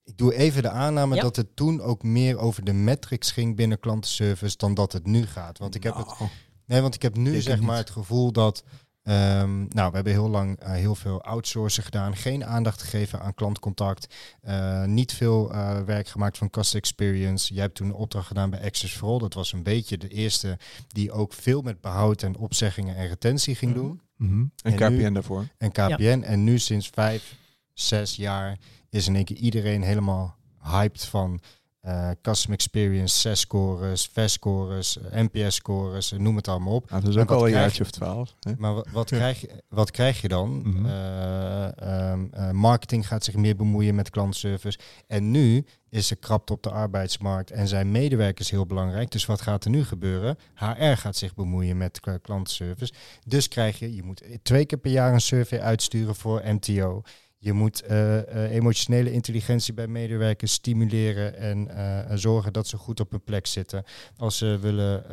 [0.04, 1.22] ik doe even de aanname Ja.
[1.22, 5.26] dat het toen ook meer over de metrics ging binnen klantenservice dan dat het nu
[5.26, 5.58] gaat.
[5.58, 6.30] Want ik heb het Nou,
[6.66, 8.64] Nee, want ik heb nu ik zeg maar het gevoel dat.
[9.08, 12.16] Ehm, nou, we hebben heel lang eh, heel veel outsourcen gedaan.
[12.16, 14.14] Geen aandacht gegeven aan klantcontact.
[14.40, 17.54] eh, niet veel eh, werk gemaakt van customer experience.
[17.54, 19.18] Jij hebt toen een opdracht gedaan bij Access for All.
[19.18, 23.54] Dat was een beetje de eerste die ook veel met behoud en opzeggingen en retentie
[23.54, 23.80] ging Mhm.
[23.80, 24.00] doen.
[24.16, 24.40] mhm.
[24.40, 25.46] En En KPN nu- daarvoor.
[25.58, 26.22] En KPN.
[26.24, 27.36] En nu sinds vijf,
[27.74, 28.58] zes jaar
[28.90, 31.40] is in één keer iedereen helemaal hyped van
[31.80, 36.90] eh customer experience, CES-scores, VES-scores, eh, NPS-scores, noem het allemaal op.
[36.90, 38.34] Nou, dat is ook al een jaartje of twaalf.
[38.58, 40.60] Maar wat, wat, krijg, je, wat krijg je dan?
[40.64, 40.86] Mhm.
[40.86, 41.78] Eh,
[42.10, 44.78] ehm, eh, marketing gaat zich meer bemoeien met klantenservice.
[45.06, 49.10] En nu is er krapte op de arbeidsmarkt en zijn medewerkers heel belangrijk.
[49.10, 50.38] Dus wat gaat er nu gebeuren?
[50.54, 52.92] HR gaat zich bemoeien met k- klantenservice.
[53.26, 57.02] Dus krijg je, je moet twee keer per jaar een survey uitsturen voor MTO.
[57.40, 63.00] Je moet eh, eh, emotionele intelligentie bij medewerkers stimuleren en eh, zorgen dat ze goed
[63.00, 63.84] op hun plek zitten.
[64.16, 65.04] Als ze willen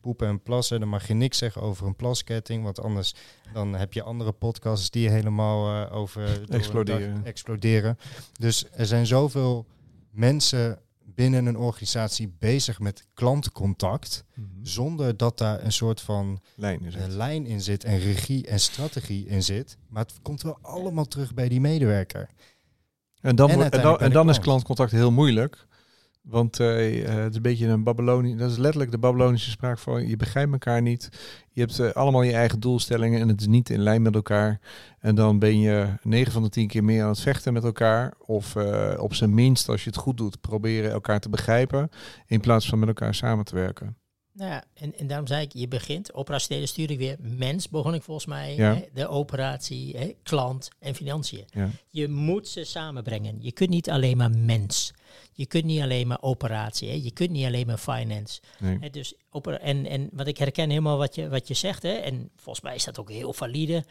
[0.00, 3.14] poepen en plassen, dan mag je niks zeggen over een plasketting, want anders
[3.52, 6.50] dan heb je andere podcasts die helemaal over
[7.22, 7.98] exploderen.
[8.38, 9.66] Dus er zijn zoveel
[10.10, 10.78] mensen
[11.20, 14.46] binnen een organisatie bezig met klantcontact, Mhm.
[14.62, 17.12] zonder dat daar een soort van Lijn een het.
[17.12, 19.76] lijn in zit en regie en strategie in zit.
[19.88, 22.28] Maar het komt wel allemaal terug bij die medewerker.
[23.20, 24.40] En dan, En wordt- en dan, en is klant.
[24.40, 25.66] klantcontact heel moeilijk.
[26.22, 28.36] Want eh, eh, het is een beetje een Babylonie.
[28.36, 31.08] Dat is letterlijk de Babylonische spraak van je begrijpt elkaar niet.
[31.50, 34.60] Je hebt eh, allemaal je eigen doelstellingen en het is niet in lijn met elkaar.
[34.98, 38.14] En dan ben je 9 van de 10 keer meer aan het vechten met elkaar.
[38.18, 38.56] Of
[38.98, 41.90] op zijn minst, als je het goed doet, proberen elkaar te begrijpen.
[42.26, 43.96] In plaats van met elkaar samen te werken.
[44.32, 47.16] Nou ja, en, en daarom zei ik, je begint operationele sturing weer.
[47.20, 48.56] Mens begon ik volgens mij.
[48.56, 48.74] Ja.
[48.74, 51.44] Hè, de operatie, hè, klant en financiën.
[51.50, 51.68] Ja.
[51.88, 53.36] Je moet ze samenbrengen.
[53.38, 54.92] Je kunt niet alleen maar mens.
[55.40, 56.88] Je kunt niet alleen maar operatie.
[56.88, 56.94] Hè.
[56.94, 58.40] Je kunt niet alleen maar finance.
[58.58, 58.78] Nee.
[58.80, 59.14] Hè, dus
[59.60, 61.82] en, en wat ik herken helemaal wat je, wat je zegt.
[61.82, 63.84] Hè, en volgens mij is dat ook heel valide.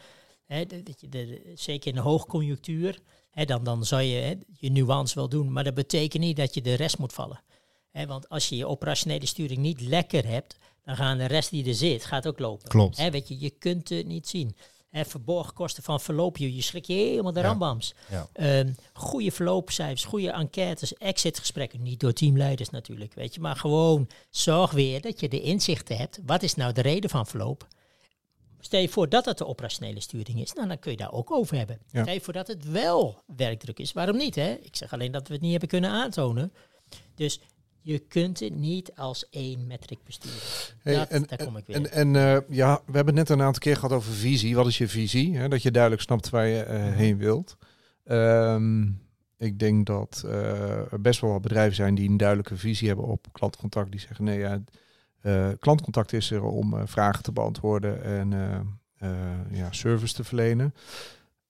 [0.46, 2.98] Hè, de- zeker in de hoogconjunctuur.
[3.30, 5.52] Hè, dan, dan zou je hè, je nuance wel doen.
[5.52, 7.42] Maar dat betekent niet dat je de rest moet vallen.
[7.90, 11.66] Hè, want als je je operationele sturing niet lekker hebt, dan gaan de rest die
[11.66, 12.68] er zit, gaat ook lopen.
[12.68, 12.96] Klopt.
[12.96, 14.56] Hè, weet je, je kunt het niet zien.
[14.90, 17.94] Hè, verborgen kosten van verloop, je, je schrik je helemaal de rambams.
[18.10, 18.28] Ja.
[18.32, 21.82] Ehm, goede verloopcijfers, goede enquêtes, exitgesprekken.
[21.82, 23.40] Niet door teamleiders natuurlijk, weet je.
[23.40, 26.20] Maar gewoon zorg weer dat je de inzichten hebt.
[26.26, 27.66] Wat is nou de reden van verloop?
[28.60, 31.30] Stel je voor dat het de operationele sturing is, nou, dan kun je daar ook
[31.30, 31.78] over hebben.
[31.90, 32.02] Ja.
[32.02, 33.92] Stel je voor dat het wel werkdruk is.
[33.92, 34.34] Waarom niet?
[34.34, 34.52] Hè?
[34.62, 36.52] Ik zeg alleen dat we het niet hebben kunnen aantonen.
[37.14, 37.40] Dus
[37.82, 40.38] je kunt het niet als één metric besturen.
[40.82, 41.76] Hey, dat, en, daar kom ik weer.
[41.76, 44.54] En, en eh, ja, we hebben het net een aantal keer gehad over visie.
[44.54, 45.36] Wat is je visie?
[45.36, 45.48] Hè?
[45.48, 47.56] Dat je duidelijk snapt waar je eh, heen wilt.
[48.04, 48.82] Ehm,
[49.36, 53.06] ik denk dat eh, er best wel wat bedrijven zijn die een duidelijke visie hebben
[53.06, 53.90] op klantcontact.
[53.90, 54.62] Die zeggen, nee, ja,
[55.58, 58.30] klantcontact is er om vragen te beantwoorden en
[59.50, 60.74] ja, service te verlenen.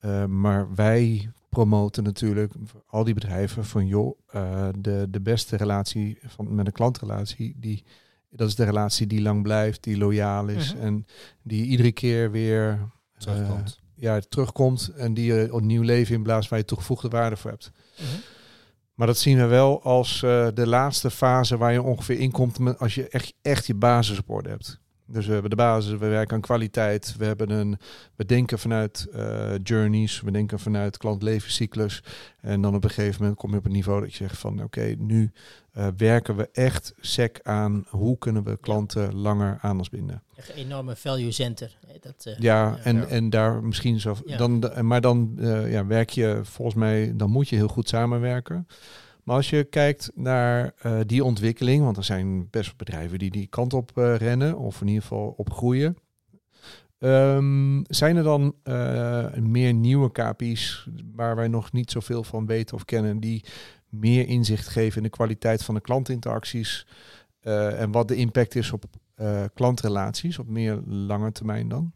[0.00, 5.56] Eh, maar wij promoten natuurlijk voor al die bedrijven van joh, eh, de, de beste
[5.56, 7.84] relatie van, met een klantrelatie, die,
[8.30, 10.82] dat is de relatie die lang blijft, die loyaal is Mhm.
[10.82, 11.06] en
[11.42, 12.82] die iedere keer weer eh,
[13.18, 13.80] Terugkomt.
[13.94, 17.72] ja, terugkomt en die je een nieuw leven inblaast waar je toegevoegde waarde voor hebt.
[17.98, 18.08] Mhm.
[18.94, 22.78] Maar dat zien we wel als eh, de laatste fase waar je ongeveer inkomt met,
[22.78, 24.80] als je echt, echt je basis op orde hebt.
[25.12, 27.78] Dus we hebben de basis, we werken aan kwaliteit, we, hebben een,
[28.16, 32.02] we denken vanuit eh, journeys, we denken vanuit klantlevenscyclus.
[32.40, 34.62] En dan op een gegeven moment kom je op een niveau dat je zegt van
[34.62, 35.30] oké, nu
[35.72, 40.22] eh, werken we echt sec aan hoe kunnen we klanten langer aan ons binden.
[40.36, 41.76] Echt een enorme value center.
[42.00, 43.06] Dat, eh, Ja, en, Ja.
[43.06, 44.16] en daar misschien zo.
[44.24, 44.36] Ja.
[44.36, 45.38] Dan, maar dan
[45.68, 48.66] ja, werk je volgens mij, dan moet je heel goed samenwerken.
[49.30, 53.30] Maar als je kijkt naar eh, die ontwikkeling, want er zijn best wel bedrijven die
[53.30, 55.96] die kant op eh, rennen, of in ieder geval op groeien.
[56.98, 62.76] Ehm, zijn er dan eh, meer nieuwe KPI's waar wij nog niet zoveel van weten
[62.76, 63.44] of kennen, die
[63.88, 66.86] meer inzicht geven in de kwaliteit van de klantinteracties
[67.40, 68.84] en wat de impact is op
[69.54, 71.92] klantrelaties op meer lange termijn dan?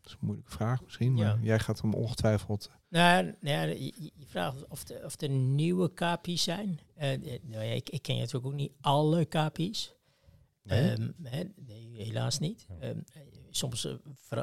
[0.00, 1.38] Dat is een moeilijke vraag misschien, maar Ja.
[1.42, 2.70] jij gaat hem ongetwijfeld.
[2.92, 6.80] Nou, nou ja, je, vraagt of, de, of er nieuwe KPI's zijn.
[6.94, 7.08] Eh,
[7.42, 9.94] nou ja, ik, ik ken natuurlijk ook niet alle KPI's.
[10.62, 10.90] Nee?
[10.90, 11.52] Ehm, nee,
[11.92, 12.66] helaas niet.
[12.80, 13.88] Ehm, eh, soms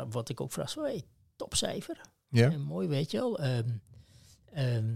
[0.09, 1.03] word ik ook verrast van, hey,
[1.35, 2.01] topcijfer.
[2.29, 3.39] Ja, mooi, weet je wel.
[3.39, 4.93] Ehm,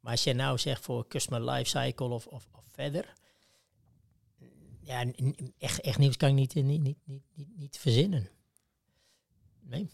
[0.00, 3.12] maar als je nou zegt voor customer lifecycle of, of, of verder...
[4.80, 5.04] Ja,
[5.58, 8.28] echt, echt nieuws kan ik niet, niet, niet, niet, niet, niet verzinnen.
[9.60, 9.90] Nee.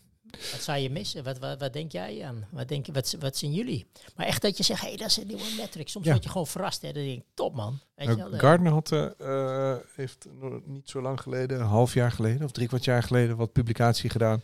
[0.53, 1.25] Wat zou je missen?
[1.25, 2.47] Wat, wat, wat denk jij aan?
[2.51, 3.87] Wat, denk, je- wat, wat zien jullie?
[4.17, 5.89] Maar echt dat je zegt, hé, hey, dat is een nieuwe metric.
[5.89, 6.11] Soms Ja.
[6.13, 6.83] word je gewoon verrast.
[6.83, 6.93] Hè?
[6.93, 7.79] Dan denk ik, top man.
[7.95, 11.61] Weet je wel, Nou, eh, Gardner had, eh, eh, heeft nog niet zo lang geleden,
[11.61, 14.41] een half jaar geleden of drie kwart jaar geleden, wat publicatie gedaan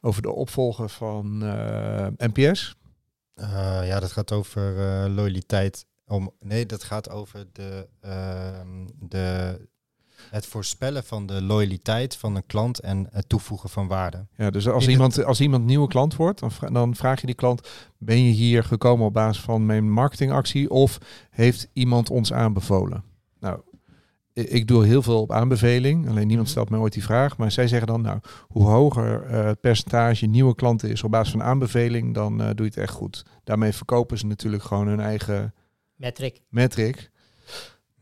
[0.00, 2.74] over de opvolger van eh, NPS.
[3.34, 5.86] Eh, ja, dat gaat over eh, loyaliteit.
[6.06, 9.58] Om, nee, dat gaat over de, ehm, de,
[10.30, 14.26] het voorspellen van de loyaliteit van een klant en het toevoegen van waarde.
[14.36, 17.26] Ja, dus als In iemand, als iemand nieuwe klant wordt, dan, vra- dan vraag je
[17.26, 17.68] die klant,
[17.98, 20.98] ben je hier gekomen op basis van mijn marketingactie of
[21.30, 23.04] heeft iemand ons aanbevolen?
[23.40, 23.60] Nou,
[24.32, 26.50] ik doe heel veel op aanbeveling, alleen niemand Mhm.
[26.50, 28.18] stelt mij ooit die vraag, maar zij zeggen dan, nou,
[28.48, 32.56] hoe hoger eh, het percentage nieuwe klanten is op basis van aanbeveling, dan eh, doe
[32.56, 33.24] je het echt goed.
[33.44, 35.54] Daarmee verkopen ze natuurlijk gewoon hun eigen
[35.94, 36.40] metric.
[36.48, 37.10] metric.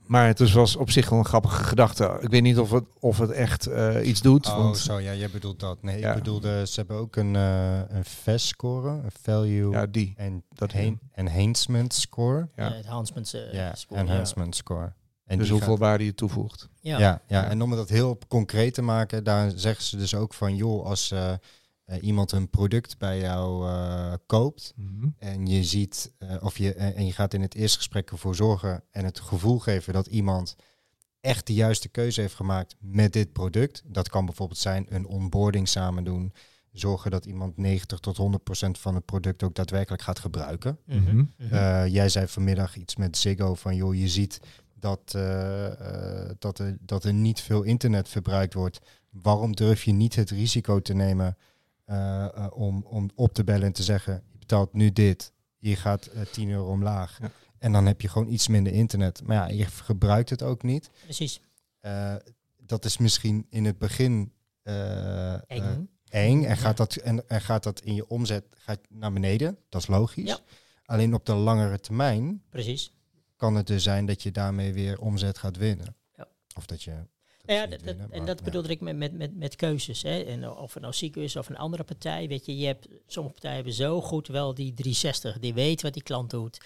[0.08, 2.18] Maar het is- was op zich wel een grappige gedachte.
[2.20, 4.46] Ik weet niet of het, of het echt eh, iets doet.
[4.46, 5.82] Oh, want zo, ja, jij bedoelt dat.
[5.82, 6.08] Nee, Ja.
[6.10, 10.14] ik bedoelde, ze hebben ook een, eh een VES-score, een Value ja, die.
[10.16, 12.48] en dat en Enhancement Score.
[12.56, 12.74] Ja.
[12.74, 14.92] Eh, ja, score, Enhancement Score.
[15.26, 16.68] En dus hoeveel gaat- waarde je toevoegt.
[16.80, 16.98] Ja.
[16.98, 17.44] Ja, ja, Ja.
[17.48, 21.14] en om dat heel concreet te maken, daar zeggen ze dus ook van, joh, als
[21.88, 25.08] eh, iemand een product bij jou eh, koopt Mhm.
[25.18, 28.82] en je ziet, eh, of je, en je gaat in het eerste gesprek ervoor zorgen
[28.90, 30.56] en het gevoel geven dat iemand
[31.20, 33.82] echt de juiste keuze heeft gemaakt met dit product.
[33.86, 36.32] Dat kan bijvoorbeeld zijn een onboarding samen doen,
[36.72, 40.78] zorgen dat iemand 90 tot 100 procent van het product ook daadwerkelijk gaat gebruiken.
[40.84, 41.24] Mhm.
[41.36, 41.86] Mhm.
[41.86, 44.40] Jij zei vanmiddag iets met Ziggo van, joh, je ziet
[44.74, 45.10] dat,
[46.38, 48.80] dat, er, dat er niet veel internet verbruikt wordt,
[49.10, 51.36] waarom durf je niet het risico te nemen
[52.52, 56.22] om, om op te bellen en te zeggen, je betaalt nu dit, hier gaat eh
[56.22, 57.18] 10 euro omlaag.
[57.20, 57.30] Ja.
[57.58, 59.22] En dan heb je gewoon iets minder internet.
[59.22, 60.90] Maar ja, je gebruikt het ook niet.
[61.02, 61.40] Precies.
[61.80, 62.14] Eh,
[62.56, 64.32] dat is misschien in het begin
[64.62, 65.88] eh, eh, Eng.
[66.08, 69.58] eng en gaat, dat, en, en gaat dat in je omzet gaat naar beneden.
[69.68, 70.28] Dat is logisch.
[70.28, 70.38] Ja.
[70.84, 72.92] Alleen op de langere termijn Precies.
[73.36, 75.96] kan het dus zijn dat je daarmee weer omzet gaat winnen.
[76.16, 76.28] Ja.
[76.56, 76.92] Of dat je...
[77.54, 78.44] Ja, je dat, dat- en dat ja.
[78.44, 80.02] bedoelde ik met, met, met, met keuzes.
[80.02, 80.20] Hè.
[80.22, 80.94] En of het nou
[81.24, 82.28] is of een andere partij.
[82.28, 85.38] Weet je, je hebt, sommige partijen hebben zo goed wel die 360.
[85.38, 86.58] Die weet wat die klant doet.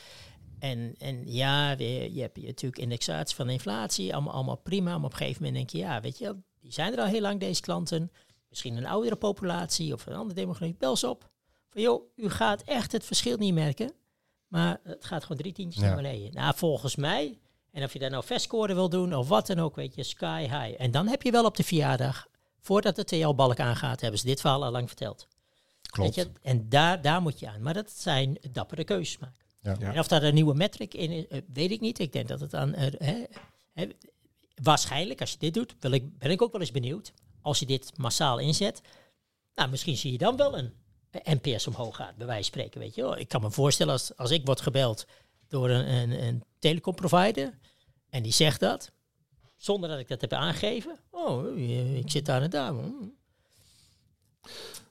[0.58, 4.12] En, en ja, weer- je hebt je natuurlijk indexatie van inflatie.
[4.14, 4.96] Allemaal, allemaal prima.
[4.96, 7.20] Maar op een gegeven moment denk je, ja, weet je, die zijn er al heel
[7.20, 8.10] lang, deze klanten.
[8.48, 10.74] Misschien een oudere populatie of een andere demografie.
[10.78, 11.30] Bel ze op.
[11.70, 13.92] Van joh, u gaat echt het verschil niet merken.
[14.48, 15.88] Maar het gaat gewoon drie tientjes Ja.
[15.88, 16.32] naar beneden.
[16.34, 17.38] Nou, volgens mij
[17.72, 20.40] en of je daar nou vestscoren wil doen of wat dan ook, weet je, sky
[20.40, 20.74] high.
[20.82, 22.26] En dan heb je wel op de verjaardag,
[22.60, 25.26] voordat de TL-balk aangaat, hebben ze dit verhaal al lang verteld.
[25.90, 26.14] Klopt.
[26.14, 26.32] Weet je?
[26.42, 27.62] En daar, daar moet je aan.
[27.62, 29.40] Maar dat zijn dappere keuzes maken.
[29.60, 29.76] Ja.
[29.78, 29.92] Ja.
[29.92, 31.98] En of daar een nieuwe metric in is, eh, weet ik niet.
[31.98, 32.74] Ik denk dat het aan...
[32.74, 33.24] eh, hè,
[33.72, 33.88] hè,
[34.62, 37.12] waarschijnlijk, als je dit doet, wil ik, ben ik ook wel eens benieuwd.
[37.40, 38.80] Als je dit massaal inzet,
[39.54, 40.72] nou, misschien zie je dan wel een
[41.10, 42.80] eh, NPS omhoog gaat, bij wijze van spreken.
[42.80, 43.18] Weet je wel.
[43.18, 45.06] Ik kan me voorstellen, als, als ik word gebeld
[45.53, 47.59] door een, een, een telecomprovider
[48.11, 48.92] en die zegt dat,
[49.57, 50.98] zonder dat ik dat heb aangegeven.
[51.11, 51.59] Oh,
[51.96, 52.72] ik zit daar en daar.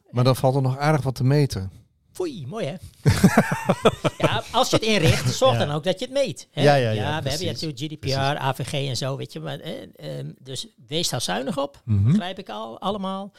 [0.09, 1.71] Maar dan valt er nog aardig wat te meten.
[2.11, 2.75] Foei, mooi hè?
[4.17, 5.65] ja, als je het inricht, zorg Ja.
[5.65, 6.47] dan ook dat je het meet.
[6.51, 6.61] Hè?
[6.61, 7.59] Ja, ja, ja, we hebben precies.
[7.61, 9.39] ja natuurlijk GDPR, AVG en zo, weet je.
[9.39, 9.73] Maar, eh,
[10.19, 12.03] ehm, dus wees daar zuinig op, Mhm.
[12.11, 13.31] begrijp ik al, allemaal.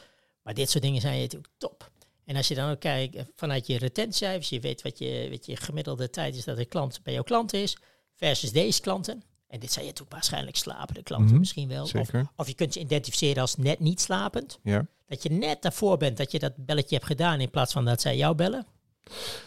[0.42, 1.90] Maar dit soort dingen zijn natuurlijk top.
[2.24, 5.46] En als je dan ook kijkt eh, vanuit je retentiecijfers, je weet wat je, wat
[5.46, 7.76] je gemiddelde tijd is dat een klant bij jouw klant is,
[8.14, 9.22] versus deze klanten.
[9.48, 11.82] En dit zijn je natuurlijk waarschijnlijk slapende klanten Mhm, misschien wel.
[11.82, 12.26] Of, Zeker.
[12.36, 14.58] of je kunt ze identificeren als net niet slapend.
[14.62, 14.86] Ja.
[15.08, 18.00] Dat je net daarvoor bent dat je dat belletje hebt gedaan in plaats van dat
[18.00, 18.66] zij jou bellen.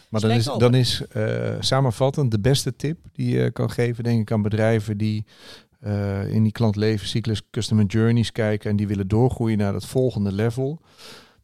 [0.08, 4.20] Maar dan is, dan is eh, samenvattend de beste tip die je kan geven, denk
[4.20, 5.24] ik, aan bedrijven die
[5.80, 10.80] eh, in die klantlevenscyclus customer journeys kijken en die willen doorgroeien naar het volgende level.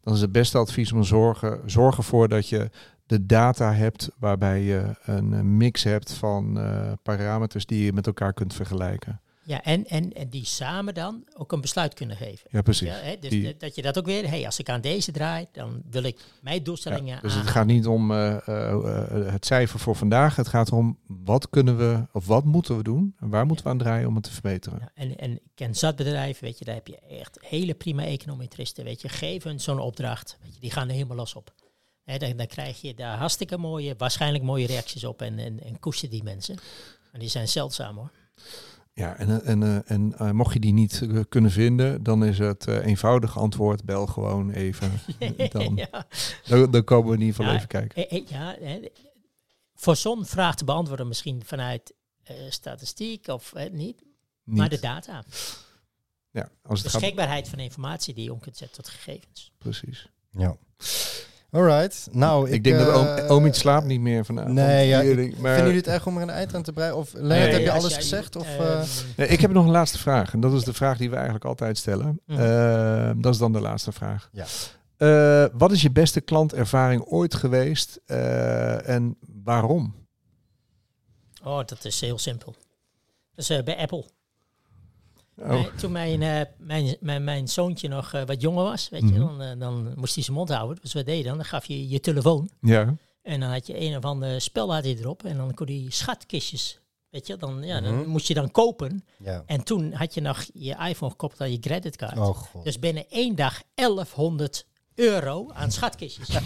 [0.03, 2.69] Dan is het beste advies om zorgen, zorg ervoor dat je
[3.05, 8.33] de data hebt waarbij je een mix hebt van eh, parameters die je met elkaar
[8.33, 9.21] kunt vergelijken.
[9.45, 12.47] Ja, en, en, en die samen dan ook een besluit kunnen geven.
[12.51, 12.87] Ja, precies.
[12.87, 15.45] Ja, hè, dus Die- dat- je dat ook weer, hey, als ik aan deze draai,
[15.51, 19.45] dan wil ik mijn Ja, doelstellingen dus het gaat niet om eh, eh, eh, het
[19.45, 20.35] cijfer voor vandaag.
[20.35, 23.71] Het gaat erom wat kunnen we of wat moeten we doen en waar moeten we
[23.71, 24.79] aan draaien om het te verbeteren.
[24.81, 28.03] Ja, en, en ik ken zat bedrijven, weet je, daar heb je echt hele prima
[28.05, 29.09] econometristen, weet je.
[29.09, 31.53] Geef hun zo'n opdracht, weet je, die gaan er helemaal los op.
[32.03, 35.79] Hè, dan, dan krijg je daar hartstikke mooie, waarschijnlijk mooie reacties op en, en, en
[35.79, 36.57] koester die mensen.
[37.11, 38.11] En die zijn zeldzaam hoor.
[38.95, 42.37] Ja, en, eh, en, eh, en eh, mocht je die niet kunnen vinden, dan is
[42.39, 44.91] het eh, eenvoudige antwoord, bel gewoon even.
[45.51, 46.05] Dan, ja.
[46.47, 48.07] dan, dan komen we in ieder geval Ja, even kijken.
[48.09, 48.79] Eh, eh, ja, hè,
[49.75, 54.03] voor zo'n vraag te beantwoorden misschien vanuit eh, statistiek of eh, niet,
[54.43, 54.83] maar de Niet.
[54.83, 55.23] data.
[56.31, 59.51] Ja, als het gaat, Beschikbaarheid van informatie die je om kunt zetten tot gegevens.
[59.57, 60.09] precies.
[60.29, 60.57] Ja.
[61.53, 62.07] Alright.
[62.11, 64.53] Nou, ik, Ik, denk dat eh, oom, oom iets slaapt niet meer vanavond.
[64.53, 66.95] Nee, ja, ik, maar, vinden jullie het erg om er een eind aan te breien?
[66.95, 68.35] Of Lennart, Nee, heb je alles jij- gezegd?
[68.35, 68.83] Of, ehm, eh,
[69.17, 70.33] Nee, ik heb nog een laatste vraag.
[70.33, 72.19] En dat is de vraag die we eigenlijk altijd stellen.
[72.25, 72.39] Mhm.
[72.39, 74.29] Eh, dat is dan de laatste vraag.
[74.31, 74.45] Ja.
[74.97, 79.95] Eh, wat is je beste klantervaring ooit geweest eh, en waarom?
[81.43, 82.55] oh, dat is heel simpel.
[83.35, 84.05] Dus eh, bij Apple.
[85.37, 89.01] Oh, Nee, toen mijn, eh, mijn, mijn, mijn zoontje nog eh, wat jonger was, weet
[89.01, 89.19] je, Mhm.
[89.19, 90.77] dan, eh, dan moest hij zijn mond houden.
[90.81, 91.35] Dus wat deed je dan?
[91.35, 92.95] Dan gaf je je telefoon ja.
[93.21, 96.79] en dan had je een of ander spel had erop en dan kon hij schatkistjes,
[97.09, 98.09] weet je, dan, ja, dan Mhm.
[98.09, 99.05] moest je dan kopen.
[99.19, 99.43] ja.
[99.45, 102.17] En toen had je nog je iPhone gekoppeld aan je creditcard.
[102.17, 102.63] Oh god.
[102.63, 104.65] Dus binnen één dag 1100
[104.95, 106.29] euro aan schatkistjes.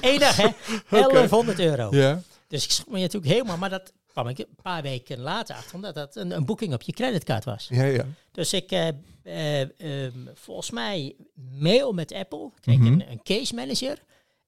[0.00, 0.48] Eén dag, hè?
[0.90, 1.88] 1100 euro.
[1.96, 2.20] Ja.
[2.48, 5.74] Dus ik schrok me natuurlijk helemaal, maar dat kwam ik een paar weken later achter,
[5.74, 7.66] omdat dat een, een boeking op je creditcard was.
[7.70, 8.04] Ja, ja.
[8.32, 8.88] Dus ik, eh,
[9.22, 9.60] eh,
[10.06, 11.16] ehm, volgens mij,
[11.58, 12.86] mail met Apple, kreeg Mhm.
[12.92, 13.98] een, een case manager.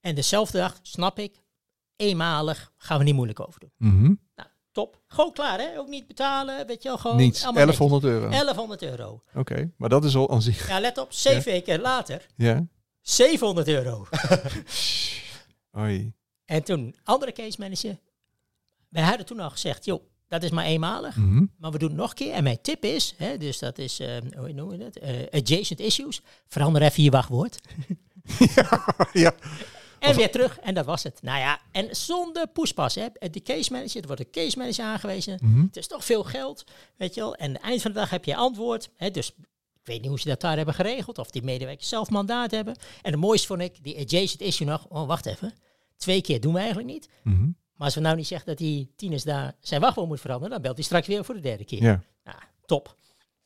[0.00, 1.42] En dezelfde dag, snap ik,
[1.96, 3.72] eenmalig, gaan we niet moeilijk over doen.
[3.76, 4.14] Mhm.
[4.34, 5.02] Nou, top.
[5.06, 5.78] Gewoon klaar, hè?
[5.78, 7.42] Ook niet betalen, weet je wel, gewoon Niets.
[7.44, 8.20] allemaal 1100 euro.
[8.28, 8.34] netjes.
[8.40, 9.22] 1100 euro.
[9.34, 10.68] Oké, maar dat is al aan zich.
[10.68, 11.58] Ja, let op, zeven Ja.
[11.58, 12.66] weken later, Ja.
[13.00, 14.06] 700 euro.
[15.78, 16.12] Oei.
[16.44, 17.98] en toen, andere case manager,
[18.94, 21.16] wij hadden toen al gezegd, joh, dat is maar eenmalig.
[21.16, 21.44] Mhm.
[21.58, 22.32] Maar we doen het nog een keer.
[22.32, 24.96] En mijn tip is, hè, dus dat is, eh, hoe noem je dat?
[24.96, 26.22] Eh, adjacent issues.
[26.48, 27.58] Verander even je wachtwoord.
[29.12, 29.34] ja.
[29.98, 30.58] En weer terug.
[30.58, 31.22] En dat was het.
[31.22, 32.94] Nou ja, en zonder poespas.
[32.94, 33.06] Hè.
[33.30, 35.38] De case manager, er wordt een case manager aangewezen.
[35.42, 35.62] Mhm.
[35.62, 36.64] Het is toch veel geld,
[36.96, 37.34] weet je wel.
[37.34, 38.90] En aan het eind van de dag heb je antwoord.
[38.96, 39.10] Hè.
[39.10, 39.28] Dus
[39.74, 41.18] ik weet niet hoe ze dat daar hebben geregeld.
[41.18, 42.76] Of die medewerkers zelf mandaat hebben.
[43.02, 44.86] En het mooiste vond ik, die adjacent issue nog.
[44.88, 45.52] Oh, wacht even.
[45.96, 47.08] Twee keer doen we eigenlijk niet.
[47.22, 47.48] Mhm.
[47.76, 50.62] Maar als we nou niet zeggen dat die tieners daar zijn wachtwoord moet veranderen, dan
[50.62, 51.82] belt hij straks weer voor de derde keer.
[51.82, 52.94] Ja, Nou, top.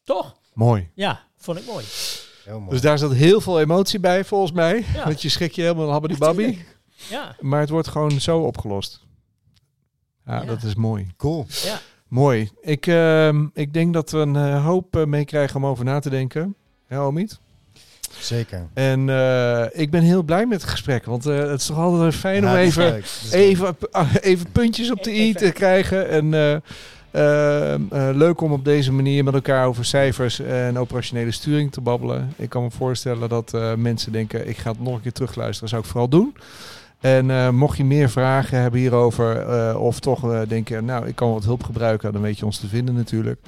[0.05, 0.35] Toch?
[0.55, 0.91] mooi.
[0.95, 1.85] Ja, vond ik mooi.
[2.45, 2.71] Heel mooi.
[2.71, 4.85] Dus daar zat heel veel emotie bij, volgens mij.
[4.95, 5.05] Ja.
[5.05, 6.65] Want je schrik je helemaal habbedibabbi.
[7.11, 9.05] Ja, Maar het wordt gewoon zo opgelost.
[10.27, 10.45] Ja, Ja.
[10.45, 11.11] dat is mooi.
[11.17, 11.47] cool.
[11.49, 11.81] ja.
[12.09, 12.51] Mooi.
[12.61, 16.11] Ik, ehm, ik denk dat we een eh, hoop eh, meekrijgen om over na te
[16.11, 16.55] denken.
[16.89, 17.41] Ja, Omid?
[18.19, 18.67] Zeker.
[18.75, 21.05] En eh, ik ben heel blij met het gesprek.
[21.05, 23.05] Want eh, het is toch altijd fijn om Ja, even, leuk.
[23.31, 26.09] Even, ah, even puntjes op de i te krijgen.
[26.09, 27.81] En eh, eh,
[28.15, 32.33] leuk om op deze manier met elkaar over cijfers en operationele sturing te babbelen.
[32.37, 35.69] Ik kan me voorstellen dat eh, mensen denken, ik ga het nog een keer terugluisteren.
[35.69, 36.35] zou ik vooral doen.
[37.01, 41.15] En eh, mocht je meer vragen hebben hierover, eh, of toch eh, denken, nou, ik
[41.15, 43.41] kan wat hulp gebruiken, dan weet je ons te vinden natuurlijk.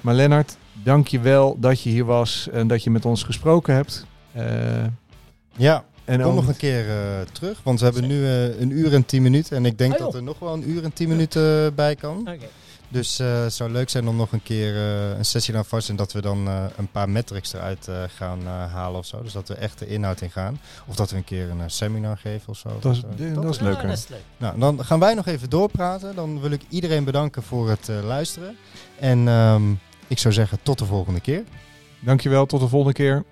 [0.00, 0.56] Maar Lennart,
[0.88, 4.06] dank je wel dat je hier was en dat je met ons gesproken hebt.
[4.32, 4.44] Eh,
[5.56, 8.70] Ja, en kom ook- nog een keer eh, terug, want we hebben nu eh, een
[8.70, 9.56] uur en tien minuten.
[9.56, 12.18] En ik denk Oh, dat er nog wel een uur en tien minuten bij kan.
[12.18, 12.36] Oké.
[12.90, 15.88] Dus eh, het zou leuk zijn om nog een keer eh, een sessie aan vast
[15.88, 19.22] en dat we dan eh, een paar metrics eruit eh, gaan halen of zo.
[19.22, 20.60] Dus dat we echt de inhoud in gaan.
[20.86, 22.68] Of dat we een keer een seminar geven of zo.
[22.80, 23.00] Dat is,
[23.34, 23.76] dat is Ja, leuk.
[23.82, 23.88] hè?
[23.88, 24.22] dat is leuk.
[24.36, 26.14] Nou, dan gaan wij nog even doorpraten.
[26.14, 28.56] Dan wil ik iedereen bedanken voor het eh, luisteren.
[28.98, 29.62] En ehm,
[30.08, 31.44] ik zou zeggen tot de volgende keer.
[32.00, 33.24] Dankjewel, tot de volgende keer.